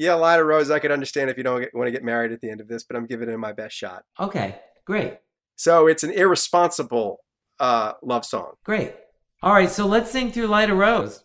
yeah, 0.02 0.16
Lida 0.16 0.44
Rose. 0.44 0.72
I 0.72 0.80
could 0.80 0.92
understand 0.92 1.30
if 1.30 1.38
you 1.38 1.44
don't 1.44 1.62
get, 1.62 1.76
want 1.76 1.88
to 1.88 1.92
get 1.92 2.04
married 2.04 2.32
at 2.32 2.42
the 2.42 2.50
end 2.50 2.60
of 2.60 2.68
this, 2.68 2.84
but 2.84 2.96
I'm 2.96 3.06
giving 3.06 3.30
it 3.30 3.38
my 3.38 3.54
best 3.54 3.76
shot. 3.76 4.04
Okay, 4.20 4.56
great. 4.84 5.20
So 5.56 5.86
it's 5.86 6.04
an 6.04 6.10
irresponsible 6.10 7.20
uh, 7.60 7.94
love 8.02 8.26
song. 8.26 8.54
Great. 8.66 8.96
All 9.44 9.54
right, 9.54 9.70
so 9.70 9.86
let's 9.86 10.10
sing 10.10 10.32
through 10.32 10.48
Lida 10.48 10.74
Rose. 10.74 11.24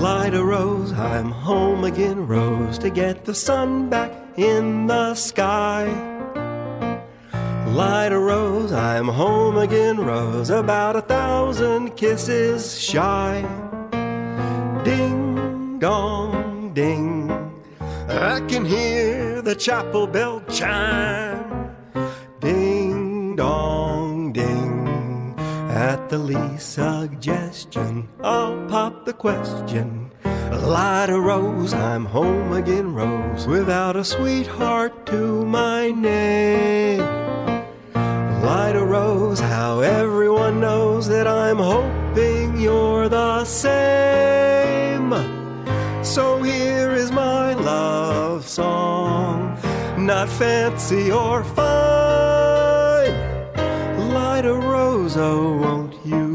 Light 0.00 0.32
Lida 0.32 0.44
Rose, 0.44 0.92
I'm 0.92 1.32
home 1.32 1.82
again, 1.82 2.28
Rose, 2.28 2.78
to 2.78 2.90
get 2.90 3.24
the 3.24 3.34
sun 3.34 3.90
back 3.90 4.12
in 4.38 4.86
the 4.86 5.16
sky. 5.16 6.15
Lida 7.76 8.18
Rose, 8.18 8.72
I'm 8.72 9.06
home 9.06 9.58
again, 9.58 10.00
Rose, 10.00 10.48
about 10.48 10.96
a 10.96 11.02
thousand 11.02 11.94
kisses 11.94 12.80
shy. 12.80 13.44
Ding 14.82 15.78
dong 15.78 16.72
ding, 16.72 17.30
I 18.08 18.40
can 18.48 18.64
hear 18.64 19.42
the 19.42 19.54
chapel 19.54 20.06
bell 20.06 20.40
chime. 20.48 21.76
Ding 22.40 23.36
dong 23.36 24.32
ding, 24.32 25.34
at 25.68 26.08
the 26.08 26.16
least 26.16 26.72
suggestion, 26.72 28.08
I'll 28.22 28.56
pop 28.70 29.04
the 29.04 29.12
question. 29.12 30.10
Lida 30.24 31.20
Rose, 31.20 31.74
I'm 31.74 32.06
home 32.06 32.54
again, 32.54 32.94
Rose, 32.94 33.46
without 33.46 33.96
a 33.96 34.04
sweetheart 34.04 35.04
to 35.08 35.44
my 35.44 35.90
name. 35.90 37.45
Lida 38.46 38.84
Rose, 38.84 39.40
how 39.40 39.80
everyone 39.80 40.60
knows 40.60 41.08
that 41.08 41.26
I'm 41.26 41.56
hoping 41.56 42.56
you're 42.60 43.08
the 43.08 43.44
same. 43.44 45.10
So 46.04 46.40
here 46.42 46.92
is 46.92 47.10
my 47.10 47.54
love 47.54 48.46
song, 48.46 49.58
not 49.98 50.28
fancy 50.28 51.10
or 51.10 51.42
fine. 51.42 53.16
Lida 54.14 54.54
Rose, 54.54 55.16
oh, 55.16 55.56
won't 55.56 55.96
you 56.06 56.25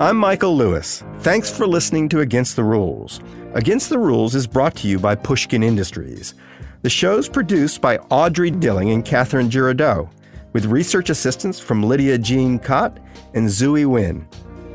I'm 0.00 0.16
Michael 0.16 0.56
Lewis. 0.56 1.04
Thanks 1.18 1.54
for 1.54 1.66
listening 1.66 2.08
to 2.08 2.20
Against 2.20 2.56
the 2.56 2.64
Rules. 2.64 3.20
Against 3.52 3.90
the 3.90 3.98
Rules 3.98 4.34
is 4.34 4.46
brought 4.46 4.74
to 4.76 4.88
you 4.88 4.98
by 4.98 5.14
Pushkin 5.14 5.62
Industries. 5.62 6.32
The 6.80 6.88
show's 6.88 7.28
produced 7.28 7.82
by 7.82 7.98
Audrey 8.08 8.50
Dilling 8.50 8.92
and 8.92 9.04
Catherine 9.04 9.50
Girardeau, 9.50 10.08
with 10.54 10.64
research 10.64 11.10
assistance 11.10 11.60
from 11.60 11.82
Lydia 11.82 12.16
Jean 12.16 12.58
Kott 12.58 12.96
and 13.34 13.46
Zooey 13.46 13.84
Wynn. 13.84 14.26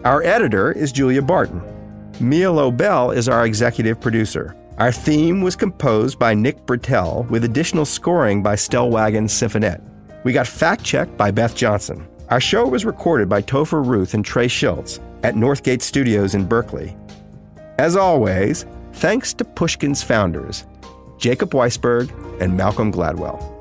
Our 0.04 0.22
editor 0.22 0.72
is 0.72 0.92
Julia 0.92 1.24
Barton. 1.24 1.60
Mia 2.20 2.52
Lobel 2.52 3.10
is 3.10 3.28
our 3.28 3.48
executive 3.48 4.00
producer. 4.00 4.56
Our 4.78 4.92
theme 4.92 5.42
was 5.42 5.56
composed 5.56 6.20
by 6.20 6.36
Nick 6.36 6.68
Bertel, 6.68 7.28
with 7.32 7.46
additional 7.46 7.86
scoring 7.86 8.44
by 8.44 8.56
Stellwagen 8.56 9.28
Symphonette. 9.28 9.82
We 10.24 10.34
got 10.34 10.46
fact 10.46 10.84
checked 10.84 11.18
by 11.18 11.32
Beth 11.32 11.56
Johnson. 11.56 12.08
Our 12.30 12.42
show 12.42 12.68
was 12.68 12.86
recorded 12.86 13.28
by 13.28 13.42
Topher 13.42 13.84
Ruth 13.84 14.14
and 14.14 14.24
Trey 14.24 14.48
Schultz 14.48 15.00
at 15.26 15.34
Northgate 15.34 15.82
Studios 15.82 16.36
in 16.36 16.46
Berkeley. 16.46 16.96
As 17.80 17.96
always, 17.96 18.68
thanks 18.94 19.34
to 19.34 19.44
Pushkin's 19.44 20.04
founders, 20.04 20.68
Jacob 21.18 21.50
Weisberg 21.50 22.12
and 22.40 22.56
Malcolm 22.56 22.94
Gladwell. 22.94 23.55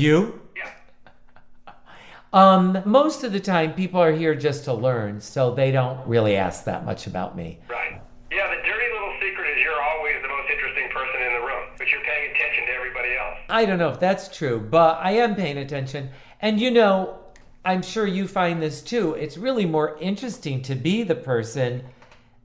You? 0.00 0.40
Yeah. 0.56 1.72
Um, 2.32 2.82
most 2.84 3.24
of 3.24 3.32
the 3.32 3.40
time, 3.40 3.74
people 3.74 4.00
are 4.00 4.12
here 4.12 4.34
just 4.34 4.64
to 4.64 4.72
learn, 4.72 5.20
so 5.20 5.54
they 5.54 5.70
don't 5.70 6.06
really 6.06 6.36
ask 6.36 6.64
that 6.64 6.84
much 6.84 7.06
about 7.06 7.36
me. 7.36 7.58
Right. 7.68 8.00
Yeah, 8.30 8.48
the 8.48 8.62
dirty 8.62 8.92
little 8.92 9.12
secret 9.20 9.50
is 9.50 9.62
you're 9.62 9.82
always 9.82 10.14
the 10.22 10.28
most 10.28 10.48
interesting 10.50 10.88
person 10.90 11.20
in 11.22 11.32
the 11.32 11.46
room, 11.46 11.68
but 11.76 11.88
you're 11.88 12.02
paying 12.02 12.30
attention 12.30 12.66
to 12.66 12.72
everybody 12.72 13.16
else. 13.16 13.38
I 13.48 13.64
don't 13.64 13.78
know 13.78 13.90
if 13.90 13.98
that's 13.98 14.34
true, 14.36 14.60
but 14.60 14.98
I 15.02 15.12
am 15.12 15.34
paying 15.34 15.58
attention. 15.58 16.10
And 16.40 16.60
you 16.60 16.70
know, 16.70 17.18
I'm 17.64 17.82
sure 17.82 18.06
you 18.06 18.28
find 18.28 18.62
this 18.62 18.80
too. 18.80 19.14
It's 19.14 19.36
really 19.36 19.66
more 19.66 19.98
interesting 19.98 20.62
to 20.62 20.74
be 20.74 21.02
the 21.02 21.16
person 21.16 21.82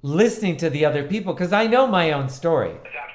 listening 0.02 0.58
to 0.58 0.70
the 0.70 0.86
other 0.86 1.08
people 1.08 1.34
because 1.34 1.54
I 1.54 1.68
know 1.68 1.88
my 1.88 2.12
own 2.12 2.30
story. 2.30 2.74
That's 2.84 3.15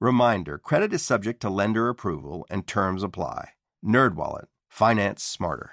Reminder, 0.00 0.58
credit 0.58 0.92
is 0.92 1.02
subject 1.02 1.40
to 1.40 1.50
lender 1.50 1.88
approval 1.88 2.46
and 2.48 2.66
terms 2.66 3.02
apply. 3.02 3.50
NerdWallet, 3.84 4.46
finance 4.68 5.24
smarter. 5.24 5.72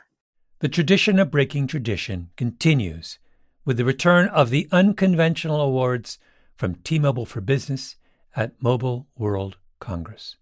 The 0.60 0.68
tradition 0.70 1.20
of 1.20 1.30
breaking 1.30 1.68
tradition 1.68 2.32
continues 2.36 3.20
with 3.66 3.78
the 3.78 3.86
return 3.86 4.28
of 4.30 4.50
the 4.50 4.68
unconventional 4.72 5.62
awards 5.62 6.18
from 6.56 6.76
T-Mobile 6.76 7.28
for 7.28 7.40
Business 7.40 7.98
at 8.36 8.54
Mobile 8.60 9.08
World 9.16 9.58
Congress. 9.80 10.38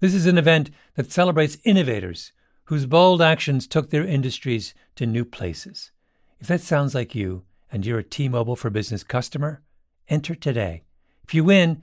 This 0.00 0.14
is 0.14 0.26
an 0.26 0.38
event 0.38 0.70
that 0.96 1.12
celebrates 1.12 1.58
innovators 1.64 2.32
whose 2.64 2.86
bold 2.86 3.22
actions 3.22 3.68
took 3.68 3.90
their 3.90 4.04
industries 4.04 4.74
to 4.96 5.06
new 5.06 5.24
places. 5.24 5.92
If 6.40 6.48
that 6.48 6.62
sounds 6.62 6.96
like 6.96 7.14
you 7.14 7.44
and 7.70 7.86
you're 7.86 8.00
a 8.00 8.04
T-Mobile 8.04 8.56
for 8.56 8.70
Business 8.70 9.04
customer, 9.04 9.62
enter 10.08 10.34
today. 10.34 10.82
If 11.22 11.32
you 11.32 11.44
win, 11.44 11.82